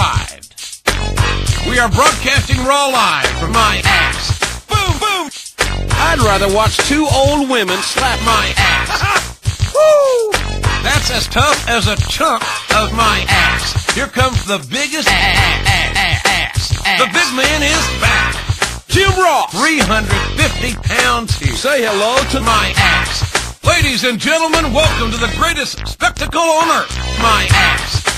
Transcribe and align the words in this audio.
arrived. 0.00 0.54
We 1.68 1.78
are 1.78 1.88
broadcasting 1.88 2.58
raw 2.64 2.88
live 2.88 3.28
from 3.38 3.52
my 3.52 3.80
ass. 3.84 4.40
Boom, 4.66 4.92
boom. 4.98 5.26
I'd 5.92 6.20
rather 6.24 6.52
watch 6.52 6.76
two 6.88 7.06
old 7.12 7.48
women 7.48 7.76
slap 7.78 8.18
my 8.24 8.52
ass. 8.56 9.36
Woo! 9.74 10.32
That's 10.82 11.10
as 11.10 11.26
tough 11.28 11.68
as 11.68 11.86
a 11.86 11.96
chunk 12.08 12.42
of 12.74 12.92
my 12.92 13.24
ass. 13.28 13.94
Here 13.94 14.06
comes 14.06 14.44
the 14.46 14.58
biggest 14.70 15.08
ass. 15.08 16.68
The 16.98 17.06
big 17.12 17.28
man 17.36 17.62
is 17.62 17.84
back. 18.00 18.34
Jim 18.88 19.12
Ross, 19.20 19.52
350 19.52 20.74
pounds 20.82 21.38
here. 21.38 21.54
Say 21.54 21.84
hello 21.84 22.16
to 22.30 22.40
my 22.40 22.72
ass. 22.76 23.64
Ladies 23.64 24.04
and 24.04 24.18
gentlemen, 24.18 24.72
welcome 24.72 25.10
to 25.12 25.18
the 25.18 25.32
greatest 25.36 25.86
spectacle 25.86 26.40
on 26.40 26.68
earth, 26.70 26.96
my 27.20 27.46
ass. 27.52 28.09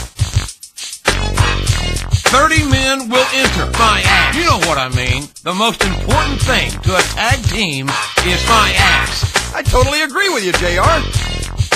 30 2.32 2.64
men 2.70 3.10
will 3.10 3.26
enter 3.34 3.66
my 3.78 4.00
ass. 4.06 4.34
You 4.34 4.44
know 4.44 4.56
what 4.64 4.78
I 4.78 4.88
mean. 4.96 5.28
The 5.42 5.52
most 5.52 5.84
important 5.84 6.40
thing 6.40 6.70
to 6.80 6.96
a 6.96 7.02
tag 7.12 7.44
team 7.44 7.90
is 8.24 8.40
my 8.48 8.72
ass. 8.74 9.52
I 9.54 9.60
totally 9.60 10.00
agree 10.00 10.30
with 10.30 10.42
you, 10.42 10.52
JR. 10.52 10.96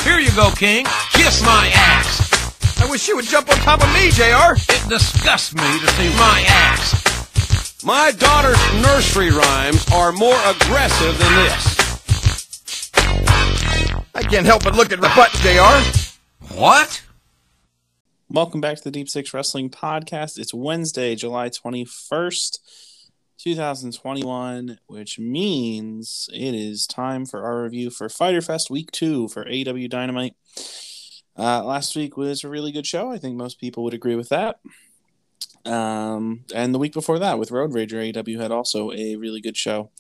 Here 0.01 0.19
you 0.19 0.33
go, 0.35 0.51
King. 0.53 0.87
Kiss 1.13 1.43
my 1.45 1.71
ass. 1.75 2.81
I 2.81 2.89
wish 2.91 3.07
you 3.07 3.17
would 3.17 3.27
jump 3.27 3.51
on 3.51 3.57
top 3.69 3.83
of 3.83 3.93
me, 3.93 4.09
JR. 4.11 4.57
It 4.57 4.89
disgusts 4.89 5.55
me 5.55 5.79
to 5.79 5.87
see 5.89 6.09
my 6.17 6.43
ass. 6.49 7.85
My 7.85 8.13
daughter's 8.13 8.57
nursery 8.81 9.29
rhymes 9.29 9.85
are 9.93 10.11
more 10.11 10.41
aggressive 10.47 11.19
than 11.19 11.35
this. 11.45 11.77
I 14.15 14.23
can't 14.23 14.47
help 14.47 14.65
but 14.65 14.75
look 14.75 14.91
at 14.91 15.03
the 15.03 15.13
butt, 15.15 15.33
JR. 15.45 16.57
What? 16.59 17.03
Welcome 18.37 18.61
back 18.61 18.77
to 18.77 18.85
the 18.85 18.91
Deep 18.91 19.09
Six 19.09 19.33
Wrestling 19.33 19.71
Podcast. 19.71 20.39
It's 20.39 20.53
Wednesday, 20.53 21.15
July 21.15 21.49
21st, 21.49 22.59
2021, 23.39 24.79
which 24.89 25.19
means 25.19 26.29
it 26.35 26.55
is 26.55 26.87
time 26.87 27.25
for 27.25 27.45
our 27.45 27.63
review 27.63 27.89
for 27.89 28.11
Fyter 28.11 28.43
Fest 28.43 28.69
Week 28.69 28.93
2 28.93 29.29
for 29.29 29.47
AEW 29.47 29.89
Dynamite. 29.89 30.35
Uh, 31.39 31.65
last 31.65 31.97
week 31.97 32.19
was 32.19 32.45
a 32.45 32.51
really 32.51 32.73
good 32.73 32.87
show. 32.87 33.11
I 33.11 33.17
think 33.17 33.37
most 33.39 33.59
people 33.59 33.83
would 33.85 33.95
agree 33.95 34.17
with 34.17 34.29
that. 34.29 34.61
Um, 35.65 36.45
and 36.55 36.75
the 36.75 36.79
week 36.79 36.93
before 36.93 37.19
that 37.19 37.39
with 37.39 37.51
Road 37.51 37.73
Rager, 37.73 38.13
AEW 38.13 38.39
had 38.39 38.53
also 38.53 38.93
a 38.93 39.17
really 39.17 39.41
good 39.41 39.57
show. 39.57 39.93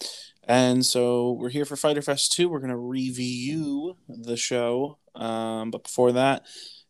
And 0.44 0.84
so 0.84 1.32
we're 1.32 1.48
here 1.48 1.64
for 1.64 1.76
Fyter 1.76 2.02
Fest 2.02 2.32
2. 2.32 2.50
We're 2.50 2.60
going 2.60 2.68
to 2.68 2.76
review 2.76 3.96
the 4.06 4.36
show. 4.36 4.98
Um, 5.14 5.70
but 5.70 5.84
before 5.84 6.12
that, 6.12 6.44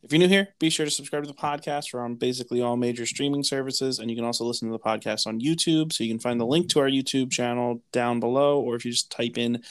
if 0.07 0.13
you're 0.13 0.21
new 0.21 0.29
here, 0.29 0.55
be 0.61 0.71
sure 0.71 0.87
to 0.87 0.91
subscribe 0.91 1.25
to 1.25 1.27
the 1.27 1.35
podcast. 1.35 1.93
We're 1.93 2.01
on 2.01 2.15
basically 2.15 2.63
all 2.63 2.77
major 2.77 3.05
streaming 3.07 3.43
services, 3.43 3.99
and 3.99 4.09
you 4.09 4.17
can 4.17 4.25
also 4.25 4.45
listen 4.45 4.69
to 4.69 4.73
the 4.73 4.79
podcast 4.79 5.27
on 5.27 5.41
YouTube. 5.41 5.93
So 5.93 6.05
you 6.05 6.15
can 6.15 6.21
find 6.21 6.41
the 6.41 6.47
link 6.47 6.69
to 6.71 6.79
our 6.79 6.89
YouTube 6.89 7.33
channel 7.33 7.83
down 7.91 8.21
below, 8.21 8.61
or 8.61 8.77
if 8.77 8.85
you 8.85 8.93
just 8.93 9.11
type 9.11 9.37
in 9.37 9.65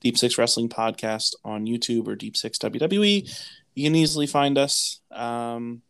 Deep 0.00 0.18
Six 0.18 0.38
Wrestling 0.38 0.68
Podcast 0.68 1.36
on 1.44 1.66
YouTube 1.66 2.08
or 2.08 2.16
Deep 2.16 2.36
Six 2.36 2.58
WWE, 2.58 3.46
you 3.74 3.84
can 3.84 3.94
easily 3.94 4.26
find 4.26 4.58
us. 4.58 4.98
Um, 5.12 5.82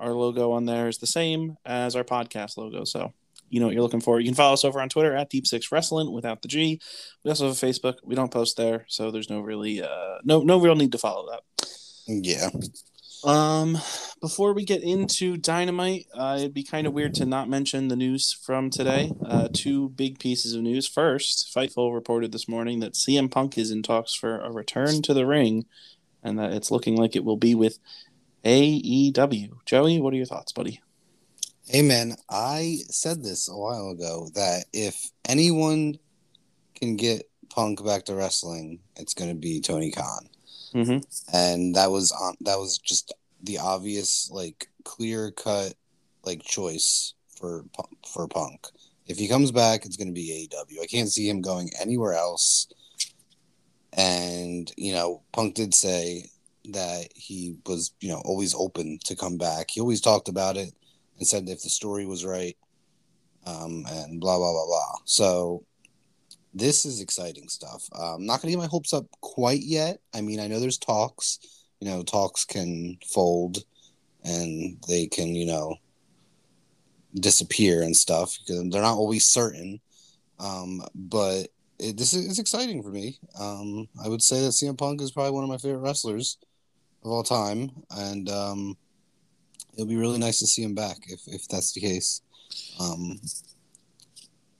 our 0.00 0.14
logo 0.14 0.52
on 0.52 0.64
there 0.64 0.88
is 0.88 0.96
the 0.96 1.06
same 1.06 1.58
as 1.66 1.94
our 1.94 2.04
podcast 2.04 2.56
logo, 2.56 2.84
so 2.84 3.12
you 3.50 3.60
know 3.60 3.66
what 3.66 3.74
you're 3.74 3.82
looking 3.82 4.00
for. 4.00 4.18
You 4.18 4.28
can 4.28 4.34
follow 4.34 4.54
us 4.54 4.64
over 4.64 4.80
on 4.80 4.88
Twitter 4.88 5.14
at 5.14 5.28
Deep 5.28 5.46
Six 5.46 5.70
Wrestling 5.70 6.10
without 6.10 6.40
the 6.40 6.48
G. 6.48 6.80
We 7.22 7.28
also 7.28 7.48
have 7.48 7.62
a 7.62 7.66
Facebook. 7.66 7.96
We 8.02 8.14
don't 8.14 8.32
post 8.32 8.56
there, 8.56 8.86
so 8.88 9.10
there's 9.10 9.28
no 9.28 9.40
really 9.40 9.82
uh, 9.82 10.20
no 10.24 10.40
no 10.40 10.58
real 10.58 10.74
need 10.74 10.92
to 10.92 10.98
follow 10.98 11.30
that. 11.30 11.42
Yeah. 12.06 12.48
Um, 13.24 13.78
before 14.20 14.52
we 14.52 14.64
get 14.64 14.82
into 14.82 15.36
Dynamite, 15.36 16.06
uh, 16.14 16.36
it'd 16.38 16.54
be 16.54 16.64
kind 16.64 16.86
of 16.86 16.92
weird 16.92 17.14
to 17.14 17.26
not 17.26 17.48
mention 17.48 17.88
the 17.88 17.96
news 17.96 18.32
from 18.32 18.70
today. 18.70 19.12
Uh, 19.24 19.48
two 19.52 19.90
big 19.90 20.18
pieces 20.18 20.54
of 20.54 20.62
news. 20.62 20.88
First, 20.88 21.52
Fightful 21.54 21.94
reported 21.94 22.32
this 22.32 22.48
morning 22.48 22.80
that 22.80 22.94
CM 22.94 23.30
Punk 23.30 23.56
is 23.58 23.70
in 23.70 23.82
talks 23.82 24.14
for 24.14 24.38
a 24.40 24.50
return 24.50 25.02
to 25.02 25.14
the 25.14 25.26
ring, 25.26 25.66
and 26.22 26.38
that 26.38 26.52
it's 26.52 26.70
looking 26.70 26.96
like 26.96 27.14
it 27.14 27.24
will 27.24 27.36
be 27.36 27.54
with 27.54 27.78
AEW. 28.44 29.50
Joey, 29.66 30.00
what 30.00 30.12
are 30.12 30.16
your 30.16 30.26
thoughts, 30.26 30.52
buddy? 30.52 30.80
Hey, 31.66 31.82
man, 31.82 32.16
I 32.28 32.78
said 32.88 33.22
this 33.22 33.48
a 33.48 33.56
while 33.56 33.90
ago 33.90 34.30
that 34.34 34.64
if 34.72 35.10
anyone 35.28 35.98
can 36.74 36.96
get 36.96 37.28
Punk 37.50 37.84
back 37.84 38.04
to 38.06 38.14
wrestling, 38.14 38.80
it's 38.96 39.14
going 39.14 39.30
to 39.30 39.36
be 39.36 39.60
Tony 39.60 39.90
Khan. 39.90 40.28
Mm-hmm. 40.74 41.36
and 41.36 41.74
that 41.74 41.90
was 41.90 42.12
on 42.12 42.34
that 42.40 42.58
was 42.58 42.78
just 42.78 43.12
the 43.42 43.58
obvious 43.58 44.30
like 44.30 44.68
clear 44.84 45.30
cut 45.30 45.74
like 46.24 46.42
choice 46.42 47.14
for 47.38 47.64
for 48.06 48.28
Punk. 48.28 48.66
If 49.06 49.18
he 49.18 49.28
comes 49.28 49.50
back, 49.50 49.84
it's 49.84 49.96
going 49.96 50.08
to 50.08 50.14
be 50.14 50.48
AEW. 50.52 50.82
I 50.82 50.86
can't 50.86 51.10
see 51.10 51.28
him 51.28 51.40
going 51.42 51.70
anywhere 51.80 52.14
else. 52.14 52.68
And 53.92 54.72
you 54.76 54.92
know, 54.92 55.22
Punk 55.32 55.54
did 55.54 55.74
say 55.74 56.30
that 56.70 57.08
he 57.14 57.56
was 57.66 57.92
you 58.00 58.08
know 58.08 58.22
always 58.24 58.54
open 58.54 58.98
to 59.04 59.16
come 59.16 59.36
back. 59.36 59.70
He 59.70 59.80
always 59.80 60.00
talked 60.00 60.28
about 60.28 60.56
it 60.56 60.72
and 61.18 61.26
said 61.26 61.48
if 61.48 61.62
the 61.62 61.68
story 61.68 62.06
was 62.06 62.24
right, 62.24 62.56
um, 63.46 63.84
and 63.88 64.20
blah 64.20 64.38
blah 64.38 64.52
blah 64.52 64.66
blah. 64.66 64.98
So 65.04 65.64
this 66.54 66.84
is 66.84 67.00
exciting 67.00 67.48
stuff. 67.48 67.88
I'm 67.92 68.26
not 68.26 68.40
going 68.40 68.52
to 68.52 68.56
get 68.56 68.62
my 68.62 68.66
hopes 68.66 68.92
up 68.92 69.06
quite 69.20 69.62
yet. 69.62 70.00
I 70.14 70.20
mean, 70.20 70.38
I 70.38 70.46
know 70.46 70.60
there's 70.60 70.78
talks. 70.78 71.38
You 71.82 71.88
know, 71.88 72.02
talks 72.04 72.44
can 72.44 72.96
fold 73.04 73.64
and 74.22 74.78
they 74.86 75.08
can, 75.08 75.34
you 75.34 75.46
know, 75.46 75.78
disappear 77.12 77.82
and 77.82 77.96
stuff 77.96 78.38
because 78.38 78.70
they're 78.70 78.82
not 78.82 78.96
always 78.96 79.24
certain. 79.24 79.80
Um, 80.38 80.80
but 80.94 81.48
it, 81.80 81.96
this 81.96 82.14
is 82.14 82.38
exciting 82.38 82.84
for 82.84 82.90
me. 82.90 83.18
Um, 83.36 83.88
I 84.00 84.06
would 84.06 84.22
say 84.22 84.42
that 84.42 84.52
CM 84.52 84.78
Punk 84.78 85.02
is 85.02 85.10
probably 85.10 85.32
one 85.32 85.42
of 85.42 85.50
my 85.50 85.56
favorite 85.56 85.80
wrestlers 85.80 86.38
of 87.04 87.10
all 87.10 87.24
time, 87.24 87.72
and 87.90 88.30
um, 88.30 88.76
it'll 89.74 89.88
be 89.88 89.96
really 89.96 90.18
nice 90.18 90.38
to 90.38 90.46
see 90.46 90.62
him 90.62 90.76
back 90.76 90.98
if 91.08 91.22
if 91.26 91.48
that's 91.48 91.72
the 91.72 91.80
case. 91.80 92.22
Um, 92.80 93.20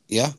yeah, 0.09 0.33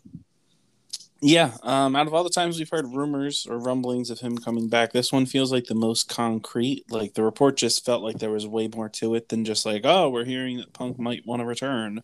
Yeah, 1.25 1.51
um, 1.63 1.95
out 1.95 2.05
of 2.07 2.13
all 2.13 2.25
the 2.25 2.29
times 2.29 2.59
we've 2.59 2.69
heard 2.69 2.85
rumors 2.93 3.47
or 3.49 3.57
rumblings 3.57 4.09
of 4.09 4.19
him 4.19 4.37
coming 4.37 4.67
back, 4.67 4.91
this 4.91 5.09
one 5.13 5.25
feels 5.25 5.53
like 5.53 5.65
the 5.65 5.73
most 5.75 6.09
concrete. 6.09 6.83
Like 6.91 7.13
the 7.13 7.23
report 7.23 7.55
just 7.55 7.85
felt 7.85 8.03
like 8.03 8.19
there 8.19 8.29
was 8.29 8.45
way 8.45 8.67
more 8.67 8.89
to 8.89 9.15
it 9.15 9.29
than 9.29 9.45
just 9.45 9.65
like, 9.65 9.83
oh, 9.85 10.09
we're 10.09 10.25
hearing 10.25 10.57
that 10.57 10.73
Punk 10.73 10.99
might 10.99 11.25
want 11.25 11.39
to 11.39 11.45
return. 11.45 12.03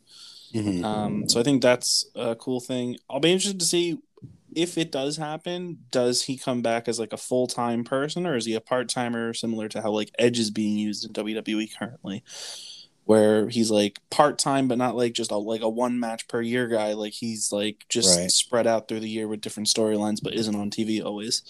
Mhm. 0.53 0.85
Um, 0.85 1.30
so 1.30 1.38
I 1.38 1.44
think 1.44 1.62
that's 1.62 2.06
a 2.16 2.34
cool 2.35 2.62
thing. 2.62 2.97
I'll 3.09 3.19
be 3.19 3.34
interested 3.34 3.59
to 3.59 3.66
see 3.66 3.97
if 4.56 4.78
it 4.78 4.90
does 4.91 5.18
happen. 5.18 5.80
Does 5.91 6.24
he 6.24 6.38
come 6.38 6.62
back 6.62 6.88
as 6.88 6.97
like 6.97 7.12
a 7.12 7.18
full 7.18 7.47
time 7.47 7.84
person, 7.84 8.25
or 8.25 8.38
is 8.38 8.46
he 8.46 8.53
a 8.56 8.62
part 8.62 8.88
timer, 8.88 9.34
similar 9.34 9.68
to 9.68 9.81
how 9.81 9.91
like 9.91 10.12
Edge 10.18 10.40
is 10.40 10.50
being 10.50 10.78
used 10.78 11.03
in 11.06 11.12
WWE 11.12 11.68
currently, 11.78 12.24
where 13.09 13.50
he's 13.50 13.72
like 13.72 14.00
part 14.12 14.38
time, 14.38 14.68
but 14.68 14.78
not 14.78 14.96
like 14.96 15.14
just 15.14 15.31
a 15.31 15.38
like 15.38 15.62
a 15.62 15.70
one 15.70 16.00
match 16.00 16.28
per 16.28 16.44
year 16.44 16.68
guy. 16.68 16.94
Like 16.94 17.14
he's 17.14 17.52
like 17.52 17.84
just 17.90 18.08
Right. 18.20 18.30
spread 18.30 18.68
out 18.68 18.88
through 18.88 19.00
the 19.00 19.09
year 19.09 19.28
with 19.28 19.42
different 19.42 19.68
storylines, 19.68 20.22
but 20.22 20.36
isn't 20.36 20.56
on 20.56 20.70
TV 20.70 21.03
always. 21.03 21.42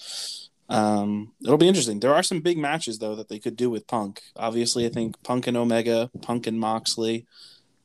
Um, 0.69 1.33
it'll 1.43 1.57
be 1.57 1.67
interesting. 1.67 1.99
There 1.99 2.13
are 2.15 2.23
some 2.23 2.39
big 2.39 2.57
matches 2.57 2.99
though 2.99 3.15
that 3.15 3.27
they 3.27 3.39
could 3.39 3.57
do 3.57 3.69
with 3.69 3.87
Punk. 3.87 4.21
Obviously, 4.37 4.85
I 4.85 4.89
think 4.89 5.21
Punk 5.23 5.47
and 5.47 5.57
Omega, 5.57 6.09
Punk 6.21 6.47
and 6.47 6.57
Moxley, 6.61 7.25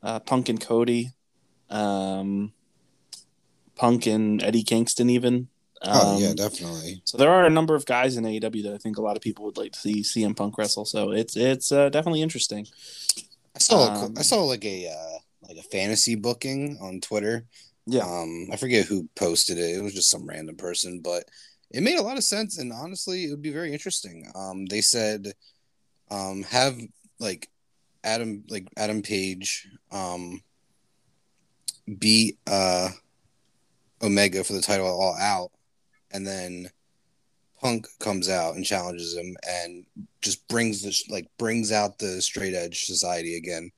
uh, 0.04 0.20
Punk 0.20 0.48
and 0.48 0.60
Cody, 0.60 1.10
um, 1.68 2.52
Punk 3.74 4.06
and 4.06 4.40
Eddie 4.42 4.62
Kingston, 4.62 5.10
even. 5.10 5.48
oh 5.82 6.16
Um, 6.16 6.22
yeah, 6.22 6.32
definitely. 6.34 7.02
So 7.04 7.18
there 7.18 7.30
are 7.30 7.44
a 7.44 7.50
number 7.50 7.74
of 7.74 7.86
guys 7.86 8.16
in 8.16 8.24
AEW 8.24 8.62
that 8.62 8.74
I 8.74 8.78
think 8.78 8.98
a 8.98 9.02
lot 9.02 9.16
of 9.16 9.22
people 9.22 9.44
would 9.46 9.56
like 9.58 9.72
to 9.72 9.80
see 9.80 10.02
CM 10.02 10.36
Punk 10.36 10.56
wrestle. 10.58 10.84
So 10.84 11.10
it's 11.10 11.36
it's 11.36 11.72
uh, 11.72 11.88
definitely 11.88 12.22
interesting. 12.22 12.66
I 13.54 13.58
saw 13.58 14.04
um, 14.04 14.14
I 14.18 14.22
saw 14.22 14.42
like 14.42 14.64
a 14.64 14.88
uh, 14.88 15.18
like 15.48 15.56
a 15.56 15.62
fantasy 15.62 16.14
booking 16.14 16.78
on 16.80 17.00
Twitter. 17.00 17.44
Yeah, 17.86 18.04
Um, 18.04 18.48
I 18.52 18.56
forget 18.56 18.86
who 18.86 19.08
posted 19.14 19.58
it. 19.58 19.76
It 19.76 19.82
was 19.82 19.94
just 19.94 20.10
some 20.10 20.26
random 20.26 20.56
person, 20.56 21.00
but 21.00 21.24
it 21.70 21.82
made 21.82 21.98
a 21.98 22.02
lot 22.02 22.16
of 22.16 22.24
sense. 22.24 22.58
And 22.58 22.72
honestly, 22.72 23.24
it 23.24 23.30
would 23.30 23.42
be 23.42 23.52
very 23.52 23.72
interesting. 23.72 24.30
Um, 24.34 24.64
they 24.66 24.80
said, 24.80 25.32
um, 26.10 26.44
have 26.44 26.78
like 27.20 27.50
Adam, 28.02 28.44
like 28.48 28.68
Adam 28.76 29.02
Page, 29.02 29.68
um, 29.92 30.42
beat 31.98 32.38
uh, 32.46 32.88
Omega 34.02 34.44
for 34.44 34.54
the 34.54 34.62
title 34.62 34.86
all 34.86 35.16
out, 35.18 35.50
and 36.10 36.26
then 36.26 36.70
Punk 37.64 37.88
comes 37.98 38.28
out 38.28 38.54
and 38.56 38.64
challenges 38.64 39.16
him 39.16 39.36
and 39.48 39.84
just 40.20 40.46
brings 40.48 40.82
this 40.82 41.08
like 41.08 41.26
brings 41.38 41.72
out 41.72 41.98
the 41.98 42.20
straight 42.20 42.54
edge 42.54 42.84
society 42.84 43.36
again. 43.36 43.70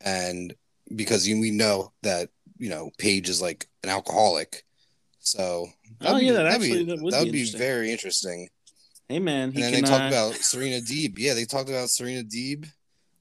And 0.00 0.52
because 0.94 1.24
we 1.26 1.50
know 1.52 1.92
that 2.02 2.30
you 2.58 2.68
know 2.68 2.90
Page 2.98 3.28
is 3.28 3.40
like 3.40 3.68
an 3.84 3.90
alcoholic, 3.90 4.64
so 5.20 5.68
Oh, 6.00 6.16
yeah, 6.16 6.32
that 6.32 6.42
that'd 6.42 6.52
actually- 6.62 6.84
be, 6.84 6.90
that 6.90 7.00
would 7.02 7.12
that 7.14 7.22
would 7.22 7.32
be 7.32 7.38
interesting. 7.40 7.58
very 7.58 7.92
interesting. 7.92 8.48
hey 9.08 9.20
man, 9.20 9.52
he 9.52 9.62
And 9.62 9.72
then 9.72 9.72
can. 9.72 9.84
they 9.84 9.88
talked 9.90 10.04
uh, 10.04 10.08
about 10.08 10.34
Serena 10.34 10.80
Deeb. 10.80 11.14
Yeah, 11.16 11.34
they 11.34 11.44
talked 11.44 11.68
about 11.70 11.88
Serena 11.90 12.24
Deeb. 12.24 12.68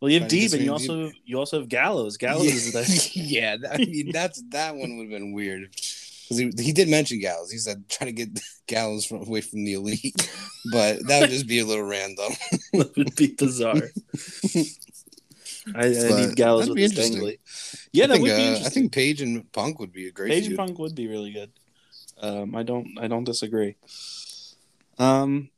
Well, 0.01 0.11
you 0.11 0.19
have 0.19 0.29
Deeb, 0.29 0.53
and 0.53 0.63
you 0.63 0.71
also 0.71 1.11
you 1.25 1.37
also 1.39 1.59
have 1.59 1.69
Gallows. 1.69 2.17
Gallows 2.17 2.47
is 2.47 2.73
there. 3.13 3.23
yeah, 3.23 3.57
that, 3.57 3.73
I 3.75 3.77
mean 3.77 4.11
that's 4.11 4.41
that 4.49 4.75
one 4.75 4.97
would 4.97 5.03
have 5.03 5.11
been 5.11 5.31
weird 5.31 5.69
because 6.27 6.37
he, 6.37 6.63
he 6.63 6.73
did 6.73 6.89
mention 6.89 7.19
Gallows. 7.19 7.51
He 7.51 7.57
said 7.57 7.87
trying 7.89 8.15
to 8.15 8.25
get 8.25 8.39
Gallows 8.67 9.05
from, 9.05 9.21
away 9.21 9.41
from 9.41 9.63
the 9.63 9.73
elite, 9.73 10.29
but 10.71 11.05
that 11.07 11.21
would 11.21 11.29
just 11.29 11.47
be 11.47 11.59
a 11.59 11.65
little 11.65 11.85
random. 11.85 12.33
that 12.73 12.91
would 12.97 13.15
be 13.15 13.35
bizarre. 13.37 13.75
I, 15.75 15.87
I 15.87 16.27
need 16.27 16.35
Gallows 16.35 16.69
with 16.69 16.77
his 16.77 17.37
Yeah, 17.91 18.05
I 18.05 18.07
that 18.07 18.13
think, 18.13 18.23
would 18.23 18.35
be 18.35 18.63
uh, 18.63 18.65
I 18.65 18.69
think 18.69 18.91
Page 18.91 19.21
and 19.21 19.51
Punk 19.51 19.79
would 19.79 19.93
be 19.93 20.07
a 20.07 20.11
great. 20.11 20.31
Page 20.31 20.47
and. 20.47 20.57
Punk 20.57 20.79
would 20.79 20.95
be 20.95 21.07
really 21.07 21.31
good. 21.31 21.51
Um, 22.21 22.55
I 22.55 22.63
don't 22.63 22.87
I 22.99 23.07
don't 23.07 23.23
disagree. 23.23 23.75
Um 24.97 25.49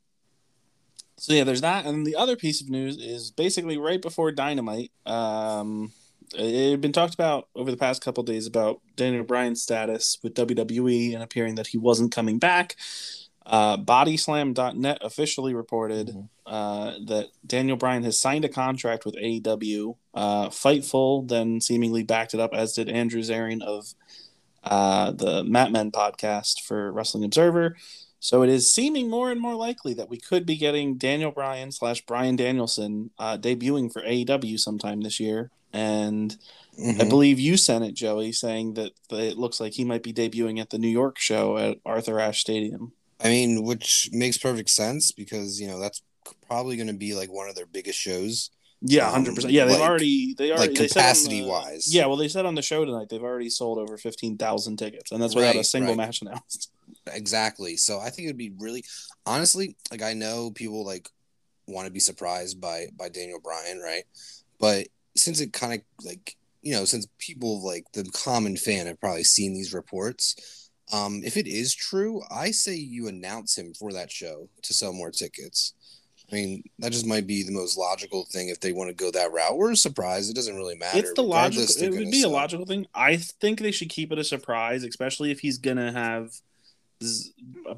so 1.18 1.32
yeah, 1.32 1.42
there's 1.42 1.62
that, 1.62 1.84
and 1.84 2.06
the 2.06 2.14
other 2.14 2.36
piece 2.36 2.60
of 2.60 2.70
news 2.70 2.96
is 2.96 3.32
basically 3.32 3.76
right 3.76 4.00
before 4.00 4.30
Dynamite. 4.30 4.92
Um, 5.04 5.92
it 6.34 6.70
had 6.70 6.80
been 6.80 6.92
talked 6.92 7.14
about 7.14 7.48
over 7.54 7.70
the 7.70 7.76
past 7.76 8.02
couple 8.02 8.22
days 8.22 8.46
about 8.46 8.80
Daniel 8.96 9.24
Bryan's 9.24 9.62
status 9.62 10.18
with 10.22 10.34
WWE 10.34 11.14
and 11.14 11.22
appearing 11.22 11.54
that 11.56 11.68
he 11.68 11.78
wasn't 11.78 12.12
coming 12.12 12.38
back. 12.38 12.76
Uh, 13.46 13.78
Bodyslam.net 13.78 14.98
officially 15.00 15.54
reported 15.54 16.28
uh, 16.46 16.92
that 17.06 17.28
Daniel 17.46 17.78
Bryan 17.78 18.02
has 18.02 18.18
signed 18.18 18.44
a 18.44 18.48
contract 18.48 19.06
with 19.06 19.16
AEW. 19.16 19.96
Uh, 20.12 20.48
Fightful 20.48 21.26
then 21.28 21.60
seemingly 21.60 22.02
backed 22.02 22.34
it 22.34 22.40
up, 22.40 22.52
as 22.52 22.74
did 22.74 22.90
Andrew 22.90 23.22
Zarian 23.22 23.62
of 23.62 23.94
uh, 24.64 25.12
the 25.12 25.44
Mat 25.44 25.72
Men 25.72 25.90
podcast 25.90 26.60
for 26.60 26.92
Wrestling 26.92 27.24
Observer. 27.24 27.76
So 28.20 28.42
it 28.42 28.50
is 28.50 28.70
seeming 28.70 29.08
more 29.08 29.30
and 29.30 29.40
more 29.40 29.54
likely 29.54 29.94
that 29.94 30.10
we 30.10 30.18
could 30.18 30.44
be 30.44 30.56
getting 30.56 30.96
Daniel 30.96 31.30
Bryan 31.30 31.70
slash 31.72 32.04
Bryan 32.04 32.36
Danielson 32.36 33.10
uh, 33.18 33.38
debuting 33.38 33.92
for 33.92 34.02
AEW 34.02 34.58
sometime 34.58 35.00
this 35.00 35.20
year. 35.20 35.50
And 35.72 36.36
I 36.78 36.80
Mhm. 36.92 37.08
believe 37.08 37.38
you 37.40 37.56
sent 37.56 37.84
it, 37.84 37.92
Joey, 37.94 38.32
saying 38.32 38.74
that 38.74 38.92
it 39.10 39.36
looks 39.36 39.60
like 39.60 39.72
he 39.74 39.84
might 39.84 40.02
be 40.02 40.12
debuting 40.12 40.60
at 40.60 40.70
the 40.70 40.78
New 40.78 40.88
York 40.88 41.18
show 41.18 41.58
at 41.58 41.78
Arthur 41.84 42.20
Ashe 42.20 42.40
Stadium. 42.40 42.92
I 43.20 43.28
mean, 43.28 43.64
which 43.64 44.08
makes 44.12 44.38
perfect 44.38 44.70
sense 44.70 45.10
because 45.12 45.60
you 45.60 45.66
know 45.66 45.80
that's 45.80 46.02
probably 46.46 46.76
going 46.76 46.86
to 46.86 46.92
be 46.94 47.14
like 47.14 47.30
one 47.32 47.48
of 47.48 47.54
their 47.56 47.66
biggest 47.66 47.98
shows. 47.98 48.50
Yeah, 48.80 49.08
Um, 49.08 49.12
hundred 49.14 49.34
percent. 49.34 49.52
Yeah, 49.52 49.64
they've 49.64 49.80
like- 49.80 49.88
already 49.88 50.34
they 50.34 50.50
already 50.52 50.68
like 50.68 50.78
they 50.78 50.84
the- 50.84 50.88
capacity-wise. 50.94 51.92
Yeah, 51.92 52.06
well, 52.06 52.16
they 52.16 52.28
said 52.28 52.46
on 52.46 52.54
the 52.54 52.62
show 52.62 52.84
tonight 52.84 53.08
they've 53.08 53.20
already 53.22 53.50
sold 53.50 53.78
over 53.78 53.98
fifteen 53.98 54.36
thousand 54.38 54.76
tickets, 54.76 55.10
and 55.10 55.20
that's 55.20 55.34
without 55.34 55.56
a 55.56 55.64
single 55.64 55.92
right. 55.96 56.06
match 56.06 56.22
announced. 56.22 56.70
Exactly. 57.12 57.76
So 57.76 57.98
I 58.00 58.10
think 58.10 58.26
it'd 58.26 58.36
be 58.38 58.52
really, 58.58 58.84
honestly, 59.26 59.76
like 59.90 60.02
I 60.02 60.12
know 60.14 60.50
people 60.50 60.84
like 60.84 61.08
want 61.66 61.86
to 61.86 61.90
be 61.92 62.00
surprised 62.00 62.60
by 62.60 62.86
by 62.96 63.08
Daniel 63.08 63.40
Bryan, 63.40 63.78
right? 63.80 64.04
But 64.58 64.88
since 65.18 65.40
it 65.40 65.52
kind 65.52 65.74
of 65.74 65.80
like 66.04 66.36
you 66.62 66.72
know, 66.72 66.84
since 66.84 67.06
people 67.18 67.64
like 67.64 67.84
the 67.92 68.04
common 68.12 68.56
fan 68.56 68.86
have 68.86 69.00
probably 69.00 69.24
seen 69.24 69.54
these 69.54 69.72
reports, 69.72 70.70
um, 70.92 71.22
if 71.24 71.36
it 71.36 71.46
is 71.46 71.74
true, 71.74 72.22
I 72.30 72.50
say 72.50 72.74
you 72.74 73.08
announce 73.08 73.56
him 73.56 73.74
for 73.74 73.92
that 73.92 74.10
show 74.10 74.48
to 74.62 74.74
sell 74.74 74.92
more 74.92 75.10
tickets. 75.10 75.74
I 76.30 76.34
mean, 76.34 76.62
that 76.78 76.92
just 76.92 77.06
might 77.06 77.26
be 77.26 77.42
the 77.42 77.52
most 77.52 77.78
logical 77.78 78.26
thing 78.30 78.48
if 78.48 78.60
they 78.60 78.72
want 78.72 78.88
to 78.88 78.94
go 78.94 79.10
that 79.10 79.32
route. 79.32 79.56
We're 79.56 79.74
surprised; 79.74 80.30
it 80.30 80.34
doesn't 80.34 80.56
really 80.56 80.76
matter. 80.76 80.98
It's 80.98 81.14
the 81.14 81.22
logical. 81.22 81.64
It 81.82 81.90
would 81.90 82.10
be 82.10 82.22
a 82.22 82.28
logical 82.28 82.66
thing. 82.66 82.86
I 82.94 83.16
think 83.16 83.60
they 83.60 83.70
should 83.70 83.88
keep 83.88 84.12
it 84.12 84.18
a 84.18 84.24
surprise, 84.24 84.84
especially 84.84 85.30
if 85.30 85.40
he's 85.40 85.58
gonna 85.58 85.92
have 85.92 86.32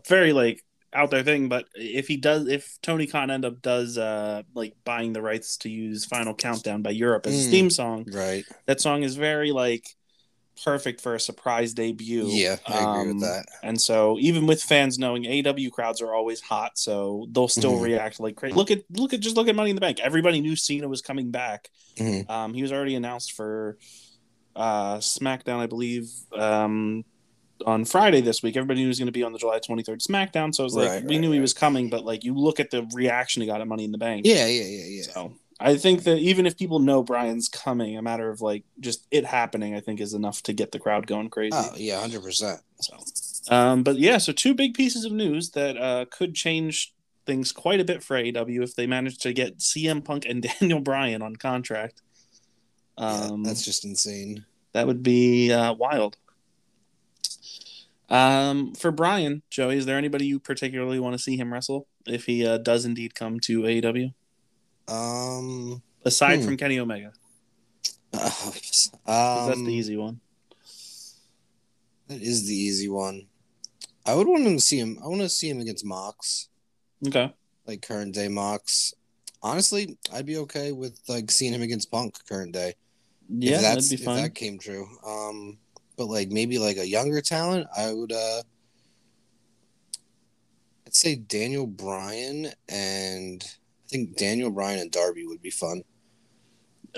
very 0.09 0.33
like 0.33 0.65
out 0.93 1.11
there 1.11 1.23
thing. 1.23 1.49
But 1.49 1.67
if 1.75 2.09
he 2.09 2.17
does, 2.17 2.49
if 2.49 2.79
Tony 2.83 3.07
Khan 3.07 3.31
end 3.31 3.45
up 3.45 3.63
does 3.63 3.97
uh 3.99 4.43
like 4.55 4.75
buying 4.85 5.13
the 5.13 5.23
rights 5.23 5.57
to 5.59 5.69
use 5.71 6.05
Final 6.05 6.35
Countdown 6.35 6.83
by 6.83 6.91
Europe 6.91 7.27
as 7.27 7.47
Mm. 7.47 7.51
theme 7.51 7.71
song, 7.71 8.07
Right? 8.13 8.45
that 8.67 8.81
song 8.81 9.03
is 9.03 9.17
very 9.17 9.53
like 9.53 9.87
perfect 10.65 11.01
for 11.01 11.15
a 11.15 11.21
surprise 11.21 11.73
debut. 11.73 12.27
Yeah, 12.29 12.57
I 12.67 12.83
agree 12.83 13.01
Um, 13.01 13.09
with 13.09 13.21
that. 13.21 13.47
And 13.63 13.81
so 13.81 14.19
even 14.21 14.47
with 14.47 14.63
fans 14.63 14.99
knowing 14.99 15.25
AEW 15.25 15.71
crowds 15.71 16.03
are 16.03 16.13
always 16.13 16.41
hot, 16.43 16.77
so 16.77 17.27
they'll 17.33 17.49
still 17.49 17.79
Mhm. 17.79 17.83
react 17.83 18.21
like 18.21 18.37
crazy. 18.37 18.55
Look 18.57 18.71
at 18.71 18.83
look 18.91 19.15
at 19.15 19.21
just 19.21 19.37
look 19.37 19.49
at 19.49 19.55
Money 19.57 19.71
in 19.71 19.77
the 19.77 19.81
Bank. 19.81 20.01
Everybody 20.01 20.41
knew 20.43 20.57
Cena 20.57 20.87
was 20.87 21.01
coming 21.01 21.31
back. 21.31 21.71
Mhm. 21.97 22.29
Um, 22.29 22.53
he 22.53 22.61
was 22.63 22.73
already 22.73 22.95
announced 22.95 23.33
for 23.33 23.79
uh, 24.57 24.97
SmackDown, 24.99 25.61
I 25.61 25.67
believe, 25.67 26.11
um, 26.37 27.05
on 27.67 27.85
Friday 27.85 28.21
this 28.21 28.43
week. 28.43 28.57
Everybody 28.57 28.81
knew 28.81 28.87
he 28.87 28.89
was 28.89 28.99
going 28.99 29.07
to 29.07 29.13
be 29.13 29.23
on 29.23 29.33
the 29.33 29.39
July 29.39 29.59
23rd 29.59 30.07
SmackDown, 30.07 30.55
so 30.55 30.63
it 30.63 30.67
was 30.67 30.77
like 30.77 30.89
Right, 30.91 31.05
we 31.05 31.17
right, 31.17 31.21
knew 31.21 31.33
he 31.33 31.41
was 31.41 31.53
coming. 31.55 31.91
But 31.91 32.05
like 32.05 32.25
you 32.25 32.35
look 32.35 32.61
at 32.61 32.71
the 32.71 32.89
reaction 32.95 33.43
he 33.43 33.47
got 33.47 33.61
at 33.61 33.69
Money 33.69 33.85
in 33.85 33.93
the 33.93 33.99
Bank. 33.99 34.27
Yeah, 34.27 34.47
yeah, 34.47 34.65
yeah, 34.65 34.85
yeah. 34.87 35.03
So 35.03 35.33
I 35.59 35.77
think 35.77 36.05
that 36.05 36.19
even 36.19 36.47
if 36.47 36.57
people 36.57 36.79
know 36.79 37.03
Bryan's 37.03 37.49
coming, 37.49 37.97
a 37.99 38.03
matter 38.03 38.31
of 38.31 38.41
like 38.41 38.65
just 38.81 39.07
it 39.11 39.27
happening, 39.27 39.75
I 39.75 39.81
think 39.81 40.01
is 40.01 40.15
enough 40.15 40.43
to 40.45 40.53
get 40.53 40.73
the 40.73 40.79
crowd 40.79 41.07
going 41.07 41.29
crazy. 41.29 41.51
Oh 41.55 41.75
yeah, 41.77 42.01
hundred 42.01 42.23
percent. 42.23 42.61
So, 42.81 42.97
um, 43.55 43.83
but 43.83 43.99
yeah, 43.99 44.19
so 44.19 44.33
two 44.33 44.55
big 44.55 44.75
pieces 44.75 45.05
of 45.05 45.13
news 45.13 45.51
that 45.51 45.77
uh, 45.77 46.07
could 46.11 46.35
change 46.35 46.95
things 47.27 47.53
quite 47.53 47.79
a 47.81 47.85
bit 47.85 48.03
for 48.03 48.17
AEW 48.17 48.63
if 48.63 48.75
they 48.75 48.87
manage 48.87 49.19
to 49.19 49.33
get 49.35 49.59
CM 49.59 50.03
Punk 50.03 50.25
and 50.27 50.43
Daniel 50.61 50.81
Bryan 50.81 51.21
on 51.21 51.37
contract. 51.37 52.01
Um, 52.97 53.45
that's 53.45 53.65
just 53.65 53.85
insane. 53.85 54.45
that 54.73 54.87
would 54.87 55.03
be 55.03 55.53
uh, 55.53 55.73
wild. 55.75 56.17
Um, 58.11 58.75
for 58.75 58.91
Bryan, 58.91 59.43
Joey, 59.51 59.77
is 59.77 59.87
there 59.87 59.97
anybody 59.97 60.27
you 60.27 60.41
particularly 60.41 60.99
want 60.99 61.15
to 61.15 61.19
see 61.19 61.37
him 61.37 61.53
wrestle 61.53 61.87
if 62.07 62.27
he 62.27 62.45
uh, 62.45 62.59
does 62.59 62.85
indeed 62.85 63.15
come 63.15 63.39
to 63.41 63.61
AEW 63.63 64.13
Um, 64.89 65.83
aside 66.05 66.41
Hmm. 66.41 66.45
from 66.47 66.57
Kenny 66.57 66.79
Omega? 66.81 67.13
um 68.13 68.21
'Cause 68.23 68.91
that's 69.07 69.63
the 69.63 69.73
easy 69.73 69.97
one. 69.97 70.21
That 72.09 72.21
is 72.21 72.47
the 72.49 72.55
easy 72.55 72.89
one. 72.89 73.27
I 74.05 74.15
would 74.15 74.27
want 74.27 74.45
him 74.45 74.57
to 74.57 74.61
see 74.61 74.79
him. 74.79 74.99
I 75.03 75.07
want 75.07 75.21
to 75.21 75.29
see 75.29 75.49
him 75.49 75.61
against 75.61 75.85
Mox, 75.85 76.49
Okay. 77.07 77.33
like 77.67 77.83
current 77.83 78.15
day 78.15 78.27
Mox. 78.27 78.93
Honestly, 79.43 79.97
I'd 80.13 80.27
be 80.27 80.37
okay 80.39 80.73
with 80.73 80.99
like 81.09 81.31
seeing 81.31 81.53
him 81.55 81.63
against 81.63 81.91
Punk 81.91 82.17
current 82.29 82.53
day. 82.53 82.75
Yeah, 83.29 83.57
if 83.57 83.61
that's 83.63 83.89
that'd 83.89 83.99
be 84.01 84.05
fine. 84.05 84.19
if 84.19 84.25
that 84.25 84.35
came 84.35 84.59
true. 84.59 84.89
Um, 85.07 85.59
but 86.01 86.09
like 86.09 86.31
maybe 86.31 86.59
like 86.59 86.79
a 86.79 86.89
younger 86.89 87.21
talent, 87.21 87.67
I 87.77 87.93
would. 87.93 88.11
uh 88.11 88.43
I'd 90.87 90.95
say 90.95 91.15
Daniel 91.15 91.67
Bryan 91.67 92.49
and 92.71 93.45
I 93.45 93.87
think 93.89 94.17
Daniel 94.17 94.51
Bryan 94.51 94.79
and 94.81 94.91
Darby 94.91 95.27
would 95.27 95.43
be 95.43 95.51
fun. 95.51 95.83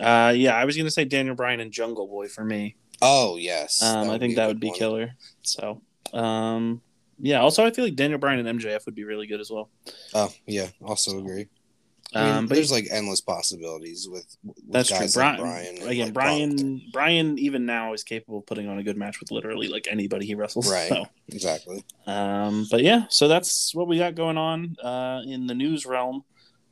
Uh, 0.01 0.33
yeah, 0.37 0.55
I 0.55 0.65
was 0.65 0.77
gonna 0.77 0.89
say 0.91 1.05
Daniel 1.05 1.35
Bryan 1.35 1.59
and 1.59 1.73
Jungle 1.73 2.07
Boy 2.07 2.29
for 2.29 2.45
me. 2.45 2.77
Oh 3.03 3.37
yes, 3.39 3.83
Um, 3.83 4.09
I 4.09 4.19
think 4.21 4.37
that 4.37 4.47
would 4.47 4.61
be 4.61 4.69
one. 4.69 4.79
killer. 4.79 5.11
So, 5.43 5.83
um, 6.15 6.81
yeah. 7.19 7.41
Also, 7.41 7.65
I 7.67 7.73
feel 7.73 7.85
like 7.85 7.97
Daniel 7.97 8.21
Bryan 8.21 8.47
and 8.47 8.61
MJF 8.61 8.87
would 8.87 8.95
be 8.95 9.03
really 9.03 9.27
good 9.27 9.41
as 9.41 9.51
well. 9.51 9.69
Oh 10.15 10.33
yeah, 10.47 10.69
also 10.81 11.19
agree. 11.19 11.49
I 12.15 12.25
mean, 12.25 12.35
Um, 12.35 12.47
but 12.47 12.55
there's 12.57 12.71
like 12.73 12.89
endless 12.91 13.21
possibilities 13.21 14.09
with, 14.09 14.27
with 14.45 14.57
that's 14.71 14.89
true. 14.89 14.99
guys 14.99 15.15
Bryan, 15.15 15.41
like 15.41 15.41
Bryan. 15.41 15.89
again, 15.89 16.05
like, 16.07 16.15
Bryan. 16.15 16.83
Bryan, 16.93 17.39
even 17.39 17.65
now 17.67 17.93
is 17.95 18.05
capable 18.05 18.39
of 18.39 18.47
putting 18.47 18.69
on 18.69 18.79
a 18.79 18.83
good 18.83 18.97
match 18.97 19.19
with 19.21 19.31
literally 19.31 19.69
like 19.69 19.87
anybody 19.91 20.27
he 20.27 20.35
wrestles. 20.35 20.71
Right. 20.71 20.89
So, 20.89 21.07
Exactly. 21.29 21.85
um, 22.07 22.67
but 22.71 22.83
yeah, 22.83 23.05
so 23.09 23.29
that's 23.29 23.75
what 23.75 23.89
we 23.89 23.99
got 23.99 24.15
going 24.15 24.37
on 24.37 24.77
uh, 24.83 25.23
in 25.27 25.47
the 25.47 25.55
news 25.55 25.87
realm. 25.87 26.25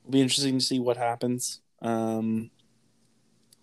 It'll 0.03 0.13
be 0.13 0.21
interesting 0.21 0.59
to 0.59 0.65
see 0.65 0.79
what 0.79 0.97
happens. 0.97 1.61
Um, 1.83 2.51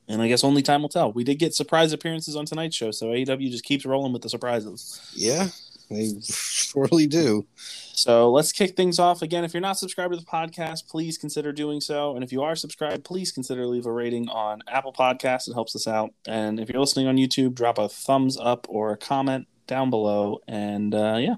and 0.07 0.22
I 0.22 0.27
guess 0.29 0.43
only 0.43 0.62
time 0.62 0.81
will 0.81 0.89
tell. 0.89 1.12
We 1.12 1.24
did 1.25 1.36
get 1.36 1.53
surprise 1.53 1.91
appearances 1.91 2.36
on 2.36 2.46
tonight's 2.46 2.75
show, 2.75 2.91
so 2.91 3.07
AEW 3.07 3.51
just 3.51 3.65
keeps 3.65 3.86
rolling 3.86 4.13
with 4.13 4.22
the 4.22 4.29
surprises. 4.29 5.01
Yeah, 5.13 5.50
they 5.89 6.13
surely 6.24 7.08
do. 7.08 7.46
So 7.94 8.29
let's 8.32 8.51
kick 8.51 8.75
things 8.75 9.00
off 9.00 9.22
again. 9.22 9.44
If 9.44 9.53
you're 9.53 9.62
not 9.62 9.77
subscribed 9.77 10.13
to 10.13 10.20
the 10.20 10.25
podcast, 10.25 10.88
please 10.88 11.17
consider 11.17 11.51
doing 11.51 11.82
so. 11.82 12.15
And 12.15 12.24
if 12.24 12.32
you 12.32 12.44
are 12.44 12.56
subscribed, 12.56 13.03
please 13.03 13.32
consider 13.32 13.65
leave 13.65 13.86
a 13.86 13.91
rating 13.91 14.29
on 14.29 14.62
Apple 14.67 14.94
Podcasts. 14.94 15.50
It 15.50 15.53
helps 15.53 15.75
us 15.75 15.88
out. 15.88 16.13
And 16.27 16.60
if 16.60 16.70
you're 16.70 16.79
listening 16.79 17.08
on 17.08 17.17
YouTube, 17.17 17.56
drop 17.56 17.77
a 17.77 17.89
thumbs 17.89 18.38
up 18.38 18.67
or 18.70 18.91
a 18.91 18.98
comment 18.98 19.48
down 19.65 19.89
below. 19.89 20.39
And 20.48 20.94
uh, 20.94 21.17
yeah. 21.20 21.36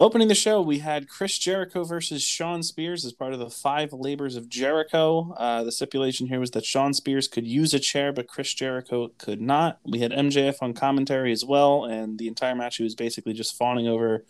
Opening 0.00 0.28
the 0.28 0.34
show, 0.34 0.62
we 0.62 0.78
had 0.78 1.10
Chris 1.10 1.36
Jericho 1.36 1.84
versus 1.84 2.22
Shawn 2.22 2.62
Spears 2.62 3.04
as 3.04 3.12
part 3.12 3.34
of 3.34 3.38
the 3.38 3.50
Five 3.50 3.92
Labors 3.92 4.34
of 4.34 4.48
Jericho. 4.48 5.34
Uh, 5.36 5.62
the 5.62 5.70
stipulation 5.70 6.26
here 6.26 6.40
was 6.40 6.52
that 6.52 6.64
Shawn 6.64 6.94
Spears 6.94 7.28
could 7.28 7.46
use 7.46 7.74
a 7.74 7.78
chair, 7.78 8.10
but 8.10 8.26
Chris 8.26 8.54
Jericho 8.54 9.10
could 9.18 9.42
not. 9.42 9.78
We 9.84 9.98
had 9.98 10.10
MJF 10.10 10.62
on 10.62 10.72
commentary 10.72 11.32
as 11.32 11.44
well, 11.44 11.84
and 11.84 12.18
the 12.18 12.28
entire 12.28 12.54
match 12.54 12.76
he 12.78 12.82
was 12.82 12.94
basically 12.94 13.34
just 13.34 13.58
fawning 13.58 13.88
over 13.88 14.24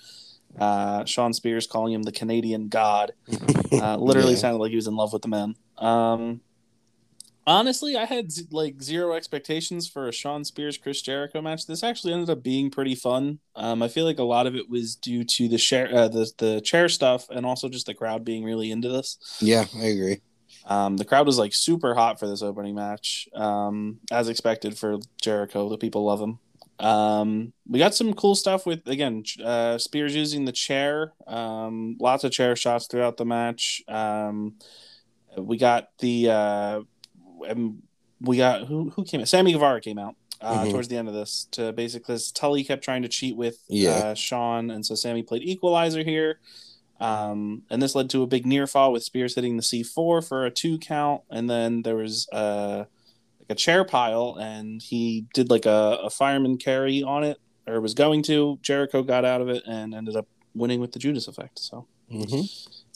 uh, 0.59 1.05
Shawn 1.05 1.33
Spears, 1.33 1.69
calling 1.69 1.93
him 1.95 2.03
the 2.03 2.13
Canadian 2.13 2.69
God. 2.69 3.13
Uh, 3.73 3.97
literally 3.97 4.33
Yeah. 4.33 4.39
sounded 4.39 4.59
like 4.59 4.71
he 4.71 4.77
was 4.77 4.89
in 4.89 4.97
love 4.97 5.13
with 5.13 5.23
the 5.23 5.29
man. 5.29 5.55
Um, 5.79 6.41
honestly, 7.47 7.97
I 7.97 8.05
had 8.05 8.31
like 8.51 8.83
zero 8.83 9.15
expectations 9.15 9.89
for 9.89 10.09
a 10.09 10.13
Shawn 10.13 10.45
Spears 10.45 10.79
Chris 10.79 11.03
Jericho 11.03 11.41
match. 11.41 11.67
This 11.67 11.83
actually 11.83 12.13
ended 12.13 12.31
up 12.31 12.43
being 12.43 12.71
pretty 12.71 12.95
fun. 12.95 13.41
Um, 13.57 13.83
I 13.83 13.89
feel 13.89 14.05
like 14.05 14.19
a 14.19 14.25
lot 14.25 14.47
of 14.47 14.55
it 14.55 14.69
was 14.69 14.97
due 14.97 15.25
to 15.25 15.49
the 15.49 15.59
share, 15.59 15.95
uh, 15.95 16.09
the 16.09 16.31
the 16.39 16.61
chair 16.61 16.89
stuff, 16.89 17.29
and 17.31 17.45
also 17.45 17.69
just 17.69 17.87
the 17.87 17.95
crowd 17.95 18.25
being 18.25 18.45
really 18.45 18.71
into 18.71 18.89
this. 18.89 19.19
Yeah, 19.41 19.65
I 19.77 19.87
agree. 19.87 20.21
Um, 20.67 20.97
the 20.97 21.05
crowd 21.05 21.27
was 21.27 21.39
like 21.39 21.55
super 21.55 21.95
hot 21.95 22.21
for 22.21 22.27
this 22.27 22.43
opening 22.43 22.75
match, 22.75 23.29
um, 23.35 24.01
as 24.11 24.29
expected 24.29 24.79
for 24.79 24.99
Jericho. 25.21 25.69
The 25.69 25.79
people 25.79 26.05
love 26.05 26.21
him. 26.21 26.39
Um, 26.79 27.53
we 27.69 27.79
got 27.79 27.95
some 27.95 28.15
cool 28.15 28.35
stuff 28.35 28.65
with 28.67 28.87
again 28.89 29.25
uh, 29.45 29.79
Spears 29.79 30.15
using 30.15 30.45
the 30.45 30.53
chair. 30.53 31.13
Um, 31.27 31.97
lots 32.01 32.25
of 32.25 32.33
chair 32.33 32.57
shots 32.57 32.87
throughout 32.87 33.17
the 33.17 33.27
match. 33.27 33.83
Um, 33.87 34.55
we 35.37 35.59
got 35.59 35.89
the 35.99 36.31
uh, 36.31 36.81
um, 37.49 37.83
we 38.21 38.37
got 38.37 38.67
who 38.67 38.91
who 38.91 39.05
came 39.05 39.21
out? 39.21 39.29
Sammy 39.29 39.53
Guevara 39.53 39.81
came 39.81 39.99
out 39.99 40.15
uh, 40.41 40.65
Mhm. 40.65 40.71
towards 40.73 40.89
the 40.89 40.97
end 40.97 41.09
of 41.09 41.15
this 41.15 41.47
to 41.53 41.73
basically 41.73 42.17
Tully 42.35 42.65
kept 42.65 42.83
trying 42.85 43.03
to 43.03 43.09
cheat 43.09 43.37
with 43.37 43.59
Yeah. 43.69 43.91
uh, 43.91 44.15
Shawn, 44.15 44.71
and 44.71 44.85
so 44.85 44.95
Sammy 44.95 45.23
played 45.23 45.43
equalizer 45.43 46.03
here. 46.03 46.41
Um, 47.01 47.63
and 47.71 47.81
this 47.81 47.95
led 47.95 48.11
to 48.11 48.23
a 48.23 48.27
big 48.27 48.45
near 48.47 48.67
fall 48.67 48.93
with 48.93 49.03
Spears 49.03 49.35
hitting 49.35 49.57
the 49.57 49.63
C4 49.63 50.21
for 50.27 50.45
a 50.45 50.51
two 50.51 50.77
count, 50.79 51.23
and 51.31 51.49
then 51.49 51.81
there 51.83 51.97
was 51.97 52.29
uh, 52.31 52.85
like 53.41 53.49
a 53.51 53.55
chair 53.55 53.85
pile, 53.85 54.37
and 54.39 54.83
he 54.83 55.25
did 55.33 55.49
like 55.49 55.65
a, 55.65 55.99
a 56.03 56.11
fireman 56.11 56.59
carry 56.59 57.03
on 57.03 57.25
it, 57.25 57.39
or 57.67 57.81
was 57.81 57.95
going 57.95 58.23
to. 58.25 58.59
Jericho 58.61 59.03
got 59.03 59.25
out 59.25 59.41
of 59.41 59.49
it 59.49 59.63
and 59.67 59.95
ended 59.95 60.15
up 60.15 60.27
winning 60.55 60.79
with 60.81 60.93
the 60.93 60.99
Judas 60.99 61.27
effect. 61.27 61.59
So, 61.59 61.87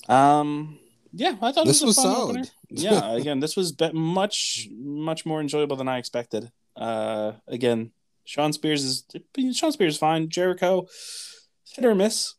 um, 0.08 0.78
yeah, 1.14 1.36
I 1.40 1.52
thought 1.52 1.66
This 1.66 1.82
it 1.82 1.86
was, 1.86 1.96
was 1.96 1.98
a 1.98 2.02
fun 2.08 2.14
solid. 2.14 2.30
opener. 2.30 2.44
yeah, 2.70 3.12
again, 3.12 3.40
this 3.40 3.56
was 3.56 3.72
be- 3.72 3.92
much 3.92 4.68
much 4.72 5.24
more 5.24 5.40
enjoyable 5.40 5.76
than 5.76 5.88
I 5.88 5.98
expected. 5.98 6.50
Uh, 6.76 7.32
again, 7.46 7.92
Shawn 8.24 8.52
Spears 8.52 8.84
is 8.84 9.04
Shawn 9.56 9.72
Spears 9.72 9.94
is 9.94 9.98
fine. 9.98 10.28
Jericho 10.28 10.86
hit 11.74 11.84
or 11.84 11.94
miss. 11.94 12.34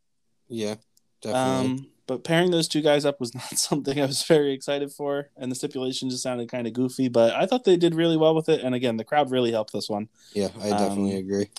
Yeah, 0.48 0.76
definitely. 1.22 1.76
Um, 1.82 1.88
but 2.08 2.24
pairing 2.24 2.52
those 2.52 2.68
two 2.68 2.82
guys 2.82 3.06
up 3.06 3.20
was 3.20 3.34
not 3.36 3.58
something 3.58 4.00
I 4.00 4.06
was 4.06 4.24
very 4.24 4.54
excited 4.54 4.92
for, 4.92 5.30
and 5.38 5.52
the 5.52 5.56
stipulation 5.56 6.10
just 6.10 6.24
sounded 6.24 6.50
kind 6.52 6.68
of 6.68 6.74
goofy. 6.74 7.08
But 7.08 7.34
I 7.34 7.46
thought 7.46 7.64
they 7.64 7.78
did 7.78 7.96
really 7.96 8.18
well 8.18 8.36
with 8.36 8.50
it, 8.50 8.62
and 8.62 8.76
again, 8.76 8.98
the 8.98 9.04
crowd 9.04 9.32
really 9.32 9.52
helped 9.52 9.74
this 9.74 9.90
one. 9.90 10.10
yeah, 10.34 10.50
I 10.62 10.70
definitely 10.70 11.14
um, 11.14 11.20
agree. 11.20 11.50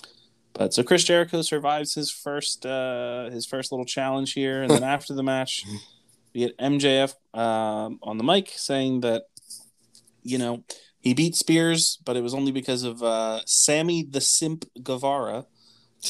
But 0.53 0.73
so 0.73 0.83
Chris 0.83 1.03
Jericho 1.03 1.41
survives 1.43 1.93
his 1.93 2.09
first 2.11 2.65
uh, 2.65 3.29
his 3.29 3.45
first 3.45 3.71
little 3.71 3.85
challenge 3.85 4.33
here, 4.33 4.61
and 4.63 4.71
then 4.71 4.83
after 4.83 5.13
the 5.13 5.23
match, 5.23 5.63
we 6.37 6.45
get 6.45 6.57
MJF 6.59 7.15
um, 7.33 7.99
on 8.03 8.17
the 8.17 8.23
mic 8.23 8.49
saying 8.49 9.01
that 9.01 9.23
you 10.21 10.37
know 10.37 10.63
he 10.99 11.15
beat 11.15 11.35
Spears, 11.35 11.97
but 12.05 12.15
it 12.15 12.21
was 12.21 12.33
only 12.35 12.51
because 12.51 12.83
of 12.83 13.01
uh, 13.01 13.41
Sammy 13.45 14.03
the 14.03 14.21
Simp 14.21 14.65
Guevara. 14.83 15.45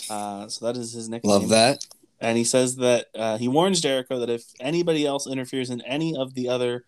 Uh, 0.10 0.48
so 0.50 0.66
that 0.66 0.78
is 0.78 0.92
his 0.92 1.08
nickname. 1.08 1.32
Love 1.32 1.50
that. 1.50 1.86
And 2.20 2.38
he 2.38 2.44
says 2.44 2.76
that 2.78 3.06
uh, 3.16 3.38
he 3.38 3.48
warns 3.48 3.80
Jericho 3.80 4.20
that 4.20 4.30
if 4.30 4.44
anybody 4.60 5.06
else 5.06 5.28
interferes 5.28 5.70
in 5.70 5.82
any 5.82 6.18
of 6.18 6.34
the 6.34 6.50
other 6.50 6.84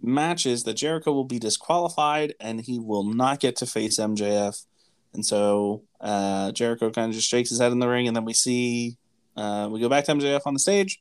matches, 0.00 0.62
that 0.64 0.74
Jericho 0.74 1.12
will 1.12 1.24
be 1.24 1.38
disqualified 1.38 2.34
and 2.38 2.60
he 2.60 2.78
will 2.78 3.02
not 3.02 3.40
get 3.40 3.56
to 3.56 3.66
face 3.66 3.98
MJF. 3.98 4.64
And 5.14 5.26
so 5.26 5.82
uh, 6.00 6.52
Jericho 6.52 6.90
kind 6.90 7.08
of 7.08 7.16
just 7.16 7.28
shakes 7.28 7.48
his 7.50 7.60
head 7.60 7.72
in 7.72 7.80
the 7.80 7.88
ring, 7.88 8.06
and 8.06 8.14
then 8.14 8.24
we 8.24 8.34
see 8.34 8.98
uh, 9.36 9.68
we 9.68 9.80
go 9.80 9.88
back 9.88 10.04
to 10.04 10.14
MJF 10.14 10.42
on 10.46 10.52
the 10.52 10.60
stage. 10.60 11.00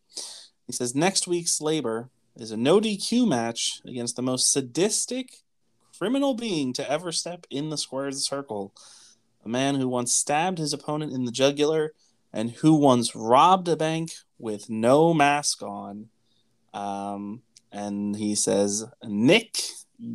He 0.67 0.73
says 0.73 0.93
next 0.93 1.27
week's 1.27 1.61
labor 1.61 2.09
is 2.35 2.51
a 2.51 2.57
no 2.57 2.79
DQ 2.79 3.27
match 3.27 3.81
against 3.85 4.15
the 4.15 4.21
most 4.21 4.51
sadistic 4.51 5.41
criminal 5.97 6.35
being 6.35 6.73
to 6.73 6.89
ever 6.89 7.11
step 7.11 7.47
in 7.49 7.69
the 7.69 7.77
squared 7.77 8.15
circle, 8.15 8.73
a 9.43 9.49
man 9.49 9.75
who 9.75 9.87
once 9.87 10.13
stabbed 10.13 10.57
his 10.59 10.73
opponent 10.73 11.13
in 11.13 11.25
the 11.25 11.31
jugular 11.31 11.93
and 12.33 12.51
who 12.51 12.75
once 12.75 13.15
robbed 13.15 13.67
a 13.67 13.75
bank 13.75 14.11
with 14.37 14.69
no 14.69 15.13
mask 15.13 15.63
on. 15.63 16.09
Um, 16.73 17.41
and 17.71 18.15
he 18.15 18.35
says 18.35 18.85
Nick 19.03 19.57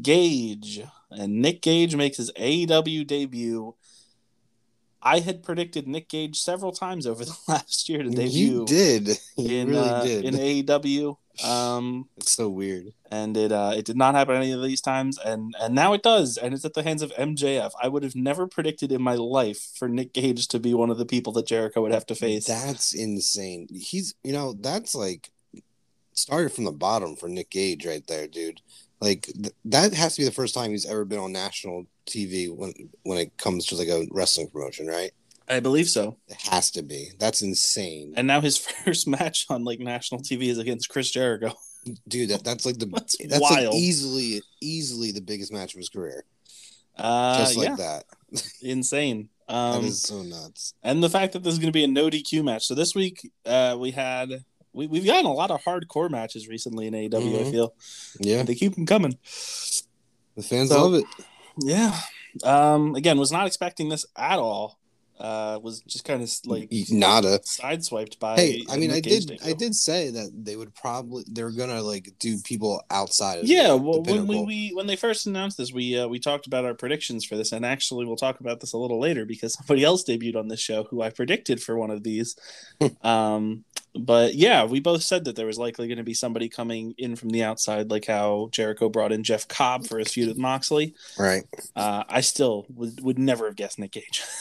Gage, 0.03 0.83
and 1.11 1.41
Nick 1.43 1.63
Gage 1.63 1.97
makes 1.97 2.19
his 2.19 2.31
AEW 2.33 3.07
debut. 3.07 3.75
I 5.03 5.19
had 5.21 5.43
predicted 5.43 5.89
Nick 5.89 6.09
Gage 6.09 6.39
several 6.41 6.73
times 6.73 7.07
over 7.07 7.25
the 7.25 7.37
last 7.49 7.89
year 7.89 8.03
to 8.03 8.11
debut 8.11 8.31
You 8.31 8.65
did. 8.67 9.19
You 9.37 9.59
in 9.59 9.69
really 9.69 9.89
uh, 9.89 10.05
did. 10.05 10.25
in 10.25 10.35
AEW. 10.35 11.17
Um, 11.45 12.09
it's 12.19 12.33
so 12.33 12.49
weird. 12.49 12.93
and 13.11 13.37
it 13.37 13.53
uh, 13.53 13.73
it 13.75 13.87
did 13.87 13.97
not 13.97 14.15
happen 14.15 14.37
any 14.37 14.53
of 14.53 14.63
these 14.63 14.83
times, 14.83 15.19
and 15.19 15.55
and 15.61 15.75
now 15.75 15.95
it 15.95 16.03
does, 16.03 16.37
and 16.37 16.53
it's 16.53 16.65
at 16.65 16.75
the 16.75 16.83
hands 16.83 17.01
of 17.01 17.11
MJF. 17.13 17.71
I 17.83 17.89
would 17.89 18.03
have 18.03 18.15
never 18.15 18.47
predicted 18.47 18.93
in 18.93 19.01
my 19.01 19.15
life 19.15 19.71
for 19.75 19.89
Nick 19.89 20.13
Gage 20.13 20.47
to 20.49 20.61
be 20.61 20.75
one 20.75 20.91
of 20.91 20.99
the 20.99 21.07
people 21.07 21.33
that 21.35 21.47
Jericho 21.47 21.81
would 21.83 21.93
have 21.93 22.07
to 22.07 22.15
face. 22.15 22.47
That's 22.47 22.93
insane. 22.95 23.69
He's, 23.73 24.15
you 24.23 24.33
know, 24.33 24.53
that's 24.53 24.95
like 24.95 25.31
started 26.13 26.53
from 26.53 26.65
the 26.65 26.73
bottom 26.73 27.17
for 27.17 27.29
Nick 27.29 27.51
Gage 27.51 27.87
right 27.87 28.07
there, 28.07 28.27
dude. 28.29 28.61
Like 29.03 29.23
th- 29.27 29.55
that 29.67 29.93
has 29.95 30.15
to 30.15 30.21
be 30.21 30.25
the 30.25 30.31
first 30.41 30.55
time 30.55 30.71
he's 30.71 30.87
ever 30.87 31.05
been 31.05 31.19
on 31.19 31.33
national 31.33 31.87
TV 32.07 32.49
when 32.55 32.73
when 33.03 33.19
it 33.19 33.37
comes 33.37 33.67
to 33.67 33.75
like 33.77 33.89
a 33.89 34.07
wrestling 34.13 34.49
promotion, 34.49 34.87
right? 34.87 35.11
I 35.49 35.59
believe 35.61 35.89
so. 35.89 36.17
It 36.29 36.37
has 36.51 36.71
to 36.71 36.83
be. 36.83 37.09
That's 37.19 37.43
insane, 37.43 38.15
And 38.17 38.27
now 38.29 38.41
his 38.41 38.57
first 38.85 39.09
match 39.09 39.47
on 39.51 39.65
like 39.65 39.81
national 39.81 40.21
TV 40.23 40.45
is 40.49 40.59
against 40.59 40.89
Chris 40.89 41.11
Jericho. 41.11 41.53
dude. 42.07 42.31
That 42.31 42.45
that's 42.45 42.65
like 42.65 42.79
the 42.79 42.87
That's 42.95 43.17
that's, 43.29 43.41
like 43.43 43.75
easily 43.75 44.41
easily 44.61 45.11
the 45.11 45.21
biggest 45.21 45.53
match 45.53 45.75
of 45.75 45.79
his 45.79 45.89
career, 45.89 46.25
Uh, 46.97 47.39
just 47.39 47.57
like 47.57 47.69
yeah, 47.71 47.77
that. 47.77 48.05
insane. 48.63 49.29
that 49.49 49.55
Um, 49.55 49.85
is 49.87 50.01
so 50.01 50.23
nuts. 50.23 50.75
and 50.85 51.03
the 51.03 51.11
fact 51.11 51.33
that 51.33 51.43
this 51.43 51.53
is 51.55 51.59
going 51.59 51.73
to 51.75 51.79
be 51.81 51.85
a 51.85 51.89
no 51.89 52.09
DQ 52.09 52.45
match. 52.45 52.65
So 52.67 52.75
this 52.77 52.95
week, 52.95 53.29
uh, 53.45 53.77
we 53.79 53.91
had 53.91 54.45
we 54.73 54.87
we've 54.87 55.05
gotten 55.07 55.27
a 55.27 55.33
lot 55.33 55.51
of 55.51 55.63
hardcore 55.63 56.11
matches 56.11 56.49
recently 56.49 56.87
in 56.87 56.95
AEW. 56.95 57.41
I 57.41 57.43
Mhm. 57.45 57.51
feel 57.51 57.75
Yeah, 58.21 58.43
they 58.43 58.55
keep 58.55 58.75
them 58.75 58.87
coming. 58.87 59.19
the 60.37 60.43
fans 60.43 60.71
So- 60.71 60.83
love 60.83 60.95
it. 60.95 61.05
Yeah. 61.59 61.99
Um, 62.45 62.95
again, 62.95 63.19
was 63.19 63.31
not 63.33 63.47
expecting 63.47 63.89
this 63.91 64.07
at 64.17 64.39
all. 64.39 64.79
Uh, 65.21 65.61
was 65.63 65.83
just 65.83 66.05
kind 66.05 66.21
of 66.21 66.29
like 66.47 66.69
Nada. 66.91 67.39
sideswiped 67.45 68.19
by. 68.19 68.35
Hey, 68.35 68.65
I 68.69 68.77
mean, 68.77 68.91
I 68.91 68.99
did, 68.99 69.39
I 69.45 69.53
did 69.53 69.73
say 69.77 70.11
that 70.11 70.31
they 70.35 70.57
would 70.57 70.75
probably 70.75 71.23
they're 71.29 71.51
gonna 71.53 71.81
like 71.81 72.15
do 72.19 72.39
people 72.41 72.83
outside 72.91 73.39
of 73.39 73.45
Yeah, 73.45 73.69
the, 73.69 73.77
well, 73.77 74.03
the 74.03 74.15
when 74.15 74.27
we, 74.27 74.43
we 74.45 74.69
when 74.75 74.89
they 74.89 74.97
first 74.97 75.27
announced 75.29 75.59
this, 75.59 75.71
we 75.71 75.97
uh, 75.97 76.09
we 76.09 76.19
talked 76.19 76.49
about 76.49 76.65
our 76.65 76.75
predictions 76.75 77.25
for 77.25 77.37
this, 77.37 77.53
and 77.53 77.65
actually, 77.65 78.05
we'll 78.05 78.17
talk 78.17 78.41
about 78.41 78.59
this 78.61 78.73
a 78.73 78.79
little 78.79 78.99
later 78.99 79.25
because 79.25 79.53
somebody 79.55 79.85
else 79.85 80.03
debuted 80.03 80.35
on 80.35 80.49
this 80.49 80.59
show 80.61 80.85
who 80.85 81.03
I 81.03 81.11
predicted 81.11 81.63
for 81.63 81.77
one 81.77 81.91
of 81.93 82.03
these. 82.03 82.35
um, 83.03 83.65
but 83.95 84.35
yeah, 84.35 84.65
we 84.65 84.81
both 84.81 85.03
said 85.03 85.25
that 85.25 85.37
there 85.37 85.47
was 85.47 85.59
likely 85.59 85.87
going 85.87 85.99
to 85.99 86.05
be 86.05 86.15
somebody 86.15 86.49
coming 86.49 86.95
in 86.99 87.15
from 87.17 87.29
the 87.31 87.45
outside, 87.45 87.91
like 87.91 88.07
how 88.07 88.49
Jericho 88.53 88.89
brought 88.89 89.13
in 89.13 89.23
Jeff 89.23 89.47
Cobb 89.49 89.87
for 89.87 89.99
his 89.99 90.13
feud 90.13 90.29
with 90.29 90.39
Moxley. 90.39 90.95
right? 91.19 91.45
Uh, 91.77 92.05
I 92.09 92.21
still 92.23 92.67
would 92.75 93.03
would 93.03 93.19
never 93.19 93.47
have 93.47 93.57
guessed 93.57 93.79
Nick 93.79 93.93
Gage. 93.93 94.23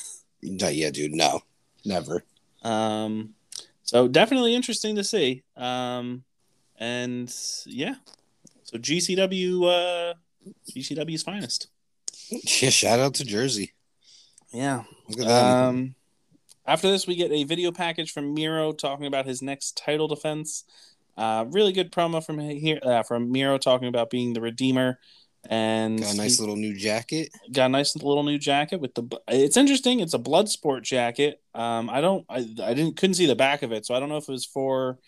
No, 0.43 0.69
yeah, 0.69 0.89
dude, 0.89 1.13
no, 1.13 1.41
never. 1.85 2.23
Um, 2.63 3.35
so 3.83 4.07
definitely 4.07 4.55
interesting 4.55 4.95
to 4.95 5.03
see. 5.03 5.43
Um, 5.55 6.23
and 6.79 7.31
yeah, 7.67 7.93
so 8.63 8.79
GCW, 8.79 9.61
uh, 10.11 10.13
GCW's 10.67 11.21
finest. 11.21 11.67
Yeah, 12.31 12.71
shout 12.71 12.99
out 12.99 13.13
to 13.15 13.23
Jersey. 13.23 13.73
Yeah. 14.51 14.83
Look 15.09 15.19
at 15.19 15.27
that. 15.27 15.43
Um, 15.43 15.95
after 16.71 16.89
this, 16.89 17.05
we 17.05 17.15
get 17.17 17.31
a 17.33 17.43
video 17.43 17.71
package 17.71 18.13
from 18.13 18.33
Miro 18.33 18.71
talking 18.71 19.05
about 19.05 19.25
his 19.25 19.41
next 19.41 19.75
title 19.77 20.07
defense. 20.07 20.63
Uh, 21.17 21.43
really 21.49 21.73
good 21.73 21.91
promo 21.91 22.25
from 22.25 22.39
here 22.39 22.79
uh, 22.81 23.03
from 23.03 23.29
Miro 23.29 23.57
talking 23.57 23.89
about 23.89 24.09
being 24.09 24.31
the 24.31 24.39
Redeemer. 24.39 24.97
And 25.49 25.99
Got 25.99 26.13
a 26.13 26.17
nice 26.17 26.39
little 26.39 26.55
new 26.55 26.73
jacket. 26.73 27.29
got 27.51 27.65
a 27.65 27.69
nice 27.69 27.95
little 27.95 28.23
new 28.23 28.37
jacket 28.37 28.79
with 28.79 28.93
the. 28.93 29.03
It's 29.27 29.57
interesting. 29.57 29.99
It's 29.99 30.13
a 30.13 30.19
blood 30.19 30.47
sport 30.47 30.83
jacket. 30.83 31.41
Um, 31.53 31.89
I 31.89 31.99
don't. 31.99 32.25
I, 32.29 32.37
I 32.63 32.73
didn't 32.73 32.95
couldn't 32.95 33.15
see 33.15 33.25
the 33.25 33.35
back 33.35 33.63
of 33.63 33.71
it, 33.73 33.85
so 33.85 33.93
I 33.93 33.99
don't 33.99 34.07
know 34.07 34.17
if 34.17 34.29
it 34.29 34.31
was 34.31 34.45
for 34.45 34.99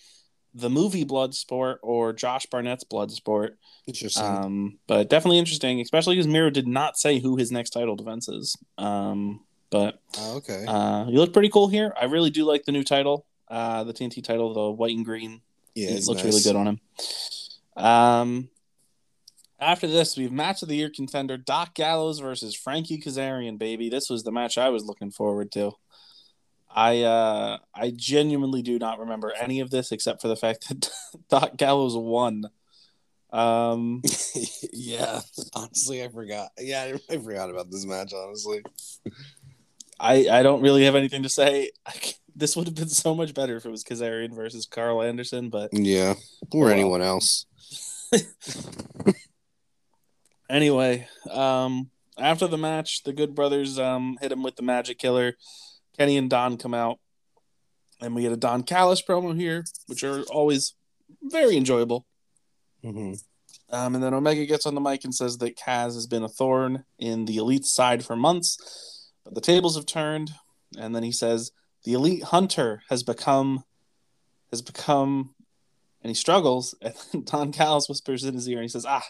the 0.56 0.70
movie 0.70 1.06
Bloodsport 1.06 1.78
or 1.82 2.14
Josh 2.14 2.46
Barnett's 2.48 2.84
Bloodsport. 2.84 3.52
Interesting. 3.88 4.26
Um, 4.26 4.80
but 4.88 5.10
definitely 5.10 5.40
interesting, 5.40 5.80
especially 5.80 6.16
because 6.16 6.28
Miro 6.28 6.50
did 6.50 6.68
not 6.68 6.98
say 6.98 7.20
who 7.20 7.38
his 7.38 7.52
next 7.52 7.70
title 7.70 7.96
defense 7.96 8.28
is. 8.28 8.58
Um, 8.78 9.42
but 9.74 10.00
oh, 10.20 10.38
okay. 10.38 10.66
uh, 10.68 11.08
you 11.08 11.18
look 11.18 11.34
pretty 11.34 11.50
cool 11.50 11.68
here. 11.68 11.92
I 12.00 12.06
really 12.06 12.30
do 12.30 12.46
like 12.46 12.64
the 12.64 12.72
new 12.72 12.84
title, 12.84 13.26
uh, 13.48 13.84
the 13.84 13.92
TNT 13.92 14.24
title, 14.24 14.54
the 14.54 14.70
white 14.70 14.96
and 14.96 15.04
green 15.04 15.42
yeah, 15.74 15.90
it 15.90 16.06
looks 16.06 16.24
nice. 16.24 16.26
really 16.26 16.44
good 16.44 16.56
on 16.56 16.68
him. 16.68 16.80
Um, 17.84 18.50
after 19.60 19.88
this, 19.88 20.16
we 20.16 20.26
have 20.26 20.32
match 20.32 20.62
of 20.62 20.70
the 20.70 20.76
year 20.76 20.92
contender 20.96 21.38
Doc 21.38 21.74
Gallows 21.74 22.20
versus 22.20 22.54
Frankie 22.54 23.02
Kazarian. 23.02 23.58
Baby, 23.58 23.90
this 23.90 24.12
was 24.12 24.24
the 24.24 24.32
match 24.32 24.60
I 24.60 24.70
was 24.70 24.86
looking 24.86 25.10
forward 25.10 25.52
to. 25.54 25.72
I 26.70 27.02
uh, 27.02 27.58
I 27.74 27.94
genuinely 27.96 28.62
do 28.62 28.78
not 28.78 29.00
remember 29.00 29.34
any 29.40 29.60
of 29.60 29.72
this 29.72 29.92
except 29.92 30.22
for 30.22 30.28
the 30.28 30.36
fact 30.36 30.70
that 30.70 30.92
Doc 31.30 31.58
Gallows 31.58 31.98
won. 31.98 32.46
Um, 33.32 34.04
yeah, 34.74 35.22
honestly, 35.56 36.04
I 36.04 36.10
forgot. 36.10 36.50
Yeah, 36.60 36.84
I, 37.10 37.14
I 37.14 37.18
forgot 37.18 37.50
about 37.50 37.72
this 37.72 37.86
match. 37.86 38.14
Honestly, 38.14 38.62
I 40.04 40.28
I 40.40 40.44
don't 40.44 40.62
really 40.62 40.84
have 40.86 40.96
anything 40.96 41.24
to 41.24 41.30
say. 41.30 41.72
This 42.36 42.56
would 42.56 42.68
have 42.68 42.76
been 42.76 42.90
so 42.90 43.16
much 43.16 43.34
better 43.34 43.56
if 43.56 43.66
it 43.66 43.70
was 43.70 43.84
Kazarian 43.84 44.36
versus 44.36 44.66
Karl 44.66 45.02
Anderson, 45.02 45.50
but 45.50 45.70
yeah, 45.74 46.16
or 46.52 46.66
Wow. 46.66 46.72
anyone 46.72 47.02
else. 47.02 47.46
Anyway, 50.50 51.08
um, 51.32 51.90
after 52.18 52.48
the 52.48 52.58
match, 52.60 53.04
the 53.04 53.14
Good 53.14 53.34
Brothers 53.34 53.80
um, 53.80 54.18
hit 54.22 54.32
him 54.32 54.44
with 54.44 54.56
the 54.56 54.62
Magic 54.62 55.00
Killer. 55.00 55.36
Kenny 55.98 56.18
and 56.18 56.30
Don 56.30 56.58
come 56.58 56.74
out, 56.76 57.00
and 58.02 58.14
we 58.14 58.22
get 58.22 58.32
a 58.32 58.38
Don 58.38 58.62
Callis 58.62 59.02
promo 59.02 59.36
here, 59.36 59.64
which 59.88 60.04
are 60.04 60.22
always 60.24 60.76
very 61.24 61.56
enjoyable. 61.58 62.06
Mm-hmm. 62.84 63.14
Um, 63.76 63.96
and 63.96 64.04
then 64.04 64.14
Omega 64.14 64.46
gets 64.46 64.66
on 64.68 64.76
the 64.76 64.82
mic 64.82 65.04
and 65.06 65.16
says 65.16 65.38
that 65.40 65.58
Kaz 65.58 65.96
has 65.96 66.06
been 66.06 66.24
a 66.24 66.30
thorn 66.30 66.84
in 67.00 67.26
the 67.26 67.38
elite 67.38 67.66
side 67.66 68.06
for 68.06 68.16
months, 68.16 68.93
but 69.24 69.36
the 69.36 69.42
tables 69.42 69.76
have 69.76 69.86
turned. 69.86 70.32
And 70.78 70.96
then 70.96 71.04
he 71.04 71.12
says 71.12 71.52
the 71.84 71.94
elite 71.94 72.24
hunter 72.24 72.82
has 72.90 73.04
become 73.04 73.64
has 74.52 74.62
become, 74.62 75.34
and 76.02 76.10
he 76.10 76.16
struggles. 76.16 76.76
And 76.82 76.94
then 77.12 77.24
Don 77.24 77.52
Callis 77.52 77.88
whispers 77.90 78.24
in 78.24 78.34
his 78.36 78.48
ear 78.50 78.58
and 78.58 78.64
he 78.66 78.70
says, 78.70 78.86
"Ah, 78.88 79.04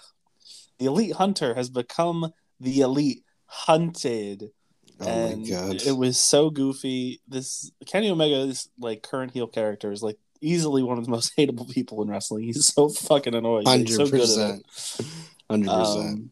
the 0.80 0.86
elite 0.86 1.14
hunter 1.14 1.54
has 1.56 1.70
become 1.70 2.32
the 2.60 2.80
elite 2.82 3.24
hunted." 3.46 4.52
Oh 5.00 5.08
and 5.08 5.42
my 5.44 5.50
god. 5.50 5.82
it 5.86 5.98
was 5.98 6.18
so 6.20 6.50
goofy. 6.50 7.22
This 7.28 7.72
Kenny 7.88 8.10
Omega, 8.10 8.46
this 8.46 8.70
like 8.80 9.04
current 9.04 9.32
heel 9.34 9.48
character, 9.48 9.92
is 9.92 10.04
like 10.04 10.18
easily 10.42 10.84
one 10.84 10.98
of 10.98 11.06
the 11.06 11.12
most 11.12 11.34
hateable 11.38 11.70
people 11.72 12.02
in 12.02 12.10
wrestling. 12.10 12.44
He's 12.44 12.68
so 12.68 12.90
fucking 12.90 13.34
annoying. 13.36 13.64
but 13.64 13.80
He's 13.80 13.96
so 13.96 14.04
Hundred 14.06 14.12
good 14.12 14.22
at 14.22 14.56
it. 14.56 14.64
percent. 14.66 15.10
Hundred 15.50 15.70
percent. 15.72 16.30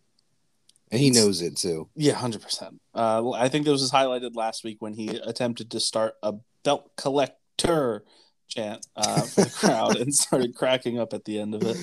And 0.91 0.99
he 0.99 1.09
knows 1.09 1.41
it 1.41 1.55
too. 1.55 1.87
yeah, 1.95 2.13
hundred 2.13 2.41
percent. 2.41 2.81
Uh, 2.93 3.31
I 3.31 3.47
think 3.49 3.65
this 3.65 3.79
was 3.81 3.91
highlighted 3.91 4.35
last 4.35 4.63
week 4.63 4.77
when 4.81 4.93
he 4.93 5.07
attempted 5.09 5.71
to 5.71 5.79
start 5.79 6.15
a 6.21 6.33
belt 6.63 6.91
collector 6.97 8.03
chant 8.49 8.85
uh, 8.97 9.21
for 9.21 9.45
the 9.45 9.49
crowd 9.49 9.95
and 9.95 10.13
started 10.13 10.53
cracking 10.55 10.99
up 10.99 11.13
at 11.13 11.23
the 11.25 11.39
end 11.39 11.55
of 11.55 11.63
it. 11.63 11.77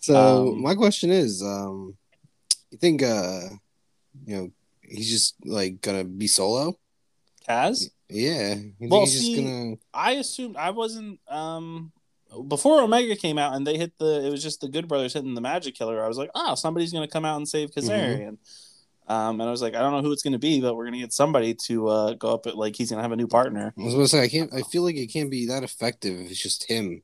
So 0.00 0.48
Um, 0.52 0.62
my 0.62 0.74
question 0.74 1.10
is, 1.10 1.42
um, 1.42 1.96
you 2.70 2.78
think 2.78 3.02
uh 3.02 3.40
you 4.26 4.36
know 4.36 4.50
he's 4.82 5.10
just 5.10 5.34
like 5.44 5.80
gonna 5.82 6.04
be 6.04 6.26
solo? 6.26 6.78
Kaz, 7.48 7.90
Yeah. 8.08 8.54
Well, 8.80 9.00
he's 9.02 9.20
see- 9.20 9.36
gonna 9.36 9.76
I 9.92 10.12
assumed 10.12 10.56
I 10.56 10.70
wasn't 10.70 11.20
um 11.28 11.92
before 12.42 12.80
Omega 12.80 13.16
came 13.16 13.38
out 13.38 13.54
and 13.54 13.66
they 13.66 13.76
hit 13.76 13.92
the 13.98 14.26
it 14.26 14.30
was 14.30 14.42
just 14.42 14.60
the 14.60 14.68
Good 14.68 14.88
Brothers 14.88 15.12
hitting 15.12 15.34
the 15.34 15.40
Magic 15.40 15.74
Killer. 15.74 16.02
I 16.02 16.08
was 16.08 16.18
like, 16.18 16.30
oh, 16.34 16.54
somebody's 16.54 16.92
gonna 16.92 17.08
come 17.08 17.24
out 17.24 17.36
and 17.36 17.48
save 17.48 17.70
Kazarian. 17.70 18.38
Um, 19.08 19.40
and 19.40 19.48
I 19.48 19.52
was 19.52 19.62
like, 19.62 19.76
I 19.76 19.78
don't 19.78 19.92
know 19.92 20.02
who 20.02 20.12
it's 20.12 20.22
gonna 20.22 20.38
be, 20.38 20.60
but 20.60 20.74
we're 20.74 20.84
gonna 20.84 20.98
get 20.98 21.12
somebody 21.12 21.54
to 21.66 21.88
uh, 21.88 22.14
go 22.14 22.34
up 22.34 22.46
at 22.46 22.56
like 22.56 22.76
he's 22.76 22.90
gonna 22.90 23.02
have 23.02 23.12
a 23.12 23.16
new 23.16 23.28
partner. 23.28 23.72
I 23.78 23.82
was 23.82 23.94
gonna 23.94 24.08
say 24.08 24.22
I 24.22 24.28
can't 24.28 24.52
I 24.52 24.62
feel 24.62 24.82
like 24.82 24.96
it 24.96 25.12
can't 25.12 25.30
be 25.30 25.46
that 25.46 25.62
effective 25.62 26.20
if 26.20 26.30
it's 26.30 26.42
just 26.42 26.68
him 26.68 27.02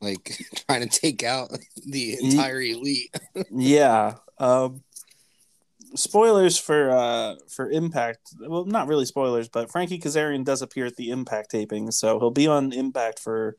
like 0.00 0.38
trying 0.66 0.88
to 0.88 1.00
take 1.00 1.22
out 1.22 1.50
the 1.86 2.16
entire 2.22 2.60
elite. 2.60 3.14
yeah. 3.50 4.16
Um, 4.38 4.82
spoilers 5.94 6.58
for 6.58 6.90
uh 6.90 7.36
for 7.48 7.70
Impact. 7.70 8.34
Well, 8.40 8.64
not 8.64 8.88
really 8.88 9.04
spoilers, 9.04 9.48
but 9.48 9.70
Frankie 9.70 9.98
Kazarian 9.98 10.44
does 10.44 10.62
appear 10.62 10.86
at 10.86 10.96
the 10.96 11.10
Impact 11.10 11.50
taping, 11.50 11.90
so 11.90 12.18
he'll 12.18 12.30
be 12.30 12.46
on 12.46 12.72
Impact 12.72 13.18
for 13.18 13.56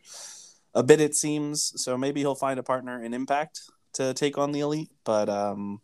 a 0.74 0.84
bit. 0.84 1.00
It 1.02 1.16
seems 1.16 1.74
so. 1.82 1.98
Maybe 1.98 2.22
he'll 2.22 2.36
find 2.36 2.60
a 2.60 2.64
partner 2.64 3.04
in 3.04 3.14
Impact 3.14 3.62
to 3.94 4.14
take 4.14 4.38
on 4.38 4.52
the 4.52 4.62
Elite, 4.62 4.92
but 5.04 5.30
um, 5.30 5.82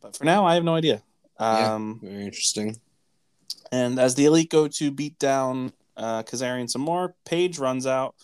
but 0.00 0.16
for 0.16 0.24
now, 0.24 0.44
I 0.44 0.54
have 0.54 0.64
no 0.64 0.74
idea. 0.74 1.02
Yeah. 1.40 1.74
Um, 1.74 2.00
Very 2.02 2.24
interesting. 2.24 2.76
and 3.70 3.98
as 3.98 4.14
the 4.14 4.26
Elite 4.26 4.50
go 4.50 4.68
to 4.68 4.90
beat 4.90 5.18
down 5.18 5.72
uh, 5.96 6.22
Kazarian 6.22 6.68
some 6.68 6.82
more, 6.82 7.14
Page 7.24 7.58
runs 7.58 7.86
out 7.86 8.14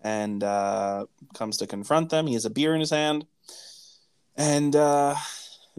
and 0.00 0.42
uh, 0.42 1.06
comes 1.34 1.56
to 1.58 1.66
confront 1.66 2.10
them. 2.10 2.26
He 2.26 2.34
has 2.34 2.44
a 2.44 2.50
beer 2.50 2.74
in 2.74 2.80
his 2.80 2.90
hand. 2.90 3.26
And 4.36 4.74
uh, 4.74 5.14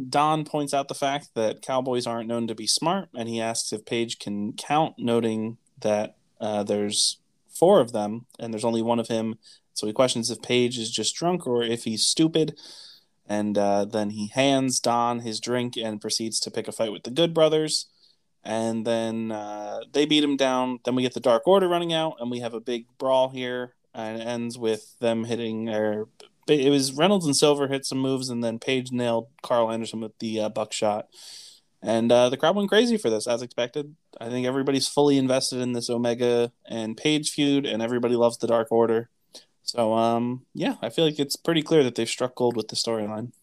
Don 0.10 0.46
points 0.46 0.74
out 0.74 0.88
the 0.88 0.94
fact 0.94 1.30
that 1.36 1.62
cowboys 1.62 2.08
aren't 2.08 2.28
known 2.28 2.48
to 2.48 2.56
be 2.56 2.68
smart, 2.68 3.10
and 3.16 3.28
he 3.28 3.42
asks 3.42 3.74
if 3.74 3.86
Page 3.86 4.20
can 4.20 4.54
count, 4.54 4.96
noting 4.98 5.58
that 5.82 6.16
uh, 6.40 6.64
there's 6.64 7.18
four 7.54 7.80
of 7.80 7.92
them 7.92 8.26
and 8.40 8.54
there's 8.54 8.66
only 8.66 8.82
one 8.82 9.00
of 9.00 9.08
him. 9.08 9.36
So 9.74 9.88
he 9.88 9.94
questions 9.94 10.30
if 10.30 10.42
Page 10.42 10.78
is 10.78 10.92
just 10.92 11.16
drunk 11.16 11.48
or 11.48 11.64
if 11.64 11.84
he's 11.84 12.06
stupid. 12.06 12.58
And 13.26 13.58
uh, 13.58 13.86
then 13.86 14.12
he 14.12 14.28
hands 14.28 14.80
Don 14.80 15.22
his 15.22 15.40
drink 15.40 15.76
and 15.78 16.02
proceeds 16.02 16.40
to 16.42 16.52
pick 16.52 16.68
a 16.68 16.72
fight 16.72 16.92
with 16.92 17.04
the 17.04 17.12
Good 17.12 17.34
Brothers 17.34 17.88
and 18.44 18.86
then 18.86 19.32
uh, 19.32 19.80
they 19.92 20.06
beat 20.06 20.24
him 20.24 20.36
down. 20.36 20.80
Then 20.84 20.96
we 20.96 21.02
get 21.02 21.14
the 21.14 21.20
Dark 21.20 21.48
Order 21.48 21.68
running 21.68 21.94
out, 21.94 22.16
and 22.20 22.30
we 22.30 22.40
have 22.40 22.54
a 22.54 22.60
big 22.60 22.86
brawl 22.98 23.30
here, 23.30 23.74
and 23.94 24.22
it 24.22 24.26
ends 24.26 24.58
with 24.58 24.98
them 25.00 25.24
hitting. 25.24 25.70
Or 25.70 26.08
it 26.48 26.70
was 26.70 26.94
Reynolds 26.94 27.26
and 27.26 27.36
Silver 27.36 27.68
hit 27.68 27.86
some 27.86 28.00
moves, 28.00 28.30
and 28.30 28.44
then 28.44 28.60
Page 28.60 28.92
nailed 28.92 29.28
Karl 29.42 29.72
Anderson 29.72 30.02
with 30.02 30.18
the 30.20 30.42
uh, 30.42 30.50
buckshot, 30.50 31.08
and 31.84 32.10
uh, 32.12 32.30
the 32.30 32.38
crowd 32.38 32.56
went 32.56 32.70
crazy 32.70 32.98
for 32.98 33.10
this, 33.10 33.28
as 33.28 33.42
expected. 33.42 33.94
I 34.20 34.30
think 34.30 34.48
everybody's 34.48 34.88
fully 34.88 35.18
invested 35.18 35.60
in 35.60 35.74
this 35.74 35.90
Omega 35.90 36.52
and 36.66 36.96
Page 36.96 37.32
feud, 37.32 37.66
and 37.66 37.82
everybody 37.82 38.16
loves 38.16 38.38
the 38.38 38.48
Dark 38.48 38.72
Order. 38.72 39.10
So, 39.64 39.94
um, 39.94 40.46
yeah, 40.54 40.76
I 40.82 40.90
feel 40.90 41.04
like 41.04 41.20
it's 41.20 41.36
pretty 41.36 41.62
clear 41.62 41.84
that 41.84 41.96
they've 41.96 42.10
struck 42.10 42.36
gold 42.36 42.56
with 42.56 42.70
the 42.70 42.78
storyline. 42.78 43.34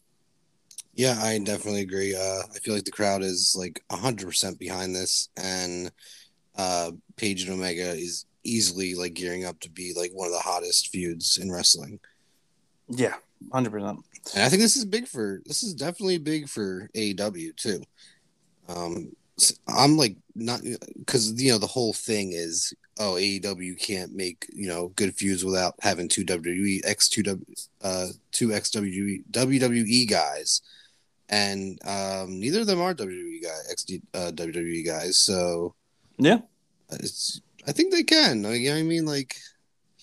Yeah, 0.94 1.18
I 1.22 1.38
definitely 1.38 1.82
agree. 1.82 2.16
Uh, 2.16 2.42
I 2.54 2.58
feel 2.60 2.74
like 2.74 2.84
the 2.84 2.90
crowd 2.90 3.22
is 3.22 3.54
like 3.56 3.82
hundred 3.90 4.26
percent 4.26 4.58
behind 4.58 4.94
this, 4.94 5.28
and 5.36 5.92
uh, 6.56 6.92
Page 7.16 7.42
and 7.42 7.52
Omega 7.52 7.90
is 7.92 8.24
easily 8.42 8.94
like 8.94 9.14
gearing 9.14 9.44
up 9.44 9.60
to 9.60 9.70
be 9.70 9.92
like 9.94 10.12
one 10.12 10.26
of 10.26 10.32
the 10.32 10.40
hottest 10.40 10.88
feuds 10.88 11.36
in 11.36 11.52
wrestling. 11.52 12.00
Yeah, 12.88 13.14
hundred 13.52 13.70
percent. 13.70 14.00
And 14.34 14.44
I 14.44 14.48
think 14.48 14.62
this 14.62 14.76
is 14.76 14.84
big 14.84 15.06
for 15.06 15.42
this 15.46 15.62
is 15.62 15.74
definitely 15.74 16.18
big 16.18 16.48
for 16.48 16.90
AEW 16.94 17.56
too. 17.56 17.82
Um, 18.76 19.12
I'm 19.68 19.96
like 19.96 20.16
not 20.34 20.60
because 20.98 21.40
you 21.42 21.50
know 21.52 21.58
the 21.58 21.66
whole 21.66 21.92
thing 21.92 22.32
is 22.32 22.74
oh 22.98 23.14
AEW 23.14 23.80
can't 23.80 24.14
make 24.14 24.46
you 24.52 24.68
know 24.68 24.88
good 24.96 25.14
feuds 25.14 25.44
without 25.44 25.74
having 25.80 26.08
two 26.08 26.24
WWE 26.24 26.80
X 26.84 27.08
two 27.08 27.22
W 27.22 27.44
uh 27.82 28.06
two 28.32 28.52
X 28.52 28.70
WWE 28.70 30.08
guys, 30.08 30.60
and 31.28 31.78
um 31.86 32.38
neither 32.38 32.60
of 32.60 32.66
them 32.66 32.80
are 32.80 32.94
WWE 32.94 33.42
guy 33.42 33.58
X 33.70 33.86
uh, 34.14 34.30
WWE 34.34 34.84
guys. 34.84 35.18
So 35.18 35.74
Yeah. 36.18 36.40
it's 36.92 37.40
I 37.66 37.72
think 37.72 37.92
they 37.92 38.02
can. 38.02 38.42
Like, 38.42 38.60
you 38.60 38.70
know 38.70 38.76
I 38.76 38.82
mean, 38.82 39.06
like 39.06 39.36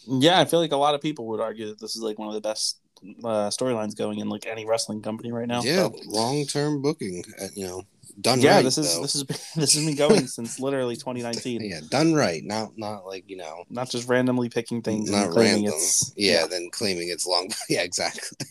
Yeah, 0.08 0.40
I 0.40 0.46
feel 0.46 0.60
like 0.60 0.72
a 0.72 0.78
lot 0.78 0.96
of 0.96 1.02
people 1.02 1.28
would 1.28 1.42
argue 1.42 1.68
that 1.68 1.80
this 1.80 1.96
is 1.96 2.02
like 2.02 2.18
one 2.18 2.28
of 2.28 2.34
the 2.34 2.42
best 2.42 2.80
uh, 3.24 3.50
storylines 3.50 3.96
going 3.96 4.20
in 4.20 4.30
like 4.30 4.48
any 4.48 4.66
wrestling 4.66 5.02
company 5.02 5.32
right 5.32 5.48
now. 5.48 5.62
yeah, 5.62 5.84
So, 5.84 5.96
long 6.08 6.46
term 6.46 6.82
booking. 6.82 7.24
uh, 7.40 7.48
You 7.54 7.68
know, 7.68 7.82
done 8.20 8.42
yeah, 8.42 8.56
right. 8.56 8.64
this 8.64 8.78
is 8.78 8.96
though. 8.96 9.02
this 9.02 9.16
is 9.16 9.24
this 9.56 9.74
has 9.74 9.86
been 9.86 9.96
going 9.96 10.28
since 10.28 10.60
literally 10.60 10.96
2019. 10.96 11.62
yeah, 11.62 11.80
done 11.90 12.14
right. 12.14 12.44
Not 12.44 12.78
not 12.78 13.06
like 13.06 13.30
you 13.30 13.38
know, 13.38 13.64
Not 13.70 13.90
just 13.90 14.08
randomly 14.08 14.50
picking 14.50 14.82
things 14.82 15.12
not 15.12 15.36
random. 15.36 15.66
it's 15.74 16.14
Yeah, 16.16 16.46
then 16.48 16.70
claiming 16.72 17.10
it's 17.10 17.26
long. 17.26 17.50
Yeah, 17.70 17.82
exactly. 17.82 18.48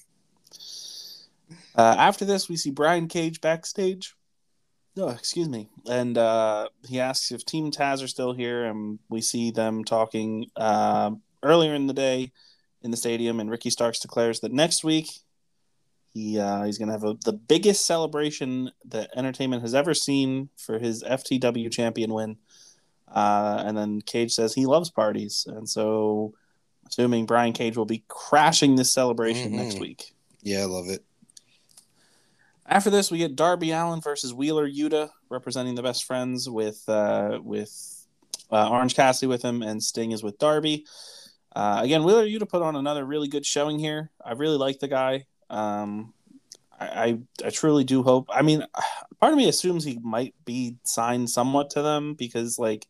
Uh, 1.75 1.95
after 1.99 2.25
this, 2.25 2.49
we 2.49 2.57
see 2.57 2.71
Brian 2.71 3.07
Cage 3.07 3.41
backstage. 3.41 4.15
Oh, 4.99 5.09
excuse 5.09 5.49
me. 5.49 5.69
And 5.89 6.17
uh, 6.17 6.69
he 6.89 7.01
asks 7.01 7.31
if 7.33 7.45
Team 7.45 7.71
Taz 7.71 8.03
are 8.03 8.09
still 8.09 8.33
here, 8.33 8.65
and 8.65 8.99
we 9.11 9.21
see 9.21 9.51
them 9.51 9.85
talking 9.85 10.47
uh, 10.57 11.11
earlier 11.43 11.75
in 11.75 11.87
the 11.87 11.93
day 11.93 12.33
in 12.83 12.91
the 12.91 12.97
stadium. 12.97 13.41
And 13.41 13.51
Ricky 13.51 13.69
Starks 13.71 14.01
declares 14.01 14.41
that 14.41 14.53
next 14.53 14.85
week 14.85 15.09
he 16.17 16.41
uh, 16.41 16.65
he's 16.65 16.79
going 16.79 16.89
to 16.89 16.93
have 16.95 17.05
a, 17.05 17.15
the 17.27 17.33
biggest 17.35 17.85
celebration 17.85 18.71
that 18.87 19.11
entertainment 19.15 19.61
has 19.61 19.75
ever 19.75 19.93
seen 19.93 20.49
for 20.57 20.79
his 20.79 21.03
FTW 21.05 21.71
champion 21.71 22.11
win. 22.15 22.39
Uh, 23.07 23.63
and 23.67 23.77
then 23.77 24.01
Cage 24.01 24.33
says 24.33 24.55
he 24.55 24.65
loves 24.65 24.89
parties, 24.91 25.47
and 25.47 25.69
so 25.69 26.33
assuming 26.89 27.27
Brian 27.27 27.53
Cage 27.53 27.77
will 27.77 27.85
be 27.85 28.03
crashing 28.09 28.77
this 28.77 28.91
celebration 28.91 29.53
Mhm. 29.53 29.57
next 29.57 29.79
week. 29.79 30.15
Yeah, 30.43 30.63
I 30.63 30.65
love 30.65 30.89
it. 30.89 31.05
After 32.65 32.89
this, 32.91 33.11
we 33.11 33.19
get 33.19 33.37
Darby 33.37 33.71
Allin 33.73 34.01
versus 34.01 34.33
Wheeler 34.33 34.69
Yuta, 34.69 35.11
representing 35.29 35.75
the 35.75 35.83
best 35.83 36.05
friends 36.05 36.49
with 36.49 36.83
uh, 36.89 37.39
with 37.43 38.07
uh, 38.51 38.71
Orange 38.71 38.95
Cassidy 38.95 39.27
with 39.29 39.43
him, 39.43 39.63
and 39.63 39.83
Sting 39.83 40.13
is 40.13 40.23
with 40.23 40.39
Darby. 40.39 40.87
Uh, 41.55 41.81
again, 41.83 42.05
Wheeler 42.05 42.27
Yuta 42.27 42.49
put 42.49 42.63
on 42.63 42.75
another 42.75 43.05
really 43.05 43.29
good 43.29 43.45
showing 43.45 43.79
here. 43.79 44.11
I 44.25 44.33
really 44.33 44.57
like 44.57 44.79
the 44.79 44.89
guy. 44.89 45.27
Um, 45.51 46.13
I, 46.79 46.87
I 46.87 47.19
I 47.47 47.51
truly 47.51 47.85
do 47.85 48.03
hope. 48.03 48.29
I 48.33 48.43
mean, 48.43 48.65
part 49.21 49.33
of 49.33 49.39
me 49.39 49.49
assumes 49.49 49.85
he 49.85 49.99
might 50.03 50.35
be 50.45 50.77
signed 50.85 51.31
somewhat 51.31 51.71
to 51.71 51.83
them 51.83 52.15
because 52.15 52.59
like 52.59 52.87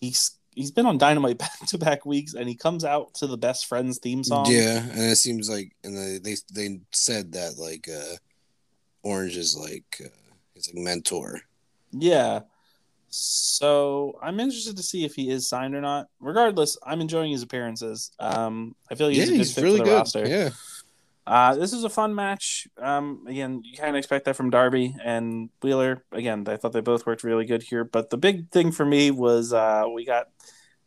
he's 0.00 0.32
he's 0.54 0.70
been 0.70 0.86
on 0.86 0.98
Dynamite 0.98 1.38
back 1.38 1.58
to 1.68 1.78
back 1.78 2.06
weeks, 2.06 2.34
and 2.34 2.48
he 2.48 2.54
comes 2.54 2.84
out 2.84 3.14
to 3.14 3.26
the 3.26 3.38
best 3.38 3.66
friends 3.66 3.98
theme 3.98 4.24
song. 4.24 4.46
Yeah, 4.50 4.78
and 4.78 5.00
it 5.00 5.16
seems 5.16 5.48
like, 5.48 5.72
and 5.84 5.96
they 5.96 6.18
they, 6.18 6.36
they 6.52 6.80
said 6.92 7.32
that 7.32 7.58
like 7.58 7.88
uh 7.88 8.16
Orange 9.02 9.36
is 9.36 9.56
like 9.56 10.00
uh, 10.04 10.08
his 10.54 10.72
like 10.72 10.82
mentor. 10.82 11.40
Yeah. 11.92 12.40
So 13.14 14.18
I'm 14.22 14.40
interested 14.40 14.76
to 14.78 14.82
see 14.82 15.04
if 15.04 15.14
he 15.14 15.28
is 15.30 15.46
signed 15.46 15.74
or 15.74 15.82
not. 15.82 16.08
Regardless, 16.18 16.78
I'm 16.82 17.02
enjoying 17.02 17.32
his 17.32 17.42
appearances. 17.42 18.10
Um, 18.18 18.74
I 18.90 18.94
feel 18.94 19.08
like 19.08 19.16
yeah, 19.16 19.24
he's 19.24 19.28
a 19.28 19.32
good 19.32 19.38
he's 19.38 19.54
fit 19.54 19.64
really 19.64 19.78
for 19.78 19.84
the 19.84 19.90
good. 19.90 19.96
roster. 19.96 20.26
Yeah, 20.26 20.50
Uh, 21.26 21.54
this 21.54 21.72
is 21.72 21.84
a 21.84 21.88
fun 21.88 22.14
match. 22.14 22.66
Um, 22.78 23.24
again, 23.28 23.62
you 23.64 23.76
kind 23.76 23.90
of 23.90 23.96
expect 23.96 24.24
that 24.24 24.34
from 24.36 24.50
Darby 24.50 24.96
and 25.04 25.50
Wheeler. 25.62 26.04
Again, 26.10 26.44
I 26.48 26.56
thought 26.56 26.72
they 26.72 26.80
both 26.80 27.06
worked 27.06 27.22
really 27.22 27.44
good 27.44 27.62
here. 27.62 27.84
But 27.84 28.10
the 28.10 28.16
big 28.16 28.50
thing 28.50 28.72
for 28.72 28.84
me 28.84 29.10
was 29.12 29.52
uh, 29.52 29.84
we 29.94 30.04
got 30.04 30.28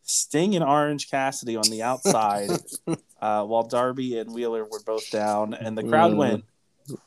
Sting 0.02 0.54
and 0.54 0.62
Orange 0.64 1.10
Cassidy 1.10 1.56
on 1.56 1.70
the 1.70 1.82
outside, 1.82 2.50
uh, 3.20 3.44
while 3.44 3.66
Darby 3.66 4.18
and 4.18 4.32
Wheeler 4.32 4.64
were 4.64 4.80
both 4.84 5.10
down, 5.10 5.54
and 5.54 5.76
the 5.76 5.82
crowd 5.84 6.12
Mm. 6.12 6.16
went 6.16 6.44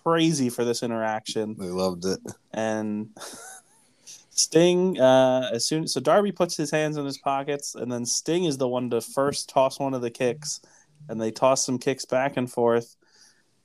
crazy 0.03 0.49
for 0.49 0.65
this 0.65 0.81
interaction. 0.83 1.55
They 1.57 1.67
loved 1.67 2.05
it. 2.05 2.19
And 2.51 3.09
Sting, 4.31 4.99
uh, 4.99 5.49
as 5.53 5.65
soon 5.65 5.87
so 5.87 5.99
Darby 5.99 6.31
puts 6.31 6.57
his 6.57 6.71
hands 6.71 6.97
in 6.97 7.05
his 7.05 7.17
pockets, 7.17 7.75
and 7.75 7.91
then 7.91 8.05
Sting 8.05 8.45
is 8.45 8.57
the 8.57 8.67
one 8.67 8.89
to 8.89 9.01
first 9.01 9.49
toss 9.49 9.79
one 9.79 9.93
of 9.93 10.01
the 10.01 10.09
kicks, 10.09 10.61
and 11.07 11.21
they 11.21 11.31
toss 11.31 11.65
some 11.65 11.77
kicks 11.77 12.05
back 12.05 12.37
and 12.37 12.51
forth, 12.51 12.95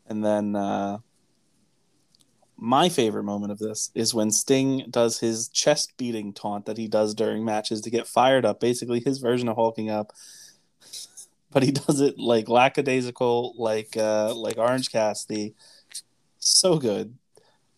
and 0.07 0.25
then 0.25 0.55
uh, 0.57 0.99
my 2.57 2.89
favorite 2.89 3.25
moment 3.25 3.53
of 3.53 3.59
this 3.59 3.91
is 3.95 4.15
when 4.15 4.31
Sting 4.31 4.87
does 4.91 5.19
his 5.21 5.49
chest 5.49 5.97
beating 5.97 6.33
taunt 6.33 6.67
that 6.67 6.79
he 6.79 6.87
does 6.89 7.15
during 7.15 7.45
matches 7.45 7.81
to 7.83 7.91
get 7.91 8.07
fired 8.07 8.45
up, 8.45 8.61
basically 8.61 9.01
his 9.01 9.19
version 9.19 9.49
of 9.49 9.57
hulking 9.57 9.91
up. 9.91 10.13
But 11.51 11.63
he 11.63 11.71
does 11.73 12.01
it 12.01 12.19
like 12.19 12.49
lackadaisical, 12.49 13.55
like 13.57 13.97
uh, 13.97 14.35
like 14.35 14.59
Orange 14.59 14.91
Cassidy. 14.91 15.55
So 16.39 16.79
good. 16.79 17.15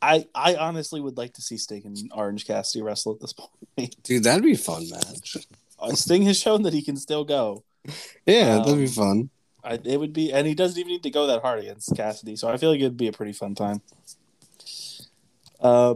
I 0.03 0.27
I 0.35 0.57
honestly 0.57 1.01
would 1.01 1.17
like 1.17 1.35
to 1.35 1.43
see 1.43 1.57
Sting 1.57 1.83
and 1.85 1.97
Orange 2.15 2.47
Cassidy 2.47 2.83
wrestle 2.83 3.13
at 3.13 3.21
this 3.21 3.33
point. 3.33 3.97
Dude, 4.03 4.25
that'd 4.25 4.43
be 4.43 4.53
a 4.53 4.59
fun 4.59 4.89
match. 4.91 5.37
Uh, 5.79 5.93
Sting 5.93 6.23
has 6.23 6.39
shown 6.39 6.63
that 6.63 6.73
he 6.73 6.83
can 6.83 6.97
still 6.97 7.25
go. 7.25 7.65
Yeah, 8.27 8.59
that'd 8.59 8.77
be 8.77 8.85
Um, 8.85 8.89
fun. 8.89 9.31
I, 9.67 9.81
it 9.85 9.99
would 9.99 10.13
be, 10.13 10.33
and 10.33 10.47
he 10.47 10.55
doesn't 10.55 10.79
even 10.79 10.93
need 10.93 11.03
to 11.03 11.11
go 11.11 11.27
that 11.27 11.43
hard 11.43 11.59
against 11.59 11.97
Cassidy. 11.97 12.37
So 12.37 12.49
I 12.49 12.57
feel 12.57 12.71
like 12.71 12.81
it'd 12.81 12.97
be 12.97 13.09
a 13.09 13.13
pretty 13.13 13.33
fun 13.33 13.55
time. 13.55 13.83
Uh, 15.61 15.95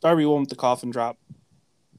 Darby 0.00 0.24
won 0.24 0.40
with 0.40 0.48
the 0.48 0.56
coffin 0.56 0.90
drop, 0.90 1.18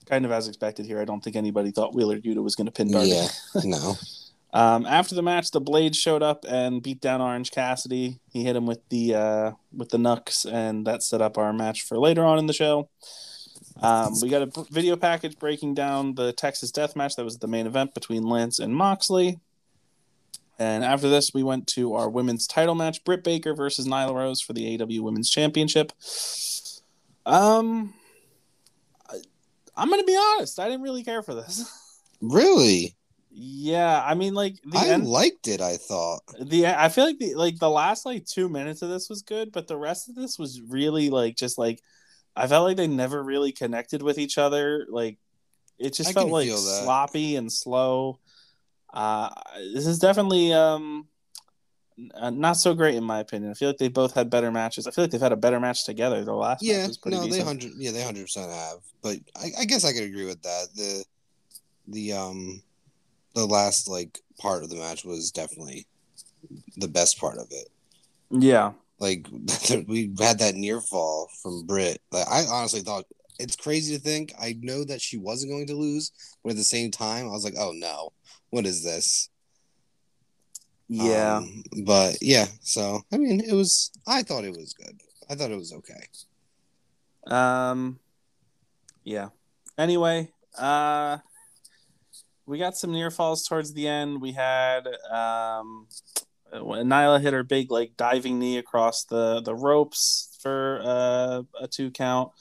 kind 0.08 0.26
of 0.26 0.32
as 0.32 0.48
expected 0.48 0.86
here. 0.86 1.00
I 1.00 1.06
don't 1.06 1.24
think 1.24 1.36
anybody 1.36 1.72
thought 1.72 1.94
Wheeler 1.94 2.20
Yuta 2.20 2.44
was 2.44 2.56
going 2.56 2.66
to 2.66 2.72
pin 2.72 2.92
Darby. 2.92 3.10
Yeah, 3.10 3.28
no. 3.64 3.96
Um, 4.56 4.86
after 4.86 5.16
the 5.16 5.24
match, 5.24 5.50
the 5.50 5.60
Blade 5.60 5.96
showed 5.96 6.22
up 6.22 6.46
and 6.48 6.84
beat 6.84 7.02
down 7.02 7.22
Orange 7.22 7.50
Cassidy. 7.50 8.20
He 8.32 8.44
hit 8.44 8.56
him 8.56 8.68
with 8.68 8.88
the 8.90 9.16
uh, 9.16 9.52
with 9.76 9.90
the 9.90 9.98
Nux, 9.98 10.46
and 10.48 10.86
that 10.86 11.02
set 11.02 11.24
up 11.24 11.40
our 11.40 11.52
match 11.52 11.82
for 11.82 11.98
later 11.98 12.24
on 12.24 12.38
in 12.38 12.46
the 12.46 12.54
show. 12.54 12.88
Um, 13.82 14.14
we 14.22 14.30
got 14.30 14.44
a 14.44 14.66
video 14.70 14.96
package 14.96 15.40
breaking 15.40 15.74
down 15.74 16.14
the 16.14 16.34
Texas 16.34 16.72
Death 16.72 16.96
Match 16.96 17.16
that 17.16 17.26
was 17.26 17.40
the 17.40 17.48
main 17.48 17.66
event 17.66 17.96
between 17.96 18.24
Lance 18.24 18.60
and 18.60 18.76
Moxley. 18.76 19.40
And 20.64 20.84
after 20.84 21.10
this, 21.10 21.34
we 21.34 21.44
went 21.44 21.68
to 21.70 21.94
our 21.96 22.10
women's 22.10 22.48
title 22.48 22.76
match: 22.76 23.04
Britt 23.04 23.24
Baker 23.24 23.54
versus 23.54 23.88
Nyla 23.88 24.14
Rose 24.14 24.42
for 24.42 24.54
the 24.54 24.78
AEW 24.78 25.02
Women's 25.02 25.30
Championship. 25.30 25.92
Um, 27.26 27.94
I, 29.10 29.18
I'm 29.76 29.90
gonna 29.90 30.04
be 30.04 30.18
honest. 30.18 30.60
I 30.60 30.66
didn't 30.66 30.82
really 30.84 31.04
care 31.04 31.22
for 31.22 31.36
this. 31.36 31.80
Really? 32.26 32.96
Yeah, 33.30 34.02
I 34.02 34.14
mean, 34.14 34.34
like 34.34 34.56
the 34.64 34.78
I 34.78 34.88
end, 34.90 35.06
liked 35.08 35.50
it, 35.50 35.60
I 35.60 35.76
thought. 35.76 36.22
the 36.40 36.68
I 36.68 36.88
feel 36.88 37.04
like 37.04 37.20
the 37.20 37.36
like 37.36 37.58
the 37.60 37.70
last 37.70 38.06
like 38.06 38.26
two 38.26 38.48
minutes 38.48 38.82
of 38.82 38.90
this 38.90 39.10
was 39.10 39.24
good, 39.24 39.52
but 39.52 39.68
the 39.68 39.76
rest 39.76 40.08
of 40.08 40.16
this 40.16 40.40
was 40.40 40.62
really 40.62 41.10
like 41.10 41.36
just 41.36 41.58
like 41.58 41.82
I 42.36 42.48
felt 42.48 42.66
like 42.66 42.78
they 42.78 42.88
never 42.88 43.22
really 43.22 43.52
connected 43.52 44.02
with 44.04 44.18
each 44.18 44.38
other. 44.38 44.86
Like 44.90 45.18
it 45.80 45.94
just 45.96 46.12
I 46.12 46.14
felt 46.14 46.30
like 46.30 46.50
sloppy 46.50 47.36
and 47.36 47.52
slow. 47.52 48.20
Uh, 48.94 49.30
this 49.74 49.88
is 49.88 50.00
definitely 50.00 50.54
um 50.54 51.08
uh, 52.16 52.30
not 52.30 52.54
so 52.54 52.74
great 52.74 52.96
in 52.96 53.04
my 53.04 53.20
opinion. 53.20 53.52
I 53.52 53.54
feel 53.54 53.70
like 53.70 53.78
they 53.78 53.88
both 53.88 54.14
had 54.14 54.30
better 54.30 54.52
matches. 54.52 54.88
I 54.88 54.92
feel 54.92 55.04
like 55.04 55.12
they've 55.12 55.22
had 55.22 55.32
a 55.32 55.38
better 55.38 55.60
match 55.60 55.86
together. 55.86 56.24
The 56.24 56.34
last 56.34 56.64
Yeah, 56.64 56.78
match 56.78 56.88
was 56.88 56.98
pretty 56.98 57.18
no, 57.18 57.28
they 57.28 57.42
hundred 57.42 57.72
yeah, 57.78 57.92
they 57.92 58.04
hundred 58.04 58.24
percent 58.24 58.52
have. 58.52 58.80
But 59.02 59.18
I, 59.36 59.52
I 59.62 59.66
guess 59.66 59.86
I 59.86 59.94
could 59.94 60.04
agree 60.04 60.26
with 60.26 60.42
that. 60.44 60.68
The 60.76 61.06
the 61.88 62.14
um 62.14 62.62
the 63.36 63.46
last 63.46 63.88
like 63.90 64.20
part 64.40 64.64
of 64.64 64.70
the 64.70 64.78
match 64.78 65.06
was 65.06 65.32
definitely 65.32 65.88
the 66.78 66.88
best 66.88 67.20
part 67.20 67.38
of 67.38 67.48
it. 67.52 67.70
yeah, 68.32 68.74
Like 69.00 69.28
we 69.88 70.14
had 70.20 70.40
that 70.40 70.56
near 70.56 70.82
fall 70.82 71.30
from 71.42 71.66
Britt. 71.66 72.02
Like 72.12 72.28
I 72.28 72.46
honestly 72.46 72.82
thought 72.82 73.06
it's 73.40 73.56
crazy 73.56 73.96
to 73.96 74.02
think. 74.02 74.34
I 74.40 74.58
know 74.62 74.84
that 74.86 75.02
she 75.02 75.18
wasn't 75.18 75.52
going 75.52 75.68
to 75.68 75.76
lose, 75.76 76.12
but 76.44 76.52
at 76.52 76.56
the 76.58 76.64
same 76.64 76.92
time, 76.92 77.26
I 77.26 77.32
was 77.32 77.44
like, 77.44 77.56
oh 77.58 77.72
no, 77.74 78.14
what 78.54 78.68
is 78.68 78.84
this? 78.84 79.30
yeah. 80.88 81.38
Um, 81.38 81.64
but 81.84 82.18
yeah, 82.22 82.46
so 82.62 83.02
I 83.12 83.18
mean, 83.18 83.42
it 83.42 83.54
was. 83.54 83.90
I 84.06 84.22
thought 84.22 84.44
it 84.44 84.56
was 84.56 84.74
good. 84.74 85.02
I 85.28 85.34
thought 85.34 85.50
it 85.50 85.58
was 85.58 85.74
okay. 85.74 86.06
Um, 87.26 88.00
yeah. 89.04 89.30
Anyway, 89.76 90.30
uh, 90.56 91.18
we 92.46 92.60
got 92.60 92.78
some 92.78 92.92
near 92.92 93.10
falls 93.10 93.44
towards 93.44 93.74
the 93.74 93.88
end. 93.88 94.22
We 94.22 94.34
had 94.34 94.86
um, 95.10 95.88
Nyla 96.54 97.22
hit 97.22 97.34
her 97.34 97.44
big 97.44 97.72
like 97.72 97.98
diving 97.98 98.38
knee 98.38 98.60
across 98.60 99.06
the 99.06 99.42
the 99.42 99.56
ropes 99.56 100.38
for 100.44 100.80
uh, 100.84 101.42
a 101.60 101.68
two 101.68 101.90
count. 101.90 102.32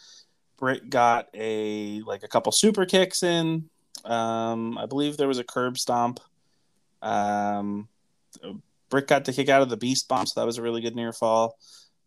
Britt 0.59 0.91
got 0.91 1.29
a 1.33 2.03
like 2.03 2.23
a 2.23 2.29
couple 2.29 2.53
super 2.53 2.85
kicks 2.85 3.23
in. 3.23 3.71
Um, 4.05 4.77
I 4.79 4.87
believe 4.87 5.17
there 5.17 5.29
was 5.29 5.39
a 5.39 5.45
curb 5.45 5.79
stomp. 5.79 6.21
Um, 7.01 7.89
Britt 8.89 9.07
got 9.09 9.25
to 9.27 9.33
kick 9.33 9.49
out 9.49 9.63
of 9.63 9.69
the 9.71 9.77
beast 9.77 10.09
bomb, 10.09 10.27
so 10.27 10.41
that 10.41 10.47
was 10.47 10.59
a 10.59 10.63
really 10.63 10.81
good 10.81 10.97
near 10.97 11.13
fall. 11.13 11.59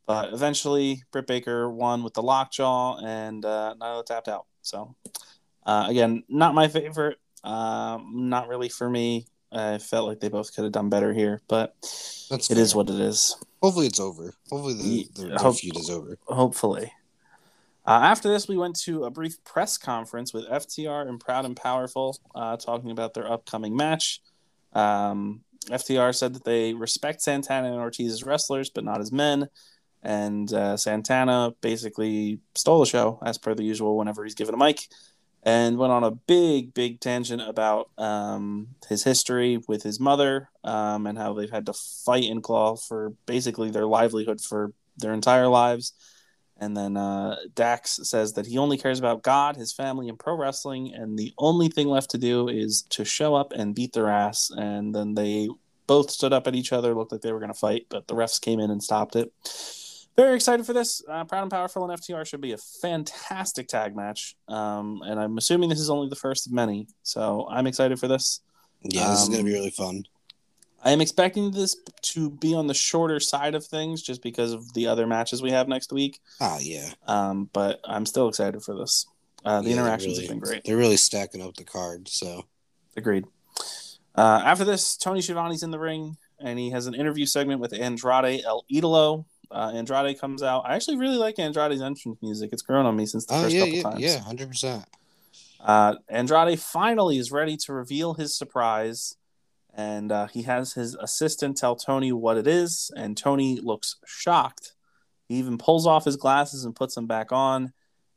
But 0.06 0.34
eventually, 0.34 1.04
Britt 1.12 1.26
Baker 1.28 1.70
won 1.70 2.04
with 2.04 2.14
the 2.14 2.22
lockjaw, 2.22 2.98
and 3.04 3.44
uh, 3.44 3.74
Nyla 3.80 4.06
tapped 4.06 4.28
out. 4.28 4.46
So, 4.62 4.96
uh, 5.66 5.86
again, 5.90 6.24
not 6.30 6.54
my 6.54 6.68
favorite. 6.68 7.18
Um, 7.44 8.30
not 8.30 8.48
really 8.48 8.70
for 8.70 8.90
me. 8.90 9.26
I 9.52 9.78
felt 9.78 10.08
like 10.08 10.20
they 10.20 10.30
both 10.30 10.54
could 10.54 10.64
have 10.64 10.74
done 10.74 10.90
better 10.90 11.14
here, 11.14 11.42
but 11.48 11.76
That's 12.30 12.52
it 12.52 12.58
is 12.58 12.74
fair. 12.74 12.78
what 12.78 12.90
it 12.90 13.00
is. 13.00 13.36
Hopefully, 13.62 13.88
it's 13.88 14.00
over. 14.00 14.34
Hopefully, 14.52 14.74
the, 14.76 15.22
the, 15.22 15.28
the 15.30 15.38
hope- 15.40 15.58
feud 15.58 15.78
is 15.78 15.90
over. 15.90 16.18
Hopefully. 16.28 16.92
Uh, 17.88 18.00
after 18.02 18.30
this, 18.30 18.48
we 18.48 18.58
went 18.58 18.76
to 18.76 19.04
a 19.04 19.12
brief 19.12 19.44
press 19.44 19.78
conference 19.78 20.34
with 20.34 20.50
FTR 20.50 21.08
and 21.08 21.20
Proud 21.20 21.46
and 21.46 21.56
Powerful, 21.56 22.18
uh, 22.34 22.58
talking 22.58 22.90
about 22.90 23.14
their 23.14 23.32
upcoming 23.32 23.76
match. 23.76 24.22
Um, 24.74 25.42
FTR 25.68 26.14
said 26.16 26.34
that 26.34 26.44
they 26.44 26.74
respect 26.74 27.22
Santana 27.22 27.72
and 27.72 27.80
Ortiz 27.80 28.12
as 28.12 28.24
wrestlers, 28.24 28.70
but 28.70 28.84
not 28.84 29.02
as 29.02 29.12
men. 29.12 29.50
And 30.02 30.52
uh, 30.52 30.78
Santana 30.78 31.54
basically 31.62 32.40
stole 32.56 32.80
the 32.80 32.86
show, 32.86 33.20
as 33.24 33.38
per 33.38 33.54
the 33.54 33.64
usual, 33.64 33.98
whenever 33.98 34.24
he's 34.24 34.36
given 34.36 34.56
a 34.56 34.58
mic, 34.58 34.88
and 35.44 35.78
went 35.78 35.94
on 35.94 36.04
a 36.04 36.12
big, 36.12 36.74
big 36.74 37.00
tangent 37.00 37.42
about 37.42 37.90
um, 38.00 38.68
his 38.90 39.04
history 39.04 39.60
with 39.68 39.84
his 39.84 40.00
mother 40.00 40.50
um, 40.64 41.06
and 41.06 41.20
how 41.20 41.34
they've 41.34 41.52
had 41.52 41.68
to 41.68 41.74
fight 41.74 42.26
and 42.26 42.42
claw 42.42 42.76
for 42.76 43.14
basically 43.28 43.70
their 43.70 43.86
livelihood 43.86 44.42
for 44.42 44.74
their 44.98 45.14
entire 45.14 45.48
lives. 45.48 45.94
And 46.58 46.76
then 46.76 46.96
uh, 46.96 47.36
Dax 47.54 48.00
says 48.04 48.34
that 48.34 48.46
he 48.46 48.58
only 48.58 48.78
cares 48.78 48.98
about 48.98 49.24
God, 49.24 49.58
his 49.58 49.74
family, 49.74 50.08
and 50.08 50.18
pro 50.18 50.36
wrestling, 50.36 50.94
and 50.94 51.20
the 51.20 51.34
only 51.38 51.68
thing 51.68 51.88
left 51.90 52.12
to 52.12 52.18
do 52.18 52.48
is 52.48 52.84
to 52.92 53.04
show 53.04 53.36
up 53.36 53.52
and 53.52 53.76
beat 53.76 53.92
their 53.92 54.10
ass. 54.10 54.52
And 54.56 54.96
then 54.96 55.16
they 55.16 55.50
both 55.86 56.10
stood 56.10 56.32
up 56.32 56.48
at 56.48 56.56
each 56.56 56.72
other, 56.72 56.96
looked 56.96 57.12
like 57.12 57.22
they 57.22 57.34
were 57.34 57.40
going 57.40 57.52
to 57.52 57.60
fight, 57.60 57.88
but 57.90 58.08
the 58.08 58.16
refs 58.16 58.40
came 58.40 58.60
in 58.60 58.72
and 58.72 58.82
stopped 58.82 59.16
it. 59.18 59.34
Very 60.16 60.34
excited 60.36 60.66
for 60.66 60.72
this. 60.72 61.04
Uh, 61.10 61.26
Proud 61.26 61.42
and 61.42 61.52
Powerful 61.52 61.90
and 61.90 62.00
FTR 62.02 62.26
should 62.26 62.40
be 62.40 62.54
a 62.54 62.58
fantastic 62.58 63.68
tag 63.68 63.94
match. 63.94 64.36
Um, 64.48 65.02
and 65.06 65.20
I'm 65.20 65.38
assuming 65.38 65.68
this 65.68 65.82
is 65.82 65.90
only 65.90 66.08
the 66.08 66.16
first 66.16 66.48
of 66.48 66.54
many. 66.54 66.88
So 67.04 67.46
I'm 67.50 67.68
excited 67.68 68.00
for 68.00 68.08
this. 68.08 68.40
Yeah, 68.82 69.10
this 69.10 69.24
is 69.24 69.28
gonna 69.28 69.40
Um, 69.40 69.46
be 69.46 69.52
really 69.52 69.72
fun. 69.72 70.06
I 70.86 70.92
am 70.92 71.02
expecting 71.02 71.52
this 71.52 71.76
to 72.14 72.30
be 72.30 72.54
on 72.54 72.68
the 72.68 72.74
shorter 72.76 73.20
side 73.20 73.56
of 73.56 73.66
things 73.66 74.02
just 74.04 74.22
because 74.22 74.54
of 74.54 74.74
the 74.74 74.86
other 74.88 75.08
matches 75.08 75.42
we 75.42 75.50
have 75.52 75.68
next 75.68 75.92
week. 75.92 76.20
Ah, 76.40 76.60
yeah, 76.62 76.94
Um, 77.08 77.50
but 77.54 77.80
I'm 77.84 78.06
still 78.06 78.30
excited 78.30 78.62
for 78.64 78.76
this. 78.76 79.08
Uh, 79.44 79.62
the 79.62 79.70
Yeah, 79.72 79.78
interactions 79.78 80.14
really. 80.14 80.22
have 80.28 80.30
been 80.30 80.40
great. 80.40 80.64
they're 80.64 80.78
really 80.78 80.98
stacking 80.98 81.42
up 81.42 81.56
the 81.56 81.64
card. 81.64 82.08
So 82.08 82.46
Agreed. 82.96 83.26
Uh, 84.16 84.42
after 84.46 84.64
this, 84.64 84.96
Tony 84.96 85.22
Schiavone's 85.22 85.64
in 85.64 85.72
the 85.72 85.80
ring 85.80 86.18
and 86.40 86.58
he 86.60 86.70
has 86.70 86.86
an 86.88 86.94
interview 86.94 87.26
segment 87.26 87.60
with 87.60 87.74
Andrade 87.74 88.44
El 88.46 88.64
Idolo. 88.72 89.26
Uh, 89.52 89.72
Andrade 89.74 90.20
comes 90.20 90.42
out. 90.44 90.64
I 90.66 90.76
actually 90.76 90.98
really 90.98 91.18
like 91.18 91.38
Andrade's 91.40 91.82
entrance 91.82 92.18
music. 92.22 92.52
It's 92.54 92.62
grown 92.62 92.86
on 92.86 92.96
me 92.96 93.06
since 93.06 93.26
the 93.26 93.36
oh 93.36 93.42
first 93.44 93.56
yeah, 93.56 93.62
couple 93.62 93.76
yeah, 93.76 93.84
times. 93.84 94.02
yeah, 94.02 94.20
hundred 94.20 94.50
percent. 94.50 94.86
Uh, 95.60 95.96
Andrade 96.10 96.60
finally 96.60 97.18
is 97.18 97.32
ready 97.32 97.58
to 97.58 97.74
reveal 97.74 98.14
his 98.16 98.36
surprise, 98.38 99.16
and 99.78 100.12
uh, 100.12 100.28
he 100.28 100.44
has 100.44 100.74
his 100.74 100.96
assistant 100.96 101.58
tell 101.58 101.76
Tony 101.76 102.12
what 102.12 102.38
it 102.38 102.48
is, 102.48 102.90
and 102.96 103.18
Tony 103.18 103.60
looks 103.62 103.98
shocked. 104.06 104.72
He 105.28 105.36
even 105.36 105.58
pulls 105.58 105.86
off 105.86 106.06
his 106.06 106.16
glasses 106.16 106.64
and 106.66 106.76
puts 106.76 106.96
them 106.96 107.08
back 107.08 107.32
on, 107.32 107.74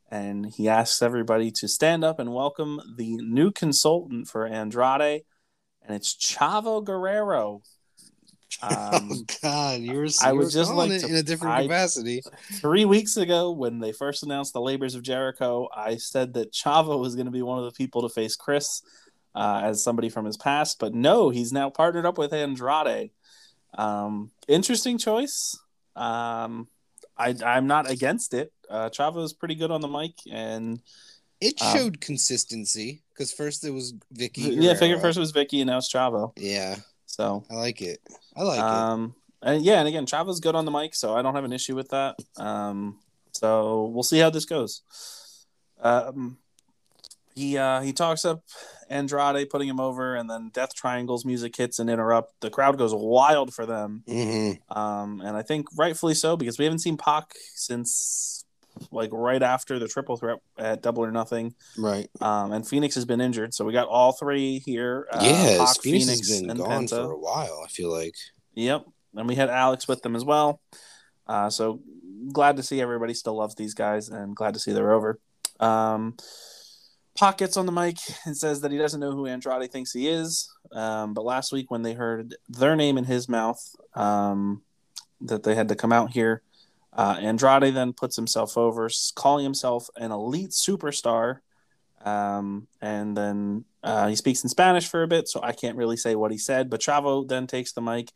and 0.09 0.45
he 0.45 0.69
asks 0.69 1.01
everybody 1.01 1.51
to 1.51 1.67
stand 1.67 2.03
up 2.03 2.17
and 2.19 2.33
welcome 2.33 2.79
the 2.97 3.17
new 3.17 3.51
consultant 3.51 4.27
for 4.27 4.47
Andrade, 4.47 5.23
and 5.85 5.95
it's 5.95 6.15
Chavo 6.15 6.83
Guerrero. 6.83 7.61
Um, 8.61 9.09
oh 9.11 9.23
God, 9.43 9.79
you 9.79 9.93
were. 9.93 10.07
I 10.21 10.31
you 10.31 10.37
would 10.37 10.45
were 10.45 10.49
just 10.49 10.71
calling 10.71 10.89
like 10.89 10.97
it 10.97 11.05
to- 11.05 11.09
in 11.09 11.15
a 11.15 11.23
different 11.23 11.53
I- 11.53 11.63
capacity. 11.63 12.21
three 12.53 12.83
weeks 12.83 13.15
ago, 13.15 13.51
when 13.51 13.77
they 13.79 13.91
first 13.91 14.23
announced 14.23 14.53
the 14.53 14.59
Labors 14.59 14.95
of 14.95 15.03
Jericho, 15.03 15.69
I 15.73 15.97
said 15.97 16.33
that 16.33 16.51
Chavo 16.51 16.99
was 16.99 17.15
going 17.15 17.27
to 17.27 17.31
be 17.31 17.43
one 17.43 17.59
of 17.59 17.65
the 17.65 17.71
people 17.71 18.01
to 18.01 18.09
face 18.09 18.35
Chris 18.35 18.81
uh, 19.39 19.61
as 19.63 19.81
somebody 19.83 20.09
from 20.09 20.25
his 20.25 20.35
past, 20.37 20.79
but 20.79 20.93
no, 20.93 21.29
he's 21.29 21.53
now 21.53 21.69
partnered 21.69 22.05
up 22.05 22.17
with 22.17 22.33
Andrade. 22.33 23.11
Um, 23.77 24.31
interesting 24.47 24.97
choice. 24.97 25.57
Um, 25.95 26.67
I, 27.17 27.35
I'm 27.45 27.67
not 27.67 27.89
against 27.89 28.33
it. 28.33 28.51
Uh, 28.69 28.89
Chavo 28.89 29.23
is 29.23 29.31
pretty 29.33 29.55
good 29.55 29.71
on 29.71 29.81
the 29.81 29.87
mic, 29.87 30.13
and 30.29 30.81
It 31.39 31.61
um, 31.61 31.75
showed 31.75 32.01
consistency 32.01 33.01
because 33.13 33.31
first 33.31 33.63
it 33.63 33.71
was 33.71 33.93
Vickie. 34.13 34.55
yeah, 34.59 34.73
figure 34.73 34.95
Guerrero. 34.95 35.01
first 35.01 35.17
it 35.17 35.21
was 35.21 35.31
Vickie, 35.33 35.61
and 35.61 35.67
now 35.67 35.77
it's 35.77 35.91
Chavo. 35.93 36.33
Yeah, 36.35 36.75
So 37.05 37.45
I 37.49 37.55
like 37.55 37.81
it. 37.81 37.99
I 38.35 38.43
like 38.43 38.59
it. 38.59 38.63
um, 38.63 39.15
and 39.41 39.63
yeah, 39.63 39.79
and 39.79 39.87
again, 39.87 40.05
Chavo's 40.05 40.39
good 40.41 40.55
on 40.55 40.65
the 40.65 40.71
mic, 40.71 40.93
so 40.95 41.15
I 41.15 41.21
don't 41.21 41.35
have 41.35 41.45
an 41.45 41.53
issue 41.53 41.75
with 41.75 41.89
that. 41.89 42.17
Um, 42.37 42.99
so 43.31 43.85
we'll 43.93 44.03
see 44.03 44.19
how 44.19 44.29
this 44.29 44.45
goes. 44.45 44.81
Um, 45.81 46.37
he 47.35 47.57
uh, 47.57 47.79
he 47.81 47.93
talks 47.93 48.25
up 48.25 48.43
Andrade, 48.89 49.49
putting 49.49 49.67
him 49.67 49.79
over, 49.79 50.15
and 50.15 50.29
then 50.29 50.49
Death 50.53 50.73
Triangle's 50.75 51.25
music 51.25 51.55
hits 51.55 51.79
and 51.79 51.89
interrupt. 51.89 52.39
The 52.41 52.49
crowd 52.49 52.77
goes 52.77 52.93
wild 52.93 53.53
for 53.53 53.65
them, 53.65 54.03
hmm 54.07 54.51
um, 54.69 55.21
and 55.21 55.37
I 55.37 55.41
think 55.41 55.67
rightfully 55.77 56.13
so 56.13 56.35
because 56.35 56.57
we 56.57 56.65
haven't 56.65 56.79
seen 56.79 56.97
Pac 56.97 57.33
since 57.55 58.45
like 58.91 59.09
right 59.11 59.43
after 59.43 59.77
the 59.79 59.87
triple 59.87 60.15
threat 60.17 60.37
at 60.57 60.81
Double 60.81 61.03
or 61.03 61.11
Nothing. 61.11 61.53
Right. 61.77 62.09
Um, 62.21 62.51
and 62.51 62.67
Fenix 62.67 62.95
has 62.95 63.05
been 63.05 63.21
injured, 63.21 63.53
so 63.53 63.65
we 63.65 63.73
got 63.73 63.87
all 63.87 64.11
three 64.13 64.59
here. 64.59 65.07
Uh, 65.11 65.19
yes, 65.21 65.75
Pac, 65.75 65.83
Fenix, 65.83 66.05
has 66.07 66.41
been 66.41 66.57
gone 66.57 66.85
Penta. 66.85 67.05
for 67.05 67.11
a 67.11 67.17
while. 67.17 67.61
I 67.63 67.67
feel 67.67 67.91
like. 67.91 68.15
Yep. 68.55 68.85
And 69.15 69.27
we 69.27 69.35
had 69.35 69.49
Alex 69.49 69.87
with 69.87 70.01
them 70.01 70.15
as 70.15 70.23
well. 70.23 70.61
Uh, 71.27 71.49
so 71.49 71.81
glad 72.31 72.57
to 72.57 72.63
see 72.63 72.81
everybody 72.81 73.13
still 73.13 73.35
loves 73.35 73.55
these 73.55 73.73
guys 73.73 74.09
and 74.09 74.35
glad 74.35 74.53
to 74.53 74.59
see 74.59 74.71
they're 74.71 74.91
over. 74.91 75.19
Um, 75.59 76.15
Pac 77.19 77.37
gets 77.37 77.57
on 77.57 77.65
the 77.65 77.71
mic 77.71 77.97
and 78.25 78.37
says 78.37 78.61
that 78.61 78.71
he 78.71 78.77
doesn't 78.77 78.99
know 78.99 79.11
who 79.11 79.25
Andrade 79.25 79.71
thinks 79.71 79.91
he 79.91 80.07
is. 80.07 80.49
Um, 80.71 81.13
but 81.13 81.25
last 81.25 81.51
week, 81.51 81.69
when 81.69 81.81
they 81.81 81.93
heard 81.93 82.35
their 82.47 82.75
name 82.75 82.97
in 82.97 83.03
his 83.03 83.27
mouth, 83.27 83.75
um, 83.93 84.61
that 85.21 85.43
they 85.43 85.55
had 85.55 85.67
to 85.67 85.75
come 85.75 85.91
out 85.91 86.11
here, 86.11 86.41
uh, 86.93 87.17
Andrade 87.19 87.73
then 87.73 87.93
puts 87.93 88.15
himself 88.15 88.57
over, 88.57 88.89
calling 89.15 89.43
himself 89.43 89.89
an 89.97 90.11
elite 90.11 90.51
superstar. 90.51 91.39
Um, 92.05 92.67
and 92.81 93.17
then 93.17 93.65
uh, 93.83 94.07
he 94.07 94.15
speaks 94.15 94.43
in 94.43 94.49
Spanish 94.49 94.87
for 94.87 95.03
a 95.03 95.07
bit, 95.07 95.27
so 95.27 95.41
I 95.43 95.51
can't 95.51 95.77
really 95.77 95.97
say 95.97 96.15
what 96.15 96.31
he 96.31 96.37
said. 96.37 96.69
But 96.69 96.79
Chavo 96.79 97.27
then 97.27 97.47
takes 97.47 97.73
the 97.73 97.81
mic 97.81 98.11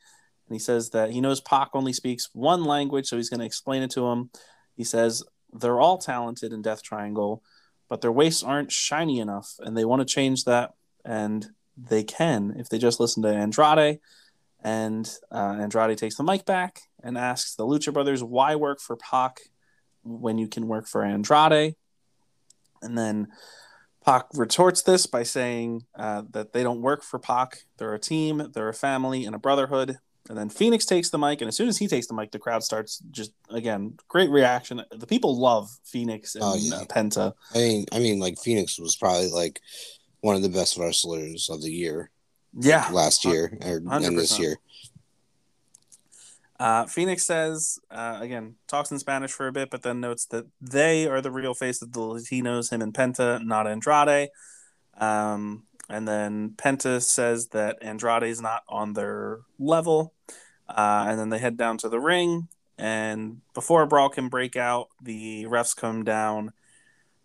and 0.48 0.56
he 0.56 0.60
says 0.60 0.92
that 0.92 1.12
he 1.12 1.22
knows 1.22 1.42
Pac 1.42 1.70
only 1.74 1.94
speaks 1.94 2.30
one 2.34 2.64
language, 2.64 3.08
so 3.08 3.18
he's 3.18 3.30
going 3.30 3.40
to 3.40 3.46
explain 3.46 3.82
it 3.82 3.92
to 3.92 4.08
him. 4.08 4.30
He 4.76 4.84
says 4.84 5.24
they're 5.52 5.80
all 5.80 5.98
talented 5.98 6.54
in 6.54 6.62
Death 6.62 6.84
Triangle, 6.84 7.44
but 7.90 8.02
their 8.02 8.12
waists 8.12 8.44
aren't 8.44 8.72
shiny 8.72 9.20
enough, 9.20 9.56
and 9.60 9.78
they 9.78 9.86
want 9.86 10.02
to 10.02 10.06
change 10.06 10.46
that, 10.46 10.74
and 11.06 11.48
they 11.78 12.04
can 12.04 12.56
if 12.58 12.70
they 12.70 12.78
just 12.78 13.00
listen 13.00 13.24
to 13.24 13.30
Andrade. 13.30 14.00
And 14.64 15.12
uh, 15.32 15.58
Andrade 15.60 15.98
takes 15.98 16.16
the 16.16 16.24
mic 16.24 16.46
back 16.46 16.82
and 17.04 17.18
asks 17.18 17.56
the 17.56 17.66
Lucha 17.66 17.94
Brothers, 17.94 18.24
"Why 18.24 18.56
work 18.56 18.80
for 18.80 18.96
Pac 18.96 19.42
when 20.04 20.38
you 20.38 20.48
can 20.48 20.68
work 20.68 20.88
for 20.88 21.04
Andrade?" 21.04 21.76
And 22.82 22.98
then 22.98 23.28
Pac 24.06 24.28
retorts 24.34 24.82
this 24.82 25.06
by 25.06 25.24
saying 25.24 25.86
uh, 25.96 26.24
that 26.32 26.54
they 26.54 26.64
don't 26.64 26.82
work 26.82 27.04
for 27.04 27.20
Pac. 27.20 27.66
They're 27.78 27.94
a 27.94 28.00
team, 28.00 28.52
they're 28.54 28.70
a 28.70 28.74
family, 28.74 29.26
and 29.26 29.36
a 29.36 29.40
brotherhood. 29.40 30.00
And 30.30 30.38
then 30.38 30.50
Fenix 30.50 30.86
takes 30.86 31.10
the 31.10 31.18
mic, 31.18 31.42
and 31.42 31.50
as 31.50 31.56
soon 31.58 31.68
as 31.68 31.78
he 31.78 31.88
takes 31.88 32.08
the 32.08 32.14
mic, 32.14 32.32
the 32.32 32.40
crowd 32.40 32.64
starts 32.64 33.00
just 33.12 33.34
again 33.50 33.98
great 34.08 34.30
reaction. 34.30 34.82
The 34.90 35.08
people 35.08 35.38
love 35.38 35.70
Fenix 35.84 36.36
and 36.36 36.44
Oh, 36.46 36.56
yeah. 36.56 36.76
uh, 36.76 36.86
Penta. 36.86 37.34
I 37.54 37.58
mean, 37.58 37.86
I 37.92 38.00
mean, 38.00 38.20
like 38.20 38.40
Fenix 38.40 38.80
was 38.80 38.96
probably 38.96 39.30
like 39.30 39.60
one 40.22 40.36
of 40.38 40.42
the 40.42 40.50
best 40.50 40.78
wrestlers 40.78 41.50
of 41.50 41.62
the 41.62 41.72
year 41.72 42.10
Yeah, 42.58 42.88
last 42.92 43.26
year 43.26 43.58
or 43.62 43.82
and 43.92 44.18
this 44.18 44.40
year. 44.40 44.60
Uh, 46.58 46.86
Fenix 46.86 47.26
says 47.26 47.80
uh, 47.92 48.20
again, 48.22 48.56
talks 48.68 48.92
in 48.92 49.00
Spanish 49.00 49.32
for 49.32 49.48
a 49.48 49.52
bit, 49.52 49.70
but 49.70 49.84
then 49.84 50.00
notes 50.00 50.26
that 50.28 50.46
they 50.62 51.06
are 51.06 51.20
the 51.20 51.32
real 51.32 51.54
face 51.54 51.82
of 51.82 51.92
the 51.92 52.00
Latinos, 52.00 52.72
him 52.72 52.82
and 52.82 52.94
Penta, 52.94 53.44
not 53.44 53.68
Andrade. 53.68 54.30
Um, 54.98 55.64
and 55.90 56.08
then 56.08 56.54
Penta 56.58 57.02
says 57.02 57.48
that 57.50 57.78
Andrade 57.82 58.24
is 58.24 58.42
not 58.42 58.64
on 58.68 58.94
their 58.94 59.42
level. 59.60 60.14
Uh, 60.70 61.06
and 61.08 61.20
then 61.20 61.30
they 61.30 61.40
head 61.40 61.58
down 61.58 61.78
to 61.80 61.90
the 61.90 62.00
ring. 62.00 62.48
And 62.78 63.42
before 63.54 63.84
a 63.84 63.88
brawl 63.88 64.10
can 64.10 64.30
break 64.30 64.56
out, 64.56 64.88
the 65.02 65.46
refs 65.46 65.76
come 65.76 66.04
down 66.04 66.54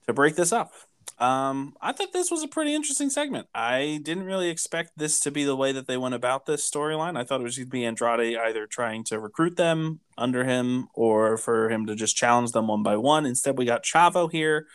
to 0.07 0.13
break 0.13 0.37
this 0.37 0.53
up. 0.53 0.73
Um, 1.19 1.75
I 1.81 1.93
thought 1.93 2.13
this 2.13 2.31
was 2.31 2.43
a 2.43 2.49
pretty 2.49 2.75
interesting 2.75 3.11
segment. 3.11 3.49
I 3.55 4.01
didn't 4.03 4.25
really 4.25 4.51
expect 4.51 4.99
this 4.99 5.19
to 5.21 5.31
be 5.31 5.45
the 5.45 5.57
way 5.57 5.73
that 5.73 5.87
they 5.87 5.97
went 5.97 6.15
about 6.15 6.47
this 6.47 6.69
storyline. 6.69 7.17
I 7.17 7.25
thought 7.25 7.41
it 7.41 7.45
was 7.45 7.57
going 7.57 7.67
to 7.67 7.71
be 7.71 7.85
Andrade 7.85 8.37
either 8.37 8.67
trying 8.67 9.03
to 9.05 9.19
recruit 9.19 9.57
them 9.57 10.01
under 10.17 10.45
him 10.45 10.89
or 10.95 11.37
for 11.37 11.71
him 11.71 11.87
to 11.87 11.97
just 11.97 12.17
challenge 12.17 12.53
them 12.53 12.69
one 12.69 12.83
by 12.83 12.97
one. 12.97 13.27
Instead, 13.27 13.59
we 13.59 13.65
got 13.65 13.83
Chavo 13.85 14.31
here. 14.31 14.67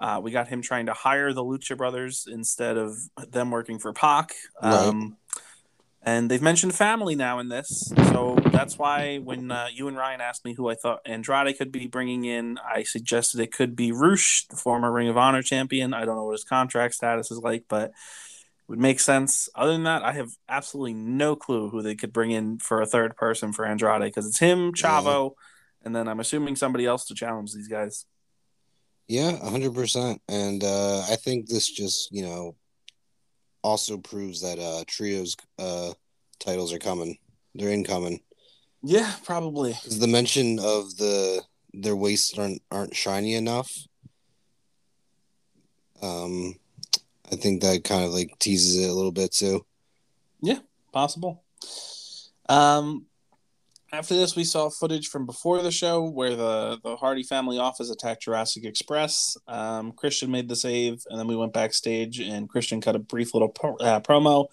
Uh, 0.00 0.20
we 0.22 0.30
got 0.30 0.48
him 0.48 0.62
trying 0.62 0.86
to 0.86 0.92
hire 0.92 1.32
the 1.32 1.42
Lucha 1.42 1.76
Brothers 1.76 2.26
instead 2.30 2.76
of 2.76 2.96
them 3.30 3.50
working 3.50 3.78
for 3.78 3.92
Pac. 3.92 4.34
Um, 4.60 5.16
And 6.00 6.30
they've 6.30 6.40
mentioned 6.40 6.74
family 6.74 7.16
now 7.16 7.38
in 7.40 7.48
this. 7.48 7.92
So 8.12 8.38
that's 8.52 8.78
why 8.78 9.18
when 9.18 9.50
uh, 9.50 9.66
you 9.70 9.88
and 9.88 9.96
Ryan 9.96 10.20
asked 10.20 10.44
me 10.44 10.54
who 10.54 10.68
I 10.70 10.74
thought 10.74 11.00
Andrade 11.04 11.58
could 11.58 11.72
be 11.72 11.86
bringing 11.86 12.24
in, 12.24 12.56
I 12.64 12.84
suggested 12.84 13.40
it 13.40 13.52
could 13.52 13.74
be 13.74 13.92
Rush, 13.92 14.46
the 14.48 14.56
former 14.56 14.90
Ring 14.92 15.08
of 15.08 15.18
Honor 15.18 15.42
champion. 15.42 15.92
I 15.92 16.04
don't 16.04 16.16
know 16.16 16.24
what 16.24 16.32
his 16.32 16.44
contract 16.44 16.94
status 16.94 17.30
is 17.30 17.38
like, 17.38 17.64
but 17.68 17.90
it 17.90 17.94
would 18.68 18.78
make 18.78 19.00
sense. 19.00 19.50
Other 19.54 19.72
than 19.72 19.82
that, 19.84 20.02
I 20.02 20.12
have 20.12 20.30
absolutely 20.48 20.94
no 20.94 21.36
clue 21.36 21.68
who 21.68 21.82
they 21.82 21.96
could 21.96 22.12
bring 22.12 22.30
in 22.30 22.58
for 22.58 22.80
a 22.80 22.86
third 22.86 23.16
person 23.16 23.52
for 23.52 23.66
Andrade 23.66 24.02
because 24.02 24.26
it's 24.26 24.38
him, 24.38 24.72
Chavo, 24.72 25.32
and 25.84 25.94
then 25.94 26.08
I'm 26.08 26.20
assuming 26.20 26.56
somebody 26.56 26.86
else 26.86 27.06
to 27.06 27.14
challenge 27.14 27.52
these 27.52 27.68
guys. 27.68 28.06
Yeah, 29.08 29.38
hundred 29.38 29.74
percent. 29.74 30.20
And 30.28 30.62
uh, 30.62 31.00
I 31.10 31.16
think 31.16 31.48
this 31.48 31.70
just 31.70 32.12
you 32.12 32.22
know 32.22 32.54
also 33.62 33.96
proves 33.98 34.40
that 34.42 34.58
uh, 34.58 34.84
trios 34.86 35.36
uh, 35.58 35.92
titles 36.38 36.72
are 36.72 36.78
coming. 36.78 37.18
They're 37.54 37.72
incoming. 37.72 38.20
Yeah, 38.82 39.12
probably. 39.24 39.72
Because 39.72 39.98
the 39.98 40.06
mention 40.06 40.58
of 40.58 40.96
the 40.96 41.42
their 41.72 41.96
waists 41.96 42.38
aren't 42.38 42.62
aren't 42.70 42.94
shiny 42.94 43.34
enough. 43.34 43.70
Um, 46.00 46.54
I 47.32 47.36
think 47.36 47.62
that 47.62 47.84
kind 47.84 48.04
of 48.04 48.12
like 48.12 48.38
teases 48.38 48.78
it 48.78 48.88
a 48.88 48.94
little 48.94 49.12
bit 49.12 49.32
too. 49.32 49.64
Yeah, 50.40 50.60
possible. 50.92 51.42
Um, 52.48 53.06
after 53.92 54.14
this, 54.14 54.36
we 54.36 54.44
saw 54.44 54.68
footage 54.68 55.08
from 55.08 55.24
before 55.26 55.62
the 55.62 55.70
show 55.70 56.02
where 56.02 56.36
the 56.36 56.78
the 56.82 56.96
Hardy 56.96 57.22
family 57.22 57.58
office 57.58 57.90
attacked 57.90 58.22
Jurassic 58.22 58.64
Express. 58.64 59.36
Um, 59.46 59.92
Christian 59.92 60.30
made 60.30 60.48
the 60.48 60.56
save, 60.56 61.04
and 61.08 61.18
then 61.18 61.26
we 61.26 61.36
went 61.36 61.52
backstage, 61.52 62.20
and 62.20 62.48
Christian 62.48 62.80
cut 62.80 62.96
a 62.96 62.98
brief 62.98 63.34
little 63.34 63.48
pro- 63.48 63.76
uh, 63.76 64.00
promo 64.00 64.46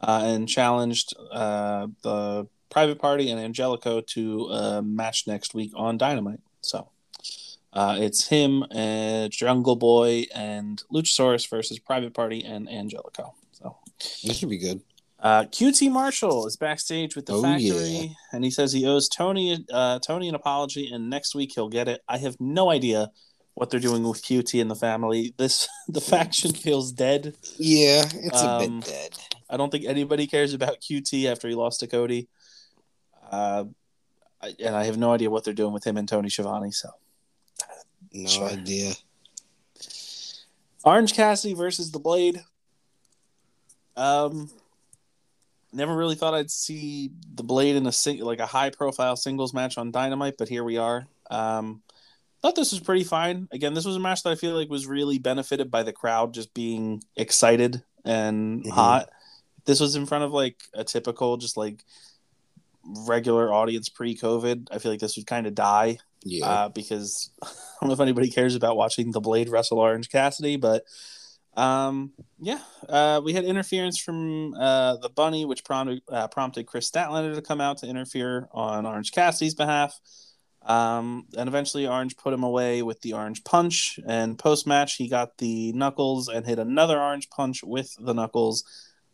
uh, 0.00 0.22
and 0.24 0.48
challenged 0.48 1.14
uh, 1.32 1.88
the 2.02 2.46
Private 2.70 2.98
Party 2.98 3.30
and 3.30 3.40
Angelico 3.40 4.00
to 4.00 4.44
a 4.46 4.82
match 4.82 5.26
next 5.26 5.54
week 5.54 5.72
on 5.74 5.98
Dynamite. 5.98 6.40
So. 6.60 6.90
Uh, 7.70 7.98
it's 8.00 8.28
him, 8.28 8.64
uh, 8.74 9.28
Jungle 9.28 9.76
Boy, 9.76 10.24
and 10.34 10.82
Luchasaurus 10.90 11.48
versus 11.48 11.78
Private 11.78 12.14
Party 12.14 12.42
and 12.42 12.68
Angelico. 12.68 13.34
So 13.52 13.76
This 14.24 14.38
should 14.38 14.48
be 14.48 14.56
good. 14.56 14.80
Uh, 15.20 15.44
QT 15.44 15.90
Marshall 15.90 16.46
is 16.46 16.56
backstage 16.56 17.16
with 17.16 17.26
the 17.26 17.34
Oh, 17.34 17.42
factory, 17.42 17.68
yeah. 17.68 18.06
and 18.32 18.44
he 18.44 18.50
says 18.50 18.72
he 18.72 18.86
owes 18.86 19.08
Tony 19.08 19.64
uh, 19.72 19.98
Tony 19.98 20.28
an 20.28 20.34
apology, 20.34 20.90
and 20.92 21.10
next 21.10 21.34
week 21.34 21.52
he'll 21.54 21.68
get 21.68 21.88
it. 21.88 22.00
I 22.08 22.18
have 22.18 22.36
no 22.40 22.70
idea 22.70 23.10
what 23.54 23.70
they're 23.70 23.80
doing 23.80 24.04
with 24.04 24.22
QT 24.22 24.60
and 24.60 24.70
the 24.70 24.76
family. 24.76 25.34
This 25.36 25.68
the 25.88 26.00
faction 26.00 26.52
feels 26.52 26.92
dead. 26.92 27.34
Yeah, 27.58 28.04
it's 28.14 28.40
a 28.42 28.48
Um, 28.48 28.80
bit 28.80 28.88
dead. 28.88 29.10
I 29.50 29.56
don't 29.56 29.70
think 29.70 29.84
anybody 29.86 30.26
cares 30.26 30.54
about 30.54 30.80
QT 30.80 31.24
after 31.24 31.48
he 31.48 31.54
lost 31.54 31.80
to 31.80 31.86
Cody. 31.88 32.28
Uh, 33.30 33.64
I, 34.40 34.54
and 34.64 34.76
I 34.76 34.84
have 34.84 34.96
no 34.98 35.12
idea 35.12 35.30
what 35.30 35.42
they're 35.42 35.52
doing 35.54 35.72
with 35.72 35.84
him 35.84 35.96
and 35.96 36.08
Tony 36.08 36.28
Schiavone. 36.28 36.70
So 36.70 36.90
No 38.12 38.28
sure. 38.28 38.48
idea. 38.50 38.92
Orange 40.84 41.12
Cassidy 41.14 41.54
versus 41.54 41.90
the 41.90 41.98
Blade. 41.98 42.44
Um, 43.96 44.50
never 45.72 45.94
really 45.96 46.14
thought 46.14 46.34
I'd 46.34 46.50
see 46.50 47.10
the 47.34 47.42
Blade 47.42 47.76
in 47.76 47.86
a 47.86 47.92
sing- 47.92 48.20
like 48.20 48.40
a 48.40 48.46
high 48.46 48.70
profile 48.70 49.16
singles 49.16 49.52
match 49.54 49.76
on 49.78 49.90
Dynamite, 49.90 50.34
but 50.38 50.48
here 50.48 50.64
we 50.64 50.76
are. 50.78 51.06
Um, 51.30 51.82
thought 52.42 52.54
this 52.54 52.70
was 52.72 52.80
pretty 52.80 53.04
fine. 53.04 53.48
Again, 53.52 53.74
this 53.74 53.84
was 53.84 53.96
a 53.96 54.00
match 54.00 54.22
that 54.22 54.30
I 54.30 54.34
feel 54.36 54.54
like 54.54 54.70
was 54.70 54.86
really 54.86 55.18
benefited 55.18 55.70
by 55.70 55.82
the 55.82 55.92
crowd 55.92 56.32
just 56.34 56.54
being 56.54 57.02
excited 57.16 57.82
and 58.04 58.64
Mhm. 58.64 58.70
hot. 58.70 59.10
This 59.64 59.80
was 59.80 59.96
in 59.96 60.06
front 60.06 60.24
of 60.24 60.32
like 60.32 60.62
a 60.72 60.84
typical 60.84 61.36
just 61.36 61.56
like 61.56 61.84
regular 63.06 63.52
audience 63.52 63.88
pre-COVID, 63.88 64.68
I 64.70 64.78
feel 64.78 64.90
like 64.90 65.00
this 65.00 65.16
would 65.16 65.26
kind 65.26 65.46
of 65.46 65.54
die 65.54 65.98
Yeah. 66.24 66.46
uh, 66.48 66.68
because 66.70 67.30
I 67.42 67.46
don't 67.80 67.88
know 67.88 67.94
if 67.94 68.00
anybody 68.00 68.30
cares 68.30 68.54
about 68.54 68.76
watching 68.76 69.10
the 69.10 69.20
Blade 69.20 69.48
wrestle 69.50 69.78
Orange 69.78 70.08
Cassidy, 70.08 70.56
but 70.56 70.84
um, 71.58 72.12
yeah, 72.38 72.60
uh, 72.88 73.20
we 73.24 73.32
had 73.32 73.44
interference 73.44 73.98
from 73.98 74.54
uh, 74.54 74.96
the 74.98 75.08
Bunny, 75.08 75.44
which 75.44 75.64
prompted 75.64 76.02
uh, 76.08 76.28
prompted 76.28 76.66
Kris 76.66 76.88
Statlander 76.88 77.34
to 77.34 77.42
come 77.42 77.60
out 77.60 77.78
to 77.78 77.88
interfere 77.88 78.48
on 78.52 78.86
Orange 78.86 79.10
Cassidy's 79.10 79.56
behalf. 79.56 79.98
Um, 80.62 81.26
and 81.36 81.48
eventually, 81.48 81.88
Orange 81.88 82.16
put 82.16 82.32
him 82.32 82.44
away 82.44 82.82
with 82.82 83.00
the 83.00 83.14
Orange 83.14 83.42
Punch. 83.42 83.98
And 84.06 84.38
post 84.38 84.68
match, 84.68 84.94
he 84.94 85.08
got 85.08 85.36
the 85.38 85.72
Knuckles 85.72 86.28
and 86.28 86.46
hit 86.46 86.60
another 86.60 87.00
Orange 87.00 87.28
Punch 87.28 87.64
with 87.64 87.92
the 87.98 88.14
Knuckles 88.14 88.62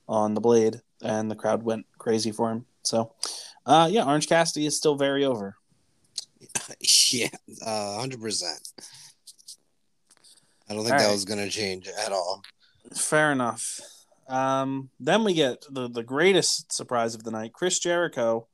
on 0.07 0.35
the 0.35 0.41
Blade, 0.43 0.83
and 1.03 1.31
the 1.31 1.37
crowd 1.37 1.63
went 1.63 1.87
crazy 1.97 2.31
for 2.31 2.51
him. 2.51 2.67
So, 2.83 3.15
uh, 3.65 3.89
yeah, 3.91 4.05
Orange 4.05 4.29
Cassidy 4.29 4.67
is 4.67 4.77
still 4.77 4.97
very 4.97 5.25
over. 5.25 5.57
yeah. 7.11 7.29
Uh, 7.65 8.01
hundred 8.01 8.21
percent. 8.21 8.69
I 10.69 10.75
don't 10.75 10.83
think 10.83 10.93
All 10.95 10.99
that 10.99 11.07
right. 11.07 11.13
was 11.13 11.25
gonna 11.25 11.51
change 11.51 11.89
at 11.89 12.13
all. 12.13 12.43
Fair 12.97 13.33
enough. 13.33 13.81
Um, 14.29 14.91
then 14.99 15.25
we 15.25 15.35
get 15.35 15.65
the, 15.71 15.89
the 15.89 16.03
greatest 16.03 16.73
surprise 16.73 17.15
of 17.15 17.25
the 17.25 17.31
night. 17.31 17.53
Chris 17.53 17.79
Jericho 17.79 18.49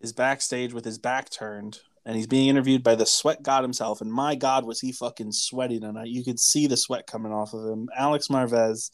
is 0.00 0.12
backstage 0.12 0.72
with 0.72 0.84
his 0.84 0.98
back 0.98 1.30
turned, 1.30 1.80
and 2.04 2.16
he's 2.16 2.26
being 2.26 2.48
interviewed 2.48 2.82
by 2.82 2.94
the 2.94 3.06
sweat 3.06 3.42
god 3.42 3.62
himself. 3.62 4.00
And 4.00 4.12
my 4.12 4.34
God, 4.34 4.64
was 4.64 4.80
he 4.80 4.92
fucking 4.92 5.32
sweaty 5.32 5.80
tonight? 5.80 6.08
You 6.08 6.24
could 6.24 6.38
see 6.38 6.66
the 6.66 6.76
sweat 6.76 7.06
coming 7.06 7.32
off 7.32 7.52
of 7.54 7.66
him. 7.66 7.88
Alex 7.96 8.28
Marvez. 8.28 8.90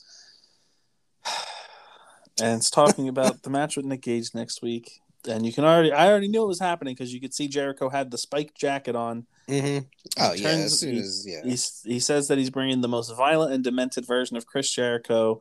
And 2.41 2.59
it's 2.59 2.71
talking 2.71 3.09
about 3.09 3.43
the 3.43 3.51
match 3.51 3.77
with 3.77 3.85
Nick 3.85 4.03
Gage 4.03 4.33
next 4.33 4.63
week. 4.63 5.01
And 5.29 5.45
you 5.45 5.53
can 5.53 5.65
already, 5.65 5.93
I 5.93 6.09
already 6.09 6.29
knew 6.29 6.45
it 6.45 6.47
was 6.47 6.61
happening 6.61 6.95
because 6.95 7.13
you 7.13 7.21
could 7.21 7.35
see 7.35 7.49
Jericho 7.49 7.89
had 7.89 8.13
the 8.13 8.17
spike 8.17 8.55
jacket 8.55 8.95
on. 8.95 9.27
Mm-hmm. 9.49 9.85
Oh 10.19 10.33
yeah. 10.35 10.43
turns- 10.43 10.65
As 10.73 10.81
soon 10.81 10.95
he- 10.95 11.01
as 11.01 11.25
yeah. 11.27 11.41
He's, 11.45 11.81
he 11.85 12.01
says 12.01 12.29
that 12.29 12.39
he's 12.39 12.51
bringing 12.51 12.81
the 12.83 12.89
most 12.89 13.15
violent 13.17 13.53
and 13.53 13.65
demented 13.65 14.07
version 14.07 14.37
of 14.37 14.47
Chris 14.47 14.71
Jericho. 14.71 15.41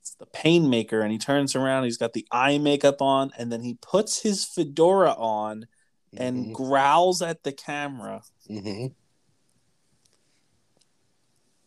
It's 0.00 0.14
the 0.14 0.26
Painmaker, 0.26 1.02
and 1.02 1.10
he 1.12 1.18
turns 1.18 1.54
around. 1.56 1.84
He's 1.84 1.96
got 1.98 2.12
the 2.12 2.26
eye 2.30 2.58
makeup 2.58 3.02
on, 3.02 3.30
and 3.36 3.50
then 3.52 3.62
he 3.62 3.74
puts 3.82 4.22
his 4.22 4.44
fedora 4.44 5.12
on 5.12 5.66
and 6.16 6.46
Mhm. 6.46 6.52
growls 6.54 7.20
at 7.20 7.42
the 7.42 7.52
camera. 7.52 8.22
hmm 8.46 8.86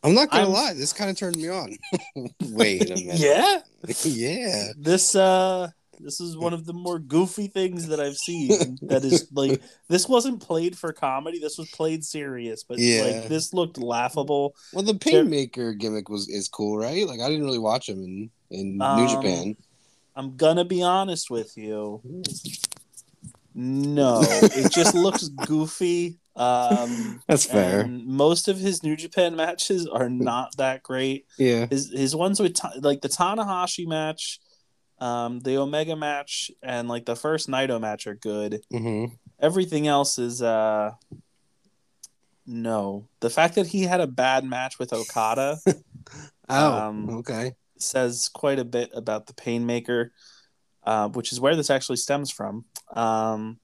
I'm 0.03 0.15
not 0.15 0.31
gonna 0.31 0.43
I'm- 0.45 0.51
lie, 0.53 0.73
this 0.73 0.93
kind 0.93 1.09
of 1.11 1.17
turned 1.17 1.37
me 1.37 1.49
on. 1.49 1.77
Wait 2.49 2.89
a 2.89 2.95
minute. 2.95 3.15
Yeah, 3.19 3.61
yeah. 4.03 4.71
this 4.77 5.15
uh, 5.15 5.69
this 6.03 6.19
is 6.19 6.37
one 6.37 6.53
of 6.53 6.65
the 6.65 6.73
more 6.73 6.99
goofy 6.99 7.47
things 7.47 7.87
that 7.87 7.99
I've 7.99 8.17
seen. 8.17 8.77
that 8.83 9.03
is 9.05 9.27
like 9.33 9.61
this 9.87 10.07
wasn't 10.07 10.41
played 10.41 10.77
for 10.77 10.91
comedy. 10.93 11.39
This 11.39 11.57
was 11.57 11.69
played 11.71 12.03
serious, 12.03 12.63
but 12.63 12.79
Yeah. 12.79 13.03
like 13.03 13.27
this 13.29 13.53
looked 13.53 13.77
laughable. 13.77 14.55
Well, 14.73 14.83
the 14.83 14.93
Painmaker 14.93 15.77
gimmick 15.77 16.09
was 16.09 16.27
is 16.29 16.47
cool, 16.47 16.77
right? 16.77 17.05
Like 17.07 17.19
I 17.19 17.29
didn't 17.29 17.45
really 17.45 17.59
watch 17.59 17.87
him 17.89 18.03
in 18.03 18.29
in 18.49 18.77
New 18.77 18.83
Um, 18.85 19.07
Japan. 19.07 19.55
I'm 20.15 20.35
gonna 20.35 20.65
be 20.65 20.81
honest 20.83 21.29
with 21.29 21.55
you. 21.57 22.01
No, 23.53 24.21
it 24.23 24.71
just 24.71 24.93
looks 24.95 25.27
goofy. 25.45 26.17
Um, 26.37 27.21
That's 27.27 27.43
fair. 27.45 27.85
most 27.87 28.47
of 28.47 28.57
his 28.57 28.81
New 28.83 28.95
Japan 28.95 29.35
matches 29.35 29.85
are 29.87 30.09
not 30.09 30.55
that 30.57 30.81
great. 30.83 31.25
Yeah. 31.37 31.65
His 31.69 31.91
his 31.91 32.15
ones 32.15 32.39
with 32.39 32.53
Ta- 32.55 32.71
like 32.81 33.01
the 33.01 33.09
Tanahashi 33.09 33.85
match, 33.85 34.39
um, 35.01 35.39
the 35.41 35.57
Omega 35.57 35.95
match, 35.97 36.49
and 36.63 36.87
like 36.87 37.05
the 37.05 37.15
first 37.17 37.49
Naito 37.49 37.81
match 37.81 38.07
are 38.07 38.15
good. 38.15 38.61
hmm 38.71 39.05
Everything 39.39 39.87
else 39.87 40.19
is 40.19 40.41
uh, 40.41 40.91
no. 42.45 43.07
The 43.19 43.29
fact 43.29 43.55
that 43.55 43.67
he 43.67 43.83
had 43.83 43.99
a 43.99 44.07
bad 44.07 44.45
match 44.45 44.79
with 44.79 44.93
Okada 44.93 45.57
Oh. 46.49 46.73
Um, 46.73 47.09
okay. 47.19 47.53
says 47.77 48.29
quite 48.29 48.59
a 48.59 48.65
bit 48.65 48.91
about 48.93 49.25
the 49.25 49.33
Painmaker, 49.33 50.09
uh, 50.83 51.07
which 51.09 51.31
is 51.31 51.39
where 51.39 51.55
this 51.55 51.69
actually 51.69 51.95
stems 51.95 52.29
from. 52.29 52.65
Um, 52.93 53.59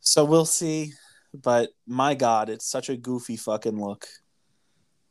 so 0.00 0.24
we'll 0.24 0.44
see. 0.44 0.92
But 1.32 1.70
my 1.86 2.14
God, 2.14 2.50
it's 2.50 2.68
such 2.68 2.88
a 2.90 2.96
goofy 2.96 3.36
fucking 3.36 3.80
look. 3.80 4.06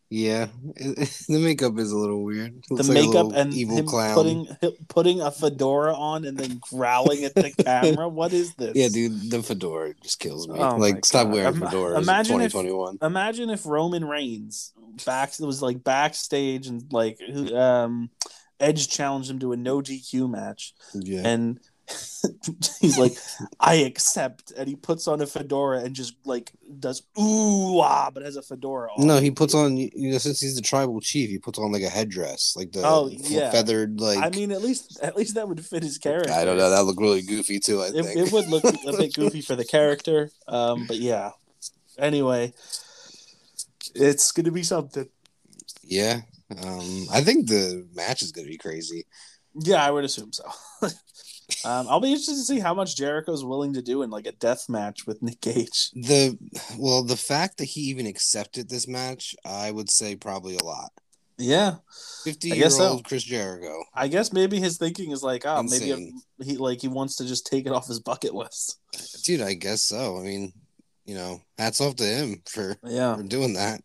Yeah. 0.10 0.48
the 0.76 1.39
makeup 1.39 1.78
is 1.78 1.91
a 1.91 1.98
little 1.98 2.24
weird. 2.24 2.63
The 2.69 2.84
like 2.84 2.93
makeup 2.93 3.32
and 3.36 3.54
evil 3.54 3.84
clown. 3.84 4.15
putting 4.15 4.48
putting 4.88 5.22
a 5.22 5.30
fedora 5.30 5.93
on 5.93 6.26
and 6.26 6.38
then 6.38 6.60
growling 6.72 7.24
at 7.26 7.36
the 7.36 7.52
camera. 7.63 8.10
What 8.10 8.34
is 8.34 8.56
this? 8.56 8.76
Yeah, 8.76 8.89
dude, 8.89 9.30
the 9.30 9.43
fedora 9.43 9.93
just 10.02 10.19
kills 10.19 10.48
me. 10.48 10.60
Oh 10.60 10.78
like, 10.78 11.06
stop 11.06 11.28
God. 11.28 11.34
wearing 11.34 11.54
fedoras 11.56 11.98
in 11.98 12.04
imagine 12.04 12.41
if- 12.41 13.02
Imagine 13.02 13.50
if 13.52 13.65
Roman 13.65 14.06
Reigns 14.06 14.74
back 15.06 15.32
it 15.39 15.45
was 15.45 15.62
like 15.62 15.84
backstage 15.84 16.67
and 16.67 16.91
like 16.91 17.19
um, 17.54 18.10
Edge 18.60 18.89
challenged 18.89 19.30
him 19.30 19.39
to 19.39 19.54
a 19.54 19.58
no 19.58 19.80
DQ 19.80 20.30
match 20.30 20.74
yeah. 20.93 21.22
and 21.26 21.60
he's 22.82 22.97
like, 22.97 23.13
I 23.60 23.75
accept, 23.75 24.52
and 24.52 24.67
he 24.67 24.75
puts 24.75 25.08
on 25.08 25.21
a 25.21 25.25
fedora 25.28 25.80
and 25.80 25.95
just 25.95 26.15
like 26.25 26.52
does 26.80 27.02
ooh 27.19 27.80
ah, 27.80 28.10
but 28.13 28.23
has 28.23 28.36
a 28.36 28.41
fedora 28.41 28.89
on. 28.97 29.08
No, 29.08 29.17
he 29.19 29.32
puts 29.32 29.54
on 29.56 29.78
you 29.78 29.89
know 30.12 30.17
since 30.17 30.39
he's 30.41 30.56
the 30.56 30.62
tribal 30.62 30.99
chief, 31.02 31.30
he 31.30 31.38
puts 31.39 31.58
on 31.60 31.71
like 31.71 31.82
a 31.84 31.89
headdress, 31.89 32.54
like 32.56 32.71
the 32.71 32.82
Oh, 32.86 33.10
yeah. 33.12 33.52
feathered 33.52 33.99
like. 34.02 34.19
I 34.19 34.30
mean, 34.36 34.52
at 34.52 34.62
least 34.62 34.99
at 35.02 35.15
least 35.15 35.36
that 35.36 35.47
would 35.47 35.65
fit 35.65 35.84
his 35.84 35.97
character. 35.97 36.32
I 36.34 36.45
don't 36.45 36.58
know. 36.58 36.69
That 36.69 36.84
looked 36.84 37.02
really 37.02 37.21
goofy 37.21 37.60
too. 37.60 37.82
I 37.82 37.88
It, 37.88 38.04
think 38.06 38.28
it 38.28 38.32
would 38.34 38.47
look 38.47 38.63
a 38.63 38.97
bit 38.97 39.13
goofy 39.15 39.41
for 39.41 39.56
the 39.56 39.65
character, 39.65 40.30
um, 40.47 40.86
but 40.88 40.97
yeah. 40.97 41.32
Anyway, 41.97 42.54
it's 43.95 44.32
gonna 44.32 44.52
be 44.52 44.63
something. 44.63 45.10
yeah, 45.84 46.21
um, 46.63 47.08
I 47.12 47.21
think 47.21 47.47
the 47.47 47.88
match 47.93 48.21
is 48.21 48.32
gonna 48.32 48.47
be 48.47 48.58
crazy. 48.58 49.06
Yeah, 49.56 49.84
I 49.86 49.91
would 49.91 50.06
assume 50.06 50.32
so. 50.32 50.43
um, 51.66 51.88
I'll 51.90 52.00
be 52.00 52.10
interested 52.10 52.34
to 52.36 52.44
see 52.44 52.60
how 52.60 52.74
much 52.74 52.96
Jericho's 52.96 53.44
willing 53.44 53.74
to 53.74 53.82
do 53.82 54.02
in 54.04 54.10
like 54.10 54.28
a 54.28 54.32
death 54.34 54.70
match 54.70 55.06
with 55.08 55.22
Nick 55.22 55.42
Gage. 55.42 55.92
The 55.94 56.38
well, 56.78 57.04
the 57.04 57.16
fact 57.18 57.58
that 57.58 57.66
he 57.66 57.82
even 57.82 58.06
accepted 58.06 58.70
this 58.70 58.88
match, 58.88 59.36
I 59.46 59.72
would 59.72 59.90
say 59.90 60.16
probably 60.16 60.56
a 60.56 60.64
lot. 60.64 60.92
Yeah, 61.38 61.76
Fifty 62.26 62.50
year 62.50 62.58
guess 62.64 62.76
so. 62.78 62.84
old 62.90 63.06
Chris 63.06 63.24
Jericho. 63.24 63.74
I 63.94 64.10
guess 64.10 64.34
maybe 64.34 64.60
his 64.60 64.78
thinking 64.78 65.12
is 65.12 65.24
like, 65.24 65.44
oh, 65.46 65.64
maybe 65.64 66.14
he 66.44 66.58
like 66.58 66.82
he 66.82 66.90
wants 66.90 67.16
to 67.16 67.26
just 67.26 67.48
take 67.48 67.66
it 67.66 67.72
off 67.72 67.88
his 67.88 68.02
bucket 68.02 68.36
list. 68.36 68.78
Dude, 69.24 69.40
I 69.42 69.54
guess 69.54 69.82
so. 69.82 70.18
I 70.18 70.22
mean, 70.22 70.52
you 71.06 71.16
know, 71.16 71.42
hats 71.58 71.80
off 71.80 71.96
to 71.96 72.04
him 72.04 72.42
for, 72.46 72.76
Yeah. 72.84 73.16
for 73.16 73.24
doing 73.24 73.54
that. 73.54 73.82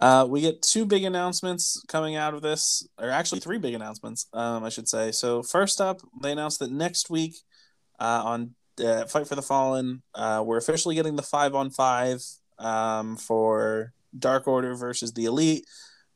Uh, 0.00 0.26
we 0.28 0.40
get 0.40 0.62
two 0.62 0.86
big 0.86 1.04
announcements 1.04 1.82
coming 1.88 2.14
out 2.14 2.34
of 2.34 2.42
this, 2.42 2.86
or 2.98 3.10
actually 3.10 3.40
three 3.40 3.58
big 3.58 3.74
announcements, 3.74 4.26
um, 4.32 4.62
I 4.62 4.68
should 4.68 4.88
say. 4.88 5.10
So 5.10 5.42
first 5.42 5.80
up, 5.80 6.00
they 6.22 6.32
announced 6.32 6.60
that 6.60 6.70
next 6.70 7.10
week 7.10 7.34
uh, 7.98 8.22
on 8.24 8.54
uh, 8.80 9.06
Fight 9.06 9.26
for 9.26 9.34
the 9.34 9.42
Fallen, 9.42 10.02
uh, 10.14 10.42
we're 10.44 10.56
officially 10.56 10.94
getting 10.94 11.16
the 11.16 11.22
five 11.22 11.54
on 11.54 11.70
five 11.70 12.22
um, 12.58 13.16
for 13.16 13.92
Dark 14.16 14.46
Order 14.46 14.74
versus 14.74 15.12
the 15.12 15.24
Elite. 15.24 15.64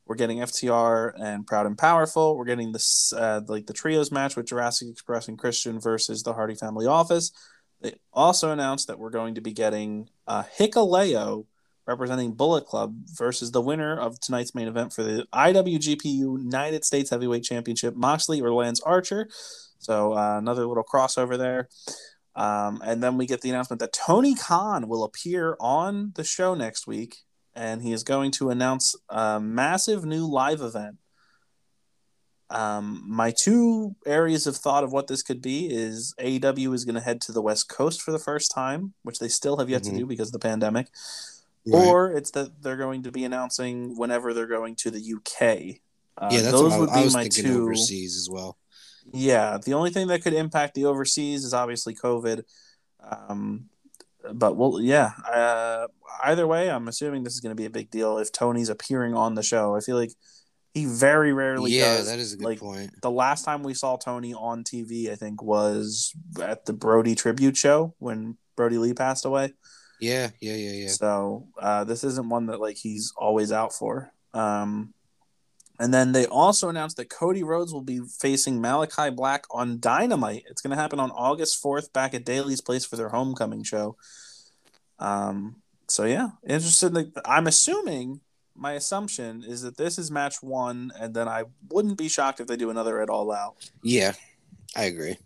We're 0.05 0.15
getting 0.15 0.39
FTR 0.39 1.13
and 1.19 1.47
Proud 1.47 1.65
and 1.65 1.77
Powerful. 1.77 2.35
We're 2.37 2.45
getting 2.45 2.71
this 2.71 3.13
uh, 3.13 3.41
like 3.47 3.67
the 3.67 3.73
trios 3.73 4.11
match 4.11 4.35
with 4.35 4.47
Jurassic 4.47 4.89
Express 4.89 5.27
and 5.27 5.37
Christian 5.37 5.79
versus 5.79 6.23
the 6.23 6.33
Hardy 6.33 6.55
Family 6.55 6.85
Office. 6.85 7.31
They 7.81 7.95
also 8.11 8.51
announced 8.51 8.87
that 8.87 8.99
we're 8.99 9.09
going 9.09 9.35
to 9.35 9.41
be 9.41 9.53
getting 9.53 10.09
uh, 10.27 10.43
Hikuleo 10.57 11.45
representing 11.85 12.33
Bullet 12.33 12.65
Club 12.65 12.95
versus 13.13 13.51
the 13.51 13.61
winner 13.61 13.99
of 13.99 14.19
tonight's 14.19 14.55
main 14.55 14.67
event 14.67 14.93
for 14.93 15.03
the 15.03 15.25
IWGP 15.33 16.05
United 16.05 16.85
States 16.85 17.09
Heavyweight 17.09 17.43
Championship, 17.43 17.95
Moxley 17.95 18.41
or 18.41 18.53
Lance 18.53 18.79
Archer. 18.81 19.27
So 19.79 20.13
uh, 20.13 20.37
another 20.37 20.65
little 20.65 20.83
crossover 20.85 21.37
there. 21.37 21.67
Um, 22.35 22.81
and 22.83 23.03
then 23.03 23.17
we 23.17 23.25
get 23.25 23.41
the 23.41 23.49
announcement 23.49 23.79
that 23.81 23.93
Tony 23.93 24.33
Khan 24.33 24.87
will 24.87 25.03
appear 25.03 25.55
on 25.59 26.13
the 26.15 26.23
show 26.23 26.55
next 26.55 26.87
week, 26.87 27.17
and 27.53 27.81
he 27.83 27.91
is 27.91 28.03
going 28.03 28.31
to 28.31 28.49
announce 28.49 28.95
a 29.09 29.39
massive 29.39 30.03
new 30.05 30.25
live 30.25 30.61
event. 30.61 30.97
Um, 32.49 33.03
my 33.07 33.31
two 33.31 33.95
areas 34.05 34.45
of 34.47 34.55
thought 34.55 34.83
of 34.83 34.91
what 34.91 35.07
this 35.07 35.23
could 35.23 35.41
be 35.41 35.67
is 35.73 36.13
AEW 36.19 36.73
is 36.73 36.85
going 36.85 36.95
to 36.95 37.01
head 37.01 37.19
to 37.21 37.31
the 37.31 37.41
West 37.41 37.67
Coast 37.67 38.01
for 38.01 38.11
the 38.11 38.19
first 38.19 38.51
time, 38.51 38.93
which 39.03 39.19
they 39.19 39.27
still 39.27 39.57
have 39.57 39.69
yet 39.69 39.81
Mhm. 39.83 39.91
to 39.91 39.97
do 39.99 40.05
because 40.05 40.27
of 40.29 40.33
the 40.33 40.39
pandemic 40.39 40.87
Right. 41.65 41.87
or 41.87 42.11
it's 42.11 42.31
that 42.31 42.61
they're 42.61 42.77
going 42.77 43.03
to 43.03 43.11
be 43.11 43.23
announcing 43.23 43.97
whenever 43.97 44.33
they're 44.33 44.47
going 44.47 44.75
to 44.77 44.91
the 44.91 44.99
UK. 44.99 45.79
Uh, 46.17 46.29
yeah, 46.31 46.41
that's 46.41 46.51
those 46.51 46.77
would 46.77 46.89
I, 46.89 46.93
I 46.93 46.97
be 46.99 47.03
was 47.05 47.13
my 47.13 47.23
thinking 47.23 47.45
two. 47.45 47.63
overseas 47.63 48.17
as 48.17 48.29
well. 48.29 48.57
Yeah, 49.11 49.57
the 49.63 49.73
only 49.73 49.89
thing 49.89 50.07
that 50.07 50.23
could 50.23 50.33
impact 50.33 50.75
the 50.75 50.85
overseas 50.85 51.43
is 51.43 51.53
obviously 51.53 51.95
COVID. 51.95 52.43
Um, 53.01 53.65
but 54.33 54.55
well, 54.55 54.79
yeah. 54.81 55.11
Uh, 55.31 55.87
either 56.23 56.47
way, 56.47 56.69
I'm 56.69 56.87
assuming 56.87 57.23
this 57.23 57.33
is 57.33 57.39
going 57.41 57.55
to 57.55 57.61
be 57.61 57.65
a 57.65 57.69
big 57.69 57.89
deal 57.91 58.17
if 58.17 58.31
Tony's 58.31 58.69
appearing 58.69 59.13
on 59.13 59.35
the 59.35 59.43
show. 59.43 59.75
I 59.75 59.79
feel 59.81 59.97
like 59.97 60.11
He 60.73 60.85
very 60.85 61.33
rarely 61.33 61.71
yeah, 61.71 61.97
does. 61.97 62.07
that 62.07 62.19
is 62.19 62.33
a 62.33 62.37
good 62.37 62.45
like, 62.45 62.59
point. 62.59 62.91
The 63.01 63.11
last 63.11 63.43
time 63.45 63.63
we 63.63 63.73
saw 63.73 63.97
Tony 63.97 64.33
on 64.33 64.63
TV, 64.63 65.11
I 65.11 65.15
think, 65.15 65.41
was 65.41 66.13
at 66.41 66.65
the 66.65 66.73
Brodie 66.73 67.15
tribute 67.15 67.57
show 67.57 67.93
when 67.99 68.37
Brodie 68.55 68.77
Lee 68.77 68.93
passed 68.93 69.25
away. 69.25 69.53
Yeah, 70.03 70.29
yeah, 70.41 70.55
yeah, 70.55 70.71
yeah. 70.71 70.87
So 70.89 71.47
uh, 71.59 71.83
this 71.85 72.03
isn't 72.03 72.29
one 72.29 72.47
that 72.47 72.59
like 72.59 72.77
he's 72.77 73.13
always 73.17 73.51
out 73.51 73.73
for. 73.73 74.11
Um, 74.33 74.93
and 75.79 75.93
then 75.93 76.11
they 76.11 76.25
also 76.25 76.69
announced 76.69 76.97
that 76.97 77.09
Cody 77.09 77.43
Rhodes 77.43 77.73
will 77.73 77.81
be 77.81 78.01
facing 78.19 78.61
Malachi 78.61 79.09
Black 79.09 79.45
on 79.49 79.79
Dynamite. 79.79 80.43
It's 80.49 80.61
going 80.61 80.75
to 80.75 80.81
happen 80.81 80.99
on 80.99 81.11
August 81.11 81.61
fourth, 81.61 81.91
back 81.93 82.13
at 82.13 82.25
Daly's 82.25 82.61
Place 82.61 82.85
for 82.85 82.95
their 82.95 83.09
homecoming 83.09 83.63
show. 83.63 83.95
Um, 84.99 85.61
so 85.87 86.03
yeah, 86.05 86.29
interested. 86.47 86.93
Like, 86.93 87.07
I'm 87.25 87.47
assuming 87.47 88.19
my 88.55 88.73
assumption 88.73 89.43
is 89.43 89.61
that 89.63 89.77
this 89.77 89.97
is 89.97 90.11
match 90.11 90.43
one, 90.43 90.91
and 90.99 91.13
then 91.13 91.27
I 91.27 91.45
wouldn't 91.69 91.97
be 91.97 92.07
shocked 92.07 92.39
if 92.39 92.47
they 92.47 92.55
do 92.57 92.69
another 92.69 93.01
at 93.01 93.09
All 93.09 93.31
Out. 93.31 93.71
Yeah, 93.81 94.13
I 94.75 94.83
agree. 94.83 95.17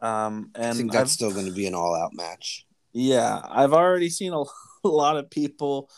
Um, 0.00 0.50
and 0.54 0.64
I 0.66 0.72
think 0.72 0.90
I've- 0.90 0.98
that's 0.98 1.12
still 1.12 1.32
going 1.32 1.46
to 1.46 1.52
be 1.52 1.66
an 1.66 1.74
all-out 1.74 2.12
match. 2.14 2.66
Yeah, 2.92 3.40
I've 3.48 3.72
already 3.72 4.08
seen 4.10 4.32
a, 4.32 4.44
lot 4.88 5.16
of 5.16 5.30
people 5.30 5.90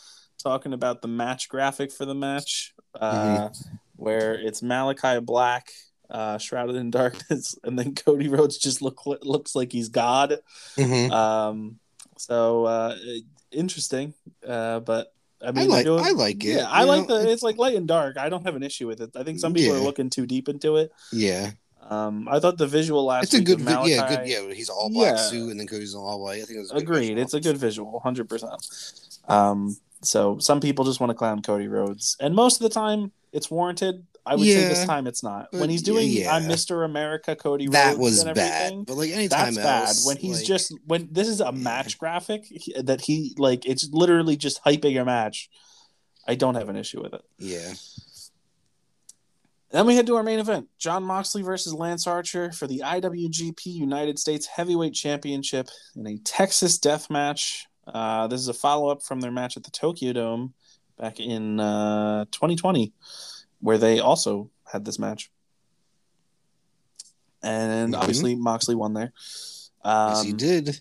talking 0.43 0.73
about 0.73 1.03
the 1.03 1.09
match 1.09 1.49
graphic 1.49 1.91
for 1.91 2.05
the 2.05 2.15
match, 2.15 2.75
uh, 3.01 3.49
where 3.97 4.35
it's 4.35 4.63
Malachi 4.63 5.21
Black 5.21 5.71
uh, 6.11 6.39
shrouded 6.39 6.77
in 6.77 6.91
darkness, 7.01 7.57
and 7.65 7.79
then 7.79 7.95
Cody 7.95 8.29
Rhodes 8.29 8.59
just 8.59 8.83
look 8.83 9.01
looks 9.07 9.55
like 9.55 9.73
he's 9.73 9.89
God. 9.89 10.39
Mhm. 10.77 11.11
Um, 11.11 11.79
so 12.19 12.65
uh, 12.67 12.97
interesting, 13.51 14.15
uh, 14.47 14.81
but 14.81 15.13
I 15.43 15.49
I 15.49 15.65
like, 15.65 15.85
doing- 15.85 16.05
I 16.05 16.11
like 16.13 16.45
it. 16.45 16.57
yeah, 16.57 16.67
I 16.71 16.85
like 16.85 17.07
the. 17.09 17.29
It's 17.31 17.43
like 17.43 17.59
light 17.59 17.75
and 17.77 17.89
dark. 17.89 18.17
I 18.17 18.29
don't 18.29 18.45
have 18.45 18.55
an 18.57 18.63
issue 18.63 18.87
with 18.87 19.01
it. 19.01 19.11
I 19.17 19.25
think 19.25 19.41
some 19.41 19.53
people 19.53 19.75
are 19.77 19.81
looking 19.85 20.11
too 20.11 20.27
deep 20.27 20.49
into 20.49 20.77
it. 20.77 20.93
Yeah, 21.13 21.51
Um, 21.91 22.27
I 22.31 22.41
thought 22.41 22.57
the 22.57 22.67
visual 22.67 23.05
last 23.05 23.25
it's 23.25 23.35
a 23.35 23.41
good, 23.43 23.61
vi- 23.61 23.87
yeah, 23.87 24.09
good, 24.09 24.27
yeah. 24.29 24.53
He's 24.55 24.69
all 24.71 24.89
black 24.91 25.17
Yeah. 25.17 25.17
suit, 25.17 25.51
and 25.51 25.61
then 25.61 25.67
Cody's 25.67 25.95
all 25.95 26.23
white. 26.23 26.43
I 26.43 26.45
think 26.45 26.57
it 26.57 26.61
was 26.61 26.71
Agreed. 26.73 27.19
It's 27.19 27.35
a 27.35 27.41
good 27.41 27.57
visual, 27.59 28.01
hundred 28.01 28.29
percent. 28.29 28.67
Um, 29.29 29.77
so 30.03 30.39
some 30.39 30.61
people 30.61 30.85
just 30.85 31.01
want 31.01 31.11
to 31.11 31.15
clown 31.15 31.43
Cody 31.43 31.69
Rhodes, 31.69 32.17
and 32.21 32.35
most 32.35 32.61
of 32.61 32.63
the 32.63 32.69
time 32.75 33.13
it's 33.33 33.51
warranted. 33.51 34.07
I 34.27 34.37
would 34.37 34.47
say 34.47 34.55
this 34.69 34.87
time 34.87 35.07
it's 35.07 35.23
not. 35.23 35.49
When 35.53 35.69
he's 35.69 35.83
doing 35.83 36.09
yeah. 36.09 36.35
"I'm 36.35 36.45
Mr. 36.45 36.83
America," 36.87 37.37
Cody 37.37 37.69
That 37.69 37.99
was 37.99 38.25
bad, 38.25 38.87
but 38.87 38.97
like 38.97 39.11
anytime 39.11 39.53
That's 39.53 40.03
bad. 40.03 40.07
When 40.07 40.17
he's 40.17 40.39
like, 40.39 40.47
just 40.47 40.75
when 40.87 41.09
this 41.13 41.29
is 41.29 41.41
a 41.41 41.53
match 41.53 41.99
graphic 41.99 42.47
that 42.83 43.03
he 43.03 43.35
like, 43.37 43.67
it's 43.67 43.91
literally 43.93 44.39
just 44.39 44.65
hyping 44.65 44.99
a 44.99 45.05
match. 45.05 45.51
I 46.27 46.37
don't 46.37 46.55
have 46.55 46.71
an 46.71 46.77
issue 46.77 47.03
with 47.03 47.13
it. 47.13 47.21
yeah, 47.39 47.75
Then 49.75 49.87
we 49.87 49.97
head 49.97 50.07
to 50.07 50.15
our 50.15 50.23
main 50.23 50.39
event: 50.39 50.69
Jon 50.79 51.03
Moxley 51.03 51.43
versus 51.43 51.75
Lance 51.75 52.07
Archer 52.07 52.53
for 52.53 52.69
the 52.69 52.81
IWGP 52.85 53.67
United 53.67 54.21
States 54.21 54.47
Heavyweight 54.47 54.95
Championship 54.95 55.69
in 55.97 56.07
a 56.07 56.17
Texas 56.19 56.79
Death 56.79 57.11
Match. 57.11 57.67
Uh, 57.85 58.29
this 58.29 58.41
is 58.41 58.47
a 58.47 58.55
follow 58.55 58.89
up 58.89 59.03
from 59.03 59.21
their 59.21 59.33
match 59.33 59.57
at 59.57 59.65
the 59.65 59.73
Tokyo 59.73 60.13
Dome 60.13 60.55
back 60.97 61.19
in 61.19 61.59
uh, 61.59 62.25
2020, 62.31 62.93
where 63.63 63.77
they 63.77 63.99
also 63.99 64.49
had 64.73 64.85
this 64.85 65.01
match, 65.01 65.33
and 67.43 67.95
Mhm. 67.95 67.99
obviously 67.99 68.37
Moxley 68.37 68.77
won 68.77 68.95
there. 68.95 69.13
Um, 69.83 70.11
yes, 70.11 70.23
he 70.23 70.33
did. 70.35 70.81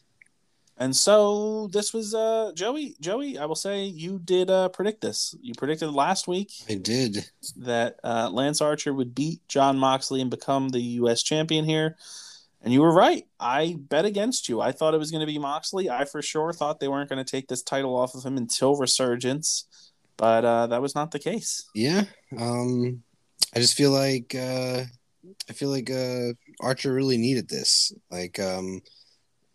And 0.84 0.94
so 0.94 1.68
this 1.68 1.94
was 1.94 2.14
uh, 2.14 2.52
Joey. 2.56 2.98
Joey, 3.00 3.38
I 3.38 3.46
will 3.46 3.56
say 3.56 3.86
you 3.86 4.20
did 4.20 4.50
uh, 4.50 4.68
predict 4.68 5.00
this. 5.00 5.34
You 5.42 5.54
predicted 5.54 5.90
last 5.92 6.28
week 6.28 6.52
I 6.70 6.76
did. 6.76 7.26
that 7.56 8.02
uh, 8.04 8.30
Lance 8.30 8.60
Archer 8.60 8.94
would 8.94 9.16
beat 9.16 9.40
Jon 9.48 9.78
Moxley 9.78 10.20
and 10.20 10.30
become 10.30 10.68
the 10.68 10.82
U.S. 11.00 11.24
champion 11.24 11.64
here. 11.64 11.96
And 12.62 12.74
you 12.74 12.82
were 12.82 12.92
right. 12.94 13.26
I 13.40 13.78
bet 13.80 14.04
against 14.04 14.50
you. 14.50 14.60
I 14.60 14.74
thought 14.74 14.94
it 14.94 14.98
was 14.98 15.10
going 15.10 15.22
to 15.22 15.26
be 15.26 15.40
Moxley. 15.40 15.90
I 15.90 16.04
for 16.04 16.22
sure 16.22 16.52
thought 16.52 16.82
they 16.82 16.90
weren't 16.90 17.10
going 17.10 17.24
to 17.24 17.32
take 17.32 17.48
this 17.48 17.64
title 17.64 17.96
off 17.96 18.14
of 18.14 18.26
him 18.26 18.36
until 18.36 18.76
Resurgence, 18.76 19.64
but 20.18 20.44
uh, 20.44 20.68
that 20.68 20.82
was 20.82 20.96
not 20.96 21.12
the 21.12 21.20
case. 21.20 21.64
Yeah. 21.74 22.04
Um, 22.38 23.04
I 23.56 23.60
just 23.60 23.78
feel 23.78 23.92
like 23.92 24.36
uh, 24.36 24.84
I 25.50 25.54
feel 25.54 25.70
like 25.70 25.90
uh, 25.90 26.34
Archer 26.60 26.94
really 26.94 27.18
needed 27.18 27.48
this. 27.48 27.94
Like, 28.12 28.38
um, 28.38 28.82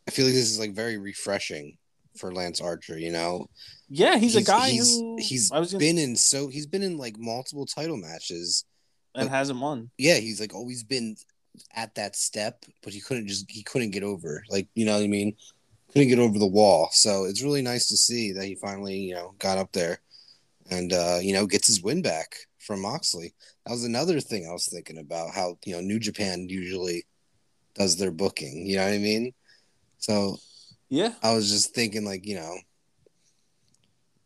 I 0.08 0.10
feel 0.10 0.24
like 0.24 0.34
this 0.34 0.50
is 0.50 0.58
like 0.58 0.72
very 0.72 0.96
refreshing 0.96 1.76
for 2.16 2.32
Lance 2.32 2.62
Archer. 2.62 2.98
You 2.98 3.12
know, 3.12 3.46
Yeah, 3.90 4.16
he's, 4.16 4.36
a 4.36 4.42
guy 4.42 4.70
he's, 4.70 4.98
who 4.98 5.16
he's 5.20 5.50
was 5.52 5.72
gonna, 5.72 5.78
been 5.80 5.98
in 5.98 6.16
so 6.16 6.48
he's 6.48 6.66
been 6.66 6.82
in 6.82 6.96
like 6.96 7.18
multiple 7.18 7.66
title 7.66 7.98
matches. 7.98 8.64
and 9.14 9.28
hasn't 9.28 9.60
won. 9.60 9.90
Yeah, 9.98 10.16
he's 10.16 10.40
like 10.40 10.54
always 10.54 10.82
been 10.82 11.14
at 11.74 11.94
that 11.96 12.16
step, 12.16 12.64
but 12.82 12.94
he 12.94 13.00
couldn't 13.00 13.28
just 13.28 13.50
he 13.50 13.62
couldn't 13.62 13.90
get 13.90 14.02
over. 14.02 14.42
Like, 14.48 14.66
you 14.74 14.86
know 14.86 14.94
what 14.94 15.04
I 15.04 15.08
mean? 15.08 15.36
Couldn't 15.92 16.08
get 16.08 16.18
over 16.18 16.38
the 16.38 16.46
wall. 16.46 16.88
So 16.92 17.24
it's 17.26 17.42
really 17.42 17.62
nice 17.62 17.88
to 17.88 17.96
see 17.98 18.32
that 18.32 18.46
he 18.46 18.54
finally, 18.54 18.96
you 18.96 19.14
know, 19.14 19.34
got 19.38 19.58
up 19.58 19.72
there 19.72 20.00
and 20.70 20.90
uh, 20.90 21.18
you 21.20 21.34
know, 21.34 21.46
gets 21.46 21.66
his 21.66 21.82
win 21.82 22.00
back 22.00 22.34
from 22.60 22.80
Moxley. 22.80 23.34
That 23.66 23.72
was 23.72 23.84
another 23.84 24.20
thing 24.20 24.46
I 24.48 24.52
was 24.54 24.68
thinking 24.68 24.96
about 24.96 25.34
how, 25.34 25.58
you 25.66 25.74
know, 25.74 25.82
New 25.82 25.98
Japan 25.98 26.46
usually 26.48 27.04
does 27.74 27.96
their 27.96 28.10
booking. 28.10 28.66
You 28.66 28.76
know 28.76 28.84
what 28.84 28.94
I 28.94 28.98
mean? 28.98 29.34
So 29.98 30.38
Yeah, 30.88 31.12
I 31.22 31.34
was 31.34 31.50
just 31.50 31.74
thinking 31.74 32.04
like, 32.04 32.26
you 32.26 32.36
know, 32.36 32.56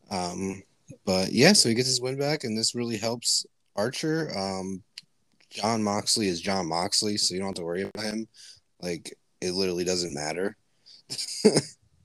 um, 0.09 0.63
but 1.05 1.31
yeah, 1.31 1.53
so 1.53 1.69
he 1.69 1.75
gets 1.75 1.87
his 1.87 2.01
win 2.01 2.17
back, 2.17 2.43
and 2.43 2.57
this 2.57 2.75
really 2.75 2.97
helps 2.97 3.45
Archer. 3.75 4.31
Um, 4.37 4.83
Jon 5.49 5.83
Moxley 5.83 6.27
is 6.27 6.41
Jon 6.41 6.67
Moxley, 6.67 7.17
so 7.17 7.33
you 7.33 7.39
don't 7.39 7.49
have 7.49 7.55
to 7.55 7.63
worry 7.63 7.83
about 7.83 8.05
him. 8.05 8.27
Like 8.81 9.13
it 9.41 9.53
literally 9.53 9.83
doesn't 9.83 10.13
matter. 10.13 10.57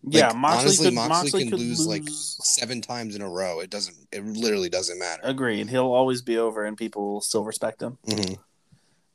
yeah. 0.02 0.32
Moxley 0.34 0.36
honestly, 0.36 0.86
could, 0.86 0.94
Moxley 0.94 1.08
Moxley 1.08 1.40
can 1.42 1.50
could 1.50 1.58
lose, 1.60 1.86
like, 1.86 2.02
Seven 2.08 2.80
times 2.80 3.14
in 3.14 3.22
a 3.22 3.28
row, 3.28 3.60
it 3.60 3.70
doesn't. 3.70 3.96
It 4.12 4.24
literally 4.24 4.68
doesn't 4.68 4.98
matter. 4.98 5.22
Agreed. 5.24 5.68
He'll 5.68 5.92
always 5.92 6.22
be 6.22 6.38
over, 6.38 6.64
and 6.64 6.76
people 6.76 7.12
will 7.12 7.20
still 7.20 7.44
respect 7.44 7.82
him. 7.82 7.98
Mhm. 8.06 8.38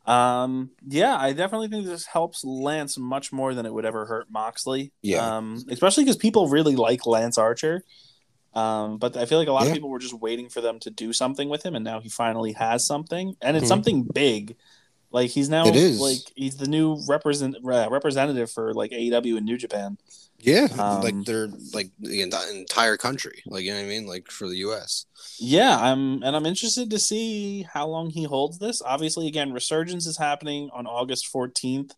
Um, 0.05 0.71
yeah, 0.87 1.15
I 1.17 1.33
definitely 1.33 1.69
think 1.69 1.85
this 1.85 2.05
helps 2.05 2.43
Lance 2.43 2.97
much 2.97 3.31
more 3.31 3.53
than 3.53 3.65
it 3.65 3.73
would 3.73 3.85
ever 3.85 4.05
hurt 4.05 4.29
Moxley. 4.29 4.91
Yeah. 5.01 5.37
Um, 5.37 5.63
especially 5.69 6.03
because 6.03 6.17
people 6.17 6.47
really 6.49 6.75
like 6.75 7.05
Lance 7.05 7.37
Archer. 7.37 7.83
Um, 8.53 8.97
but 8.97 9.17
I 9.17 9.25
feel 9.25 9.39
like 9.39 9.47
a 9.47 9.51
lot 9.53 9.63
Yeah. 9.63 9.69
of 9.69 9.73
people 9.73 9.89
were 9.89 9.99
just 9.99 10.13
waiting 10.13 10.49
for 10.49 10.61
them 10.61 10.79
to 10.79 10.91
do 10.91 11.13
something 11.13 11.49
with 11.49 11.63
him, 11.63 11.73
and 11.75 11.83
now 11.83 11.99
he 12.01 12.09
finally 12.09 12.51
has 12.53 12.85
something, 12.85 13.35
and 13.41 13.57
it's 13.57 13.65
Mhm. 13.65 13.69
something 13.69 14.03
big. 14.03 14.57
Like 15.13 15.29
he's 15.29 15.47
now 15.47 15.67
It 15.67 15.75
is. 15.75 15.99
like 16.01 16.17
he's 16.35 16.57
the 16.57 16.67
new 16.67 16.97
represent 17.07 17.55
uh, 17.63 17.87
representative 17.89 18.51
for 18.51 18.73
like 18.73 18.91
AEW 18.91 19.37
in 19.37 19.45
New 19.45 19.57
Japan. 19.57 19.97
Yeah, 20.39 20.67
Um, 20.77 21.01
like 21.01 21.23
they're 21.23 21.47
like 21.73 21.91
the 21.99 22.19
enti- 22.21 22.51
entire 22.53 22.97
country. 22.97 23.41
Like 23.45 23.63
you 23.63 23.71
know 23.71 23.77
what 23.77 23.85
I 23.85 23.87
mean? 23.87 24.07
Like 24.07 24.29
for 24.29 24.49
the 24.49 24.57
U.S. 24.57 25.05
Yeah, 25.39 25.77
I'm 25.79 26.21
and 26.23 26.35
I'm 26.35 26.45
interested 26.45 26.89
to 26.89 26.99
see 26.99 27.61
how 27.61 27.87
long 27.87 28.09
he 28.09 28.23
holds 28.25 28.59
this. 28.59 28.81
Obviously, 28.81 29.27
again, 29.27 29.53
Resurgence 29.53 30.05
is 30.05 30.17
happening 30.17 30.69
on 30.73 30.85
August 30.85 31.31
14th. 31.33 31.91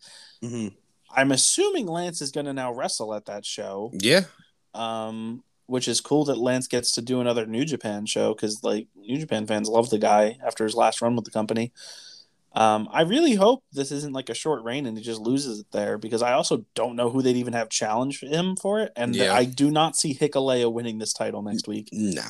Mm-hmm. 0.44 0.76
I'm 1.16 1.32
assuming 1.32 1.88
Lance 1.88 2.22
is 2.22 2.32
going 2.32 2.46
to 2.46 2.54
now 2.54 2.72
wrestle 2.74 3.16
at 3.16 3.26
that 3.26 3.46
show. 3.46 3.92
Yeah, 3.94 4.26
um, 4.76 5.44
which 5.68 5.88
is 5.88 6.02
cool 6.02 6.26
that 6.26 6.38
Lance 6.38 6.68
gets 6.68 6.92
to 6.92 7.02
do 7.02 7.22
another 7.22 7.46
New 7.48 7.66
Japan 7.66 8.06
show 8.06 8.34
because 8.36 8.64
like 8.64 8.88
New 8.96 9.18
Japan 9.18 9.48
fans 9.48 9.70
love 9.70 9.90
the 9.90 9.98
guy 9.98 10.38
after 10.46 10.66
his 10.66 10.76
last 10.76 11.02
run 11.02 11.16
with 11.16 11.26
the 11.26 11.32
company. 11.32 11.72
Um, 12.56 12.88
I 12.92 13.02
really 13.02 13.36
hope 13.36 13.64
this 13.72 13.92
isn't 13.92 14.14
like 14.14 14.30
a 14.30 14.34
short 14.34 14.64
reign 14.64 14.86
and 14.86 14.98
he 14.98 15.04
just 15.04 15.20
loses 15.22 15.60
it 15.60 15.68
there 15.72 15.98
because 15.98 16.22
I 16.22 16.34
also 16.34 16.66
don't 16.74 16.96
know 16.96 17.10
who 17.10 17.22
they'd 17.22 17.36
even 17.36 17.54
have 17.54 17.70
challenge 17.70 18.22
him 18.22 18.56
for 18.56 18.80
it, 18.80 18.92
and 18.96 19.16
Yeah. 19.16 19.34
I 19.34 19.46
do 19.46 19.70
not 19.72 19.96
see 19.96 20.14
Hikuleo 20.16 20.72
winning 20.72 20.98
this 20.98 21.14
title 21.14 21.42
next 21.42 21.68
week. 21.68 21.90
no, 21.92 22.24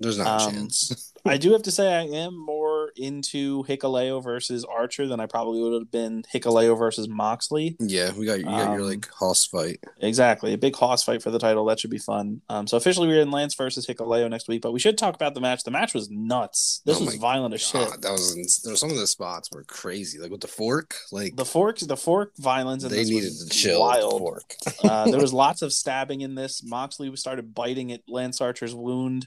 there's 0.00 0.18
not 0.18 0.26
a 0.42 0.44
Um, 0.46 0.52
chance. 0.54 1.12
I 1.24 1.36
do 1.36 1.52
have 1.52 1.62
to 1.62 1.70
say 1.70 1.92
I 1.92 2.02
am 2.02 2.36
more 2.36 2.81
into 2.96 3.64
Hikuleo 3.64 4.22
versus 4.22 4.64
Archer 4.64 5.06
than 5.06 5.20
I 5.20 5.26
probably 5.26 5.62
would 5.62 5.72
have 5.74 5.90
been 5.90 6.22
Hikuleo 6.32 6.76
versus 6.78 7.08
Moxley. 7.08 7.76
Yeah, 7.80 8.12
we 8.12 8.26
got 8.26 8.38
you 8.38 8.44
got 8.44 8.72
your 8.72 8.80
Um, 8.82 8.88
like 8.88 9.08
hoss 9.10 9.44
fight. 9.46 9.82
Exactly. 10.00 10.52
A 10.52 10.58
big 10.58 10.74
hoss 10.76 11.02
fight 11.04 11.22
for 11.22 11.30
the 11.30 11.38
title. 11.38 11.64
That 11.66 11.80
should 11.80 11.90
be 11.90 11.98
fun. 11.98 12.42
Um, 12.48 12.66
so 12.66 12.76
officially 12.76 13.08
we're 13.08 13.20
in 13.22 13.30
Lance 13.30 13.54
versus 13.54 13.86
Hikuleo 13.86 14.28
next 14.30 14.48
week, 14.48 14.62
but 14.62 14.72
we 14.72 14.80
should 14.80 14.98
talk 14.98 15.14
about 15.14 15.34
the 15.34 15.40
match. 15.40 15.62
The 15.64 15.70
match 15.70 15.94
was 15.94 16.10
nuts. 16.10 16.82
This 16.84 17.00
Oh 17.00 17.04
was 17.04 17.14
violent 17.16 17.54
as 17.54 17.60
shit. 17.60 17.88
God, 17.88 18.02
that 18.02 18.12
was 18.12 18.34
there. 18.62 18.72
were 18.72 18.76
Some 18.76 18.90
of 18.90 18.96
the 18.96 19.06
spots 19.06 19.50
were 19.52 19.64
crazy, 19.64 20.18
like 20.18 20.30
with 20.30 20.40
the 20.40 20.48
fork. 20.48 20.94
Like 21.10 21.36
The 21.36 21.44
forks, 21.44 21.82
the 21.82 21.96
fork 21.96 22.32
violence, 22.38 22.84
in 22.84 22.90
they 22.90 23.04
needed 23.04 23.32
to 23.38 23.48
chill. 23.48 23.84
with 23.86 24.00
the 24.00 24.06
Wild. 24.06 24.18
fork. 24.20 24.54
uh, 24.84 25.04
there 25.10 25.20
was 25.20 25.32
lots 25.32 25.62
of 25.62 25.72
stabbing 25.72 26.20
in 26.22 26.34
this. 26.34 26.62
Moxley 26.62 27.14
started 27.16 27.54
biting 27.54 27.92
at 27.92 28.00
Lance 28.08 28.40
Archer's 28.40 28.74
wound. 28.74 29.26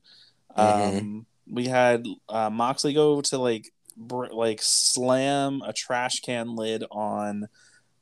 Um, 0.56 0.68
Mhm. 0.68 1.26
We 1.48 1.66
had 1.68 2.06
uh, 2.30 2.50
Moxley 2.50 2.94
go 2.94 3.22
to 3.22 3.38
like 3.38 3.72
br- 3.98 4.28
like 4.34 4.60
slam 4.62 5.62
a 5.66 5.74
trash 5.74 6.22
can 6.22 6.56
lid 6.56 6.84
on 6.92 7.48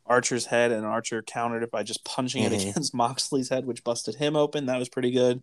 Archer's 0.06 0.46
head, 0.48 0.72
and 0.72 0.86
Archer 0.86 1.22
countered 1.22 1.64
it 1.64 1.72
by 1.72 1.84
just 1.84 2.04
punching 2.06 2.44
it 2.44 2.52
Mhm. 2.52 2.70
against 2.72 2.94
Moxley's 3.04 3.50
head, 3.50 3.66
which 3.66 3.84
busted 3.84 4.16
him 4.16 4.36
open. 4.36 4.66
That 4.68 4.80
was 4.80 4.90
pretty 4.90 5.12
good. 5.12 5.42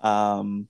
Um, 0.00 0.68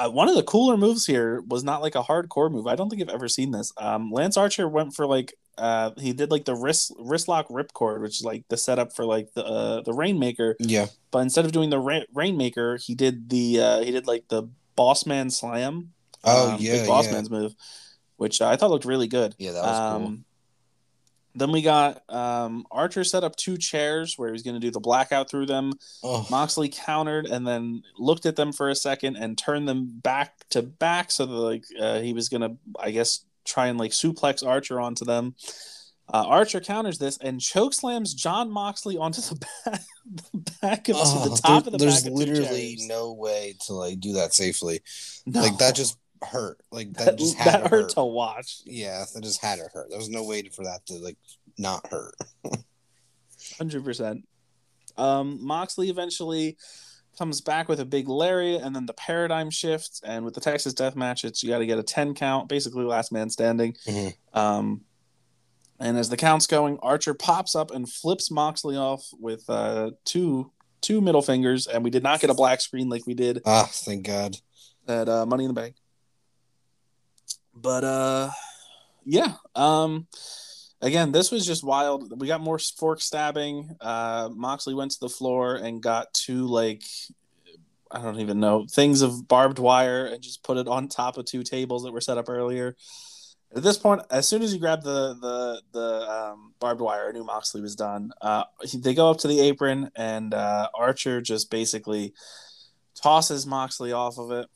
Uh, 0.00 0.08
one 0.08 0.28
of 0.28 0.36
the 0.36 0.44
cooler 0.44 0.76
moves 0.76 1.06
here 1.06 1.42
was 1.48 1.64
not 1.64 1.82
like 1.82 1.96
a 1.96 2.02
hardcore 2.04 2.48
move. 2.52 2.68
I 2.68 2.76
don't 2.76 2.88
think 2.88 3.02
I've 3.02 3.08
ever 3.08 3.26
seen 3.28 3.50
this. 3.50 3.72
Um, 3.76 4.12
Lance 4.12 4.36
Archer 4.36 4.68
went 4.68 4.94
for 4.94 5.06
like 5.08 5.34
uh, 5.56 5.90
he 5.98 6.12
did 6.12 6.30
like 6.30 6.44
the 6.44 6.54
wrist 6.54 6.92
wrist 7.00 7.26
lock 7.26 7.48
ripcord, 7.48 8.00
which 8.00 8.20
is 8.20 8.24
like 8.24 8.44
the 8.48 8.56
setup 8.56 8.92
for 8.94 9.04
like 9.04 9.32
the 9.34 9.44
uh, 9.44 9.80
the 9.82 9.92
Rainmaker. 9.92 10.54
Yeah. 10.60 10.86
But 11.10 11.20
instead 11.20 11.44
of 11.46 11.50
doing 11.50 11.70
the 11.70 11.80
Ra- 11.80 12.06
Rainmaker, 12.14 12.76
he 12.76 12.94
did 12.94 13.28
the 13.28 13.60
uh, 13.60 13.80
he 13.80 13.90
did 13.90 14.06
like 14.06 14.28
the 14.28 14.44
Boss 14.78 15.04
Man 15.06 15.28
Slam. 15.28 15.92
Oh 16.22 16.52
um, 16.52 16.56
yeah, 16.60 16.78
big 16.78 16.86
Boss 16.86 17.06
yeah. 17.06 17.12
Man's 17.14 17.30
move, 17.30 17.54
which 18.16 18.40
I 18.40 18.54
thought 18.54 18.70
looked 18.70 18.84
really 18.84 19.08
good. 19.08 19.34
Yeah, 19.36 19.52
that 19.52 19.62
was 19.62 19.78
cool. 19.78 20.06
Um, 20.06 20.24
Then 21.34 21.52
we 21.52 21.62
got 21.62 22.02
um, 22.08 22.64
Archer 22.70 23.04
set 23.04 23.24
up 23.24 23.34
two 23.36 23.56
chairs 23.56 24.14
where 24.16 24.28
he 24.28 24.32
was 24.32 24.42
going 24.42 24.54
to 24.54 24.60
do 24.60 24.70
the 24.70 24.80
blackout 24.80 25.30
through 25.30 25.46
them. 25.46 25.72
Oh, 26.02 26.26
Moxley 26.30 26.68
countered 26.68 27.26
and 27.26 27.46
then 27.46 27.82
looked 27.98 28.24
at 28.24 28.36
them 28.36 28.52
for 28.52 28.68
a 28.68 28.74
second 28.74 29.16
and 29.16 29.36
turned 29.36 29.68
them 29.68 29.86
back 30.02 30.32
to 30.50 30.62
back 30.62 31.10
so 31.10 31.26
that 31.26 31.32
like 31.32 31.64
uh, 31.80 31.98
he 32.00 32.12
was 32.12 32.28
gonna, 32.28 32.56
I 32.78 32.92
guess, 32.92 33.24
try 33.44 33.66
and 33.66 33.78
like 33.78 33.90
suplex 33.90 34.46
Archer 34.46 34.80
onto 34.80 35.04
them. 35.04 35.34
Uh, 36.12 36.24
Archer 36.26 36.60
counters 36.60 36.98
this 36.98 37.18
and 37.18 37.38
choke 37.40 37.74
slams 37.74 38.14
Jon 38.14 38.50
Moxley 38.50 38.96
onto 38.96 39.20
the 39.20 39.34
back, 39.66 39.80
the 40.06 40.52
back 40.62 40.88
of 40.88 40.96
oh, 40.98 41.28
the 41.28 41.36
top 41.36 41.64
there- 41.64 41.74
of 41.74 41.78
the 41.78 41.84
there's 41.84 42.02
back 42.02 42.12
two 42.12 42.16
literally 42.16 42.78
no 42.86 43.12
way 43.12 43.54
to 43.66 43.74
like 43.74 44.00
do 44.00 44.14
that 44.14 44.32
safely. 44.32 44.80
No. 45.26 45.42
Like 45.42 45.58
that 45.58 45.74
just 45.74 45.98
hurt. 46.22 46.58
Like 46.72 46.94
that, 46.94 47.04
that, 47.04 47.18
just 47.18 47.36
had 47.36 47.52
that 47.54 47.62
to 47.64 47.68
hurt 47.68 47.82
hurt. 47.82 47.88
to 47.90 48.04
watch. 48.04 48.62
Yeah, 48.64 49.04
that 49.14 49.22
just 49.22 49.42
had 49.42 49.56
to 49.56 49.68
hurt. 49.72 49.90
There 49.90 49.98
was 49.98 50.08
no 50.08 50.24
way 50.24 50.42
for 50.48 50.64
that 50.64 50.86
to 50.86 50.94
like 50.94 51.18
not 51.58 51.86
hurt. 51.88 52.14
Hundred 53.58 53.84
percent. 53.84 54.26
Um, 54.96 55.38
Moxley 55.44 55.90
eventually 55.90 56.56
comes 57.18 57.40
back 57.40 57.68
with 57.68 57.80
a 57.80 57.84
big 57.84 58.08
lariat, 58.08 58.62
and 58.62 58.74
then 58.74 58.86
the 58.86 58.94
paradigm 58.94 59.50
shifts. 59.50 60.00
And 60.04 60.24
with 60.24 60.34
the 60.34 60.40
Texas 60.40 60.72
Death 60.74 60.96
Match, 60.96 61.24
it's 61.24 61.42
you 61.42 61.50
got 61.50 61.58
to 61.58 61.66
get 61.66 61.78
a 61.78 61.82
ten 61.82 62.14
count, 62.14 62.48
basically 62.48 62.84
last 62.84 63.12
man 63.12 63.28
standing. 63.30 63.74
Mhm. 63.86 64.14
Um, 64.32 64.80
and 65.80 65.96
as 65.98 66.08
the 66.08 66.16
count's 66.16 66.46
going, 66.46 66.78
Archer 66.82 67.14
pops 67.14 67.54
up 67.54 67.70
and 67.70 67.88
flips 67.90 68.30
Moxley 68.30 68.76
off 68.76 69.04
with 69.18 69.44
uh, 69.48 69.90
two 70.04 70.50
two 70.80 71.00
middle 71.00 71.22
fingers, 71.22 71.66
and 71.66 71.82
we 71.84 71.90
did 71.90 72.02
not 72.02 72.20
get 72.20 72.30
a 72.30 72.34
black 72.34 72.60
screen 72.60 72.88
like 72.88 73.06
we 73.06 73.14
did 73.14 73.40
Ah, 73.44 73.68
thank 73.70 74.06
God. 74.06 74.36
at 74.86 75.08
uh, 75.08 75.26
Money 75.26 75.44
in 75.44 75.48
the 75.54 75.60
Bank. 75.60 75.74
But 77.54 77.84
uh, 77.84 78.30
yeah. 79.04 79.34
Um, 79.54 80.06
again, 80.80 81.10
this 81.12 81.30
was 81.30 81.44
just 81.46 81.64
wild. 81.64 82.20
We 82.20 82.26
got 82.28 82.40
more 82.40 82.58
fork 82.58 83.00
stabbing. 83.00 83.76
Uh, 83.80 84.28
Moxley 84.32 84.74
went 84.74 84.92
to 84.92 85.00
the 85.00 85.08
floor 85.08 85.56
and 85.56 85.82
got 85.82 86.12
two 86.14 86.46
like 86.46 86.82
I 87.90 88.02
don't 88.02 88.20
even 88.20 88.38
know 88.38 88.66
things 88.70 89.00
of 89.02 89.26
barbed 89.26 89.58
wire 89.58 90.06
and 90.06 90.22
just 90.22 90.42
put 90.42 90.58
it 90.58 90.68
on 90.68 90.88
top 90.88 91.16
of 91.16 91.24
two 91.24 91.42
tables 91.42 91.84
that 91.84 91.92
were 91.92 92.00
set 92.02 92.18
up 92.18 92.28
earlier. 92.28 92.76
At 93.56 93.62
this 93.62 93.78
point, 93.78 94.02
as 94.10 94.28
soon 94.28 94.42
as 94.42 94.52
he 94.52 94.58
grabbed 94.58 94.84
the 94.84 95.14
the 95.14 95.62
the 95.72 96.10
um, 96.10 96.52
barbed 96.60 96.80
wire, 96.80 97.08
I 97.08 97.12
knew 97.12 97.24
Moxley 97.24 97.60
was 97.62 97.74
done. 97.76 98.10
Uh, 98.20 98.44
they 98.74 98.94
go 98.94 99.10
up 99.10 99.18
to 99.18 99.28
the 99.28 99.40
apron, 99.40 99.90
and 99.96 100.34
uh, 100.34 100.68
Archer 100.74 101.20
just 101.22 101.50
basically 101.50 102.12
tosses 102.94 103.46
Moxley 103.46 103.92
off 103.92 104.18
of 104.18 104.30
it. 104.32 104.46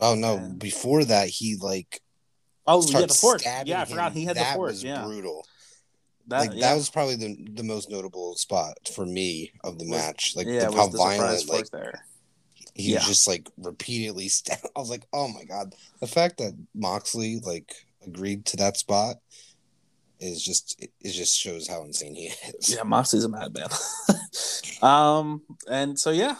Oh 0.00 0.14
no! 0.14 0.36
And- 0.36 0.58
Before 0.58 1.04
that, 1.04 1.28
he 1.28 1.56
like 1.56 2.00
Oh, 2.66 2.84
yeah, 2.88 3.06
the 3.06 3.14
fork. 3.14 3.42
Yeah, 3.44 3.78
I 3.78 3.80
him. 3.80 3.86
forgot 3.88 4.12
he 4.12 4.24
had 4.24 4.36
that 4.36 4.52
the 4.52 4.54
fork. 4.56 4.70
was 4.70 4.84
yeah, 4.84 5.02
brutal. 5.02 5.44
that, 6.28 6.38
like 6.40 6.50
yeah. 6.54 6.68
that 6.68 6.74
was 6.76 6.88
probably 6.90 7.16
the 7.16 7.36
the 7.54 7.64
most 7.64 7.90
notable 7.90 8.36
spot 8.36 8.74
for 8.94 9.04
me 9.06 9.52
of 9.64 9.78
the 9.78 9.84
Was- 9.88 9.98
match. 9.98 10.34
Like 10.36 10.46
yeah, 10.46 10.68
the, 10.68 10.76
how 10.76 10.88
violent, 10.88 11.48
like 11.48 11.70
there. 11.70 12.04
he 12.74 12.92
Yeah. 12.92 13.00
just 13.00 13.26
like 13.26 13.48
repeatedly. 13.56 14.28
St- 14.28 14.58
I 14.76 14.78
was 14.78 14.90
like, 14.90 15.06
oh 15.12 15.28
my 15.28 15.44
god, 15.44 15.74
the 16.00 16.06
fact 16.06 16.38
that 16.38 16.52
Moxley 16.74 17.40
like 17.44 17.72
agreed 18.06 18.44
to 18.46 18.56
that 18.58 18.76
spot 18.76 19.16
is 20.20 20.42
just 20.42 20.80
it, 20.80 20.90
it 21.00 21.12
just 21.12 21.38
shows 21.38 21.68
how 21.68 21.84
insane 21.84 22.14
he 22.14 22.26
is. 22.26 22.74
Yeah, 22.74 22.84
Moxley's 22.84 23.24
a 23.24 23.28
madman. 23.28 23.68
um, 24.82 25.42
and 25.68 25.98
so 25.98 26.10
yeah, 26.10 26.36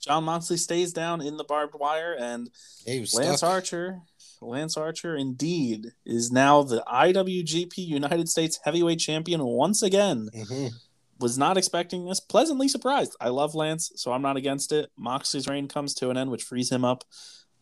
Jon 0.00 0.24
Moxley 0.24 0.56
stays 0.56 0.92
down 0.92 1.20
in 1.20 1.36
the 1.36 1.44
barbed 1.44 1.74
wire, 1.78 2.16
and 2.18 2.50
Lance 2.86 3.12
stuck. 3.12 3.42
Archer, 3.42 4.00
Lance 4.40 4.76
Archer, 4.76 5.16
indeed, 5.16 5.88
is 6.04 6.30
now 6.30 6.62
the 6.62 6.82
IWGP 6.86 7.76
United 7.78 8.28
States 8.28 8.58
Heavyweight 8.64 8.98
Champion 8.98 9.44
once 9.44 9.82
again. 9.82 10.28
Mhm. 10.34 10.72
Was 11.18 11.38
not 11.38 11.56
expecting 11.56 12.04
this. 12.04 12.20
Pleasantly 12.20 12.68
surprised. 12.68 13.16
I 13.20 13.30
love 13.30 13.54
Lance, 13.54 13.90
so 13.96 14.12
I'm 14.12 14.20
not 14.20 14.36
against 14.36 14.70
it. 14.70 14.90
Moxley's 14.98 15.48
reign 15.48 15.66
comes 15.66 15.94
to 15.94 16.10
an 16.10 16.18
end, 16.18 16.30
which 16.30 16.42
frees 16.44 16.70
him 16.70 16.84
up. 16.84 17.04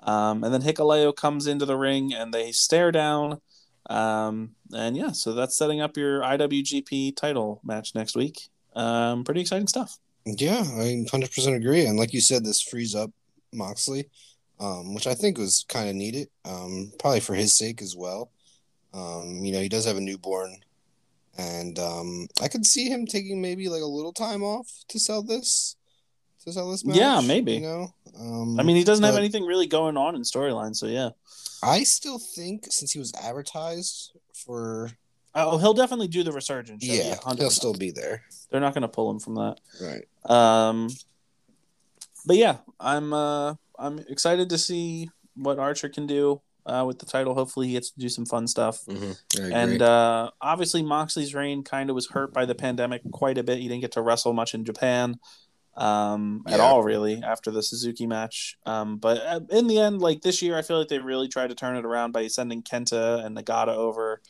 Um, 0.05 0.45
and 0.45 0.53
then 0.53 0.63
Hikuleo 0.63 1.15
comes 1.15 1.47
into 1.47 1.67
the 1.67 1.77
ring, 1.77 2.15
and 2.15 2.33
they 2.33 2.53
stare 2.53 2.93
down. 2.93 3.41
Um, 3.91 4.55
and 4.73 4.97
yeah, 4.97 5.13
so 5.13 5.35
that's 5.35 5.57
setting 5.57 5.81
up 5.81 5.97
your 5.97 6.21
IWGP 6.21 7.17
title 7.17 7.61
match 7.65 7.95
next 7.95 8.17
week. 8.17 8.49
Um, 8.75 9.25
pretty 9.25 9.41
exciting 9.41 9.67
stuff. 9.67 9.99
Yeah, 10.27 10.61
I 10.61 11.05
100% 11.07 11.57
agree. 11.57 11.85
And 11.87 11.99
like 11.99 12.15
you 12.15 12.21
said, 12.21 12.45
this 12.45 12.63
frees 12.63 12.95
up 12.95 13.11
Moxley, 13.53 14.09
um, 14.59 14.95
which 14.95 15.07
I 15.07 15.15
think 15.15 15.39
was 15.39 15.65
kind 15.69 15.89
of 15.89 15.95
needed, 15.95 16.29
um, 16.45 16.93
probably 16.99 17.21
for 17.21 17.35
his 17.35 17.57
sake 17.57 17.83
as 17.83 17.95
well. 17.95 18.31
Um, 18.95 19.41
you 19.45 19.53
know, 19.53 19.61
he 19.61 19.69
does 19.69 19.85
have 19.87 19.97
a 19.97 20.01
newborn, 20.01 20.57
and 21.37 21.79
um, 21.79 22.29
I 22.41 22.49
could 22.49 22.65
see 22.65 22.89
him 22.89 23.07
taking 23.07 23.43
maybe 23.43 23.69
like 23.69 23.83
a 23.83 23.87
little 23.87 24.13
time 24.13 24.43
off 24.43 24.69
to 24.89 25.01
sell 25.01 25.23
this, 25.23 25.77
to 26.45 26.53
sell 26.53 26.71
this 26.71 26.85
match. 26.85 26.97
Yeah, 26.97 27.21
maybe. 27.21 27.55
You 27.55 27.61
know, 27.61 27.95
um, 28.19 28.61
I 28.61 28.63
mean, 28.63 28.77
he 28.77 28.85
doesn't 28.85 29.05
have 29.05 29.17
anything 29.17 29.45
really 29.45 29.67
going 29.67 29.97
on 29.97 30.15
in 30.15 30.23
storyline, 30.23 30.75
so 30.75 30.87
yeah. 30.87 31.11
I 31.63 31.83
still 31.83 32.19
think 32.19 32.67
since 32.71 32.93
he 32.93 32.99
was 32.99 33.13
advertised 33.15 34.17
for, 34.35 34.91
Oh, 35.35 35.59
he'll 35.59 35.75
definitely 35.75 36.09
do 36.09 36.23
the 36.23 36.31
resurgence. 36.31 36.85
show, 36.85 36.93
yeah, 36.93 37.17
100%. 37.17 37.39
he'll 37.39 37.51
still 37.51 37.75
be 37.75 37.91
there. 37.91 38.23
They're 38.51 38.61
not 38.61 38.75
going 38.75 38.83
to 38.83 38.89
pull 38.89 39.11
him 39.11 39.19
from 39.19 39.35
that. 39.35 39.59
Right. 39.81 40.05
Um, 40.31 40.91
but 42.27 42.37
yeah, 42.37 42.59
I'm 42.79 43.13
uh, 43.13 43.55
I'm 43.79 43.99
excited 44.09 44.49
to 44.51 44.59
see 44.59 45.11
what 45.35 45.59
Archer 45.59 45.89
can 45.89 46.07
do 46.07 46.41
uh, 46.67 46.85
with 46.87 46.99
the 46.99 47.07
title. 47.07 47.35
Hopefully, 47.35 47.67
he 47.67 47.73
gets 47.73 47.91
to 47.91 48.01
do 48.01 48.09
some 48.09 48.25
fun 48.27 48.47
stuff. 48.47 48.85
Mm-hmm. 48.87 49.53
And 49.53 49.83
uh, 49.83 50.31
obviously, 50.41 50.83
Moxley's 50.83 51.35
reign 51.35 51.63
kind 51.65 51.91
of 51.91 51.95
was 51.95 52.09
hurt 52.11 52.33
by 52.33 52.45
the 52.45 52.55
pandemic 52.55 53.03
quite 53.11 53.39
a 53.39 53.43
bit. 53.43 53.59
He 53.59 53.69
didn't 53.69 53.83
get 53.83 53.93
to 53.93 54.03
wrestle 54.03 54.33
much 54.33 54.55
in 54.55 54.65
Japan 54.65 55.19
um, 55.77 56.43
at 56.47 56.61
all, 56.61 56.83
really, 56.83 57.23
after 57.23 57.51
the 57.51 57.63
Suzuki 57.63 58.07
match. 58.07 58.57
Um, 58.67 58.97
but 58.99 59.19
uh, 59.27 59.41
in 59.51 59.67
the 59.67 59.79
end, 59.79 60.01
like 60.01 60.21
this 60.23 60.43
year, 60.43 60.57
I 60.57 60.63
feel 60.63 60.79
like 60.79 60.89
they 60.89 60.99
really 60.99 61.29
tried 61.29 61.49
to 61.49 61.55
turn 61.55 61.77
it 61.77 61.85
around 61.85 62.13
by 62.13 62.27
sending 62.29 62.63
Kenta 62.63 63.25
and 63.25 63.37
Nagata 63.37 63.75
over. 63.75 64.21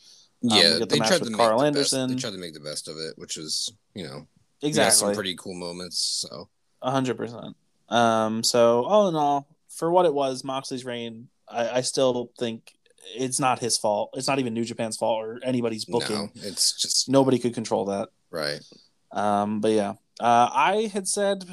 Um, 0.43 0.59
yeah, 0.59 0.79
the 0.79 0.87
they 0.87 0.99
match 0.99 1.09
tried 1.09 1.21
with 1.21 1.31
to 1.31 1.37
Karl 1.37 1.61
make 1.63 1.73
the 1.73 1.81
best. 1.81 1.95
Anderson. 1.95 2.17
They 2.17 2.21
tried 2.21 2.33
to 2.33 2.39
make 2.39 2.55
the 2.55 2.61
best 2.61 2.89
of 2.89 2.97
it, 2.97 3.15
which 3.17 3.37
is 3.37 3.73
you 3.95 4.05
know 4.05 4.27
exactly 4.63 4.97
some 5.09 5.15
pretty 5.15 5.37
cool 5.37 5.55
moments. 5.55 5.99
So 5.99 6.49
a 6.83 6.91
hundred 6.91 7.17
percent. 7.17 7.57
Um, 7.89 8.43
so 8.43 8.85
all 8.85 9.09
in 9.09 9.15
all, 9.15 9.49
for 9.69 9.91
what 9.91 10.07
it 10.07 10.15
was, 10.15 10.45
Moxley's 10.45 10.85
reign, 10.85 11.29
I, 11.49 11.69
I 11.69 11.81
still 11.83 12.31
think 12.39 12.73
it's 13.15 13.39
not 13.39 13.59
his 13.59 13.77
fault. 13.77 14.11
It's 14.15 14.27
not 14.29 14.39
even 14.39 14.55
New 14.55 14.65
Japan's 14.65 14.97
fault 14.97 15.23
or 15.23 15.41
anybody's 15.43 15.85
booking. 15.85 16.17
no, 16.17 16.31
it's 16.37 16.73
just 16.81 17.09
Nobody 17.09 17.39
could 17.39 17.55
control 17.55 17.87
that. 17.87 18.09
right. 18.31 18.61
Um, 19.13 19.61
but 19.61 19.71
yeah, 19.71 19.93
uh, 20.21 20.49
I 20.53 20.91
had 20.93 21.09
said 21.09 21.45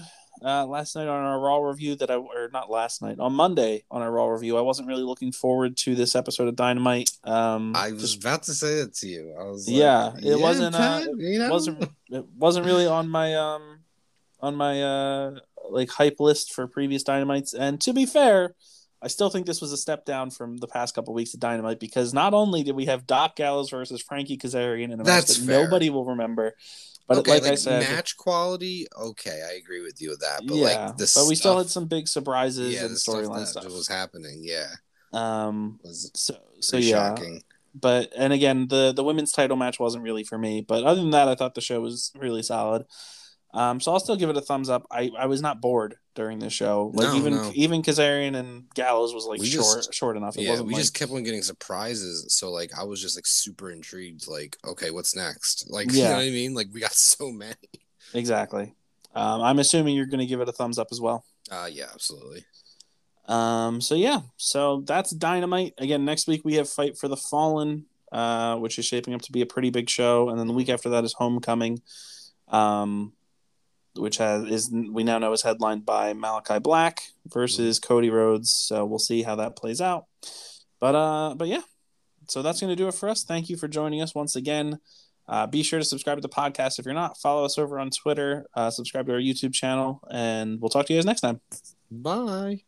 uh, 0.44 0.66
last 0.66 0.96
night 0.96 1.08
on 1.08 1.24
our 1.24 1.40
Raw 1.40 1.58
review 1.58 1.96
that 1.98 2.10
I, 2.10 2.16
or 2.16 2.50
not 2.52 2.70
last 2.70 3.02
night, 3.02 3.20
on 3.20 3.34
Monday 3.34 3.84
on 3.92 4.02
our 4.02 4.12
Raw 4.12 4.28
review, 4.28 4.58
I 4.58 4.62
wasn't 4.62 4.88
really 4.88 5.04
looking 5.04 5.32
forward 5.32 5.78
to 5.78 5.96
this 5.96 6.16
episode 6.16 6.48
of 6.48 6.56
Dynamite. 6.56 7.12
Um, 7.24 7.76
I 7.76 7.92
was 7.92 8.02
just 8.02 8.20
about 8.22 8.44
to 8.44 8.54
say 8.54 8.76
that 8.82 8.94
to 8.96 9.08
you. 9.08 9.36
I 9.40 9.44
was 9.44 9.68
like, 9.68 9.78
Yeah, 9.78 10.14
it 10.22 10.40
wasn't, 10.40 10.76
uh, 10.76 10.80
Pat, 10.80 11.10
you 11.18 11.40
know? 11.40 11.50
wasn't 11.50 11.90
it 12.10 12.26
wasn't 12.38 12.66
really 12.66 12.88
on 12.88 13.08
my 13.10 13.36
um 13.36 13.80
on 14.40 14.56
my 14.56 14.82
uh 14.82 15.32
like 15.70 15.90
hype 15.90 16.20
list 16.20 16.54
for 16.54 16.68
previous 16.68 17.04
Dynamites. 17.04 17.54
And 17.54 17.80
to 17.82 17.94
be 17.94 18.06
fair, 18.06 18.56
I 19.02 19.08
still 19.08 19.30
think 19.30 19.46
this 19.46 19.62
was 19.62 19.72
a 19.72 19.78
step 19.78 20.06
down 20.06 20.30
from 20.32 20.58
the 20.58 20.68
past 20.68 20.94
couple 20.96 21.14
of 21.14 21.16
weeks 21.16 21.34
of 21.34 21.40
Dynamite 21.40 21.80
because 21.80 22.14
not 22.14 22.34
only 22.34 22.64
did 22.64 22.76
we 22.76 22.86
have 22.86 23.08
Doc 23.08 23.36
Gallows 23.36 23.70
versus 23.70 24.02
Frankie 24.02 24.38
Kazarian 24.38 24.86
in 24.86 24.94
a 24.94 24.98
match 24.98 25.06
That's 25.06 25.38
that 25.38 25.46
fair. 25.46 25.64
nobody 25.64 25.90
will 25.90 26.06
remember, 26.06 26.56
but 27.14 27.20
okay, 27.20 27.32
like, 27.32 27.44
like, 27.44 27.52
I 27.52 27.56
said, 27.56 27.82
match 27.82 28.18
quality. 28.18 28.88
Okay, 28.98 29.42
I 29.50 29.54
agree 29.56 29.82
with 29.82 30.02
you 30.02 30.10
with 30.10 30.22
that. 30.22 30.44
But 30.46 30.56
yeah, 30.58 30.64
like 30.64 30.98
the 30.98 31.12
but 31.14 31.28
we 31.28 31.36
still 31.36 31.58
had 31.58 31.70
some 31.70 31.86
big 31.88 32.08
surprises 32.08 32.76
yeah, 32.76 32.86
and 32.86 32.96
the 32.96 33.00
stuff 33.00 33.16
storyline 33.16 33.46
stuff. 33.46 33.66
was 33.66 33.88
happening. 33.88 34.42
Yeah, 34.44 34.68
Um, 35.14 35.80
was 35.84 36.12
so 36.16 36.36
so 36.60 36.78
yeah, 36.78 37.10
shocking. 37.10 37.44
but 37.74 38.12
and 38.16 38.34
again, 38.34 38.68
the 38.68 38.94
the 38.94 39.04
women's 39.04 39.32
title 39.32 39.58
match 39.58 39.80
wasn't 39.80 40.04
really 40.04 40.24
for 40.24 40.38
me. 40.38 40.62
But 40.62 40.84
other 40.84 41.02
than 41.02 41.12
that, 41.12 41.28
I 41.28 41.36
thought 41.36 41.56
the 41.56 41.62
show 41.62 41.82
was 41.82 42.12
really 42.16 42.44
solid. 42.44 42.86
Um, 43.54 43.80
so 43.82 43.92
I'll 43.92 44.00
still 44.00 44.16
give 44.16 44.30
it 44.30 44.38
a 44.38 44.42
thumbs 44.42 44.70
up. 44.70 44.86
I, 44.90 45.12
I 45.18 45.26
was 45.26 45.42
not 45.42 45.60
bored 45.60 45.96
during 46.16 46.40
this 46.40 46.54
show. 46.54 46.92
Like 46.94 47.08
No, 47.10 47.16
even 47.16 47.34
no. 47.36 47.52
even 47.54 47.82
Kazarian 47.82 48.36
and 48.36 48.70
Gallows 48.74 49.14
was 49.14 49.26
like 49.26 49.42
We 49.42 49.48
short 49.48 49.78
just- 49.78 49.94
short 49.94 50.16
enough. 50.18 50.38
It 50.38 50.44
Yeah, 50.44 50.62
we 50.62 50.74
like, 50.74 50.82
just 50.82 50.94
kept 50.94 51.12
on 51.12 51.24
getting 51.24 51.42
surprises. 51.42 52.34
So 52.34 52.50
like, 52.52 52.72
I 52.78 52.84
was 52.84 53.02
just 53.02 53.18
like 53.18 53.26
super 53.28 53.70
intrigued. 53.72 54.28
Like, 54.28 54.58
okay, 54.66 54.92
what's 54.92 55.16
next? 55.16 55.66
Like, 55.70 55.92
you 55.92 56.04
know 56.04 56.12
what 56.12 56.20
I 56.20 56.30
mean? 56.30 56.54
Like, 56.54 56.68
we 56.74 56.80
got 56.80 56.94
so 57.18 57.30
many. 57.32 57.56
exactly. 58.14 58.74
Um, 59.14 59.42
I'm 59.42 59.60
assuming 59.60 59.96
you're 59.96 60.06
going 60.06 60.20
to 60.22 60.26
give 60.26 60.40
it 60.40 60.48
a 60.48 60.54
thumbs 60.54 60.80
up 60.80 60.88
as 60.92 61.02
well. 61.02 61.26
Uh, 61.52 61.68
yeah, 61.70 61.88
absolutely. 61.94 62.46
Um, 63.28 63.82
so 63.82 63.96
yeah, 63.96 64.22
so 64.38 64.82
that's 64.86 65.12
Dynamite. 65.12 65.74
Again, 65.78 66.06
next 66.06 66.28
week 66.28 66.42
we 66.44 66.56
have 66.56 66.70
Fight 66.70 66.98
for 66.98 67.08
the 67.08 67.18
Fallen, 67.18 67.86
uh, 68.12 68.56
which 68.58 68.80
is 68.80 68.86
shaping 68.86 69.14
up 69.14 69.22
to 69.24 69.32
be 69.32 69.42
a 69.42 69.46
pretty 69.46 69.70
big 69.70 69.90
show, 69.90 70.30
and 70.30 70.40
then 70.40 70.48
the 70.48 70.54
week 70.54 70.70
after 70.70 70.90
that 70.90 71.04
is 71.04 71.14
Homecoming, 71.14 71.82
um, 72.50 73.14
which 73.96 74.18
has 74.18 74.46
is 74.46 74.72
we 74.72 75.04
now 75.04 75.18
know 75.18 75.34
is 75.34 75.42
headlined 75.42 75.86
by 75.86 76.14
Malachi 76.14 76.60
Black 76.60 77.02
versus 77.28 77.80
Cody 77.80 78.10
Rhodes. 78.10 78.52
So 78.52 78.86
we'll 78.86 79.00
see 79.00 79.24
how 79.24 79.36
that 79.36 79.56
plays 79.56 79.82
out. 79.82 80.06
But 80.80 80.96
uh, 80.96 81.36
but 81.36 81.48
yeah, 81.48 81.62
so 82.28 82.42
that's 82.42 82.62
going 82.62 82.72
to 82.72 82.76
do 82.76 82.88
it 82.88 82.96
for 82.96 83.10
us. 83.10 83.24
Thank 83.24 83.50
you 83.50 83.58
for 83.58 83.68
joining 83.68 84.02
us 84.02 84.16
once 84.16 84.36
again. 84.36 84.80
Uh, 85.28 85.48
be 85.48 85.64
sure 85.64 85.80
to 85.80 85.86
subscribe 85.86 86.18
to 86.18 86.22
the 86.22 86.30
podcast 86.30 86.80
if 86.80 86.86
you're 86.86 86.94
not. 86.94 87.18
Follow 87.18 87.46
us 87.46 87.58
over 87.58 87.80
on 87.80 87.90
Twitter. 87.90 88.46
Uh, 88.54 88.70
subscribe 88.70 89.06
to 89.08 89.14
our 89.14 89.20
YouTube 89.20 89.54
channel, 89.54 90.02
and 90.12 90.60
we'll 90.60 90.70
talk 90.70 90.86
to 90.88 90.94
you 90.94 91.00
guys 91.00 91.06
next 91.06 91.22
time. 91.22 91.40
Bye. 91.90 92.64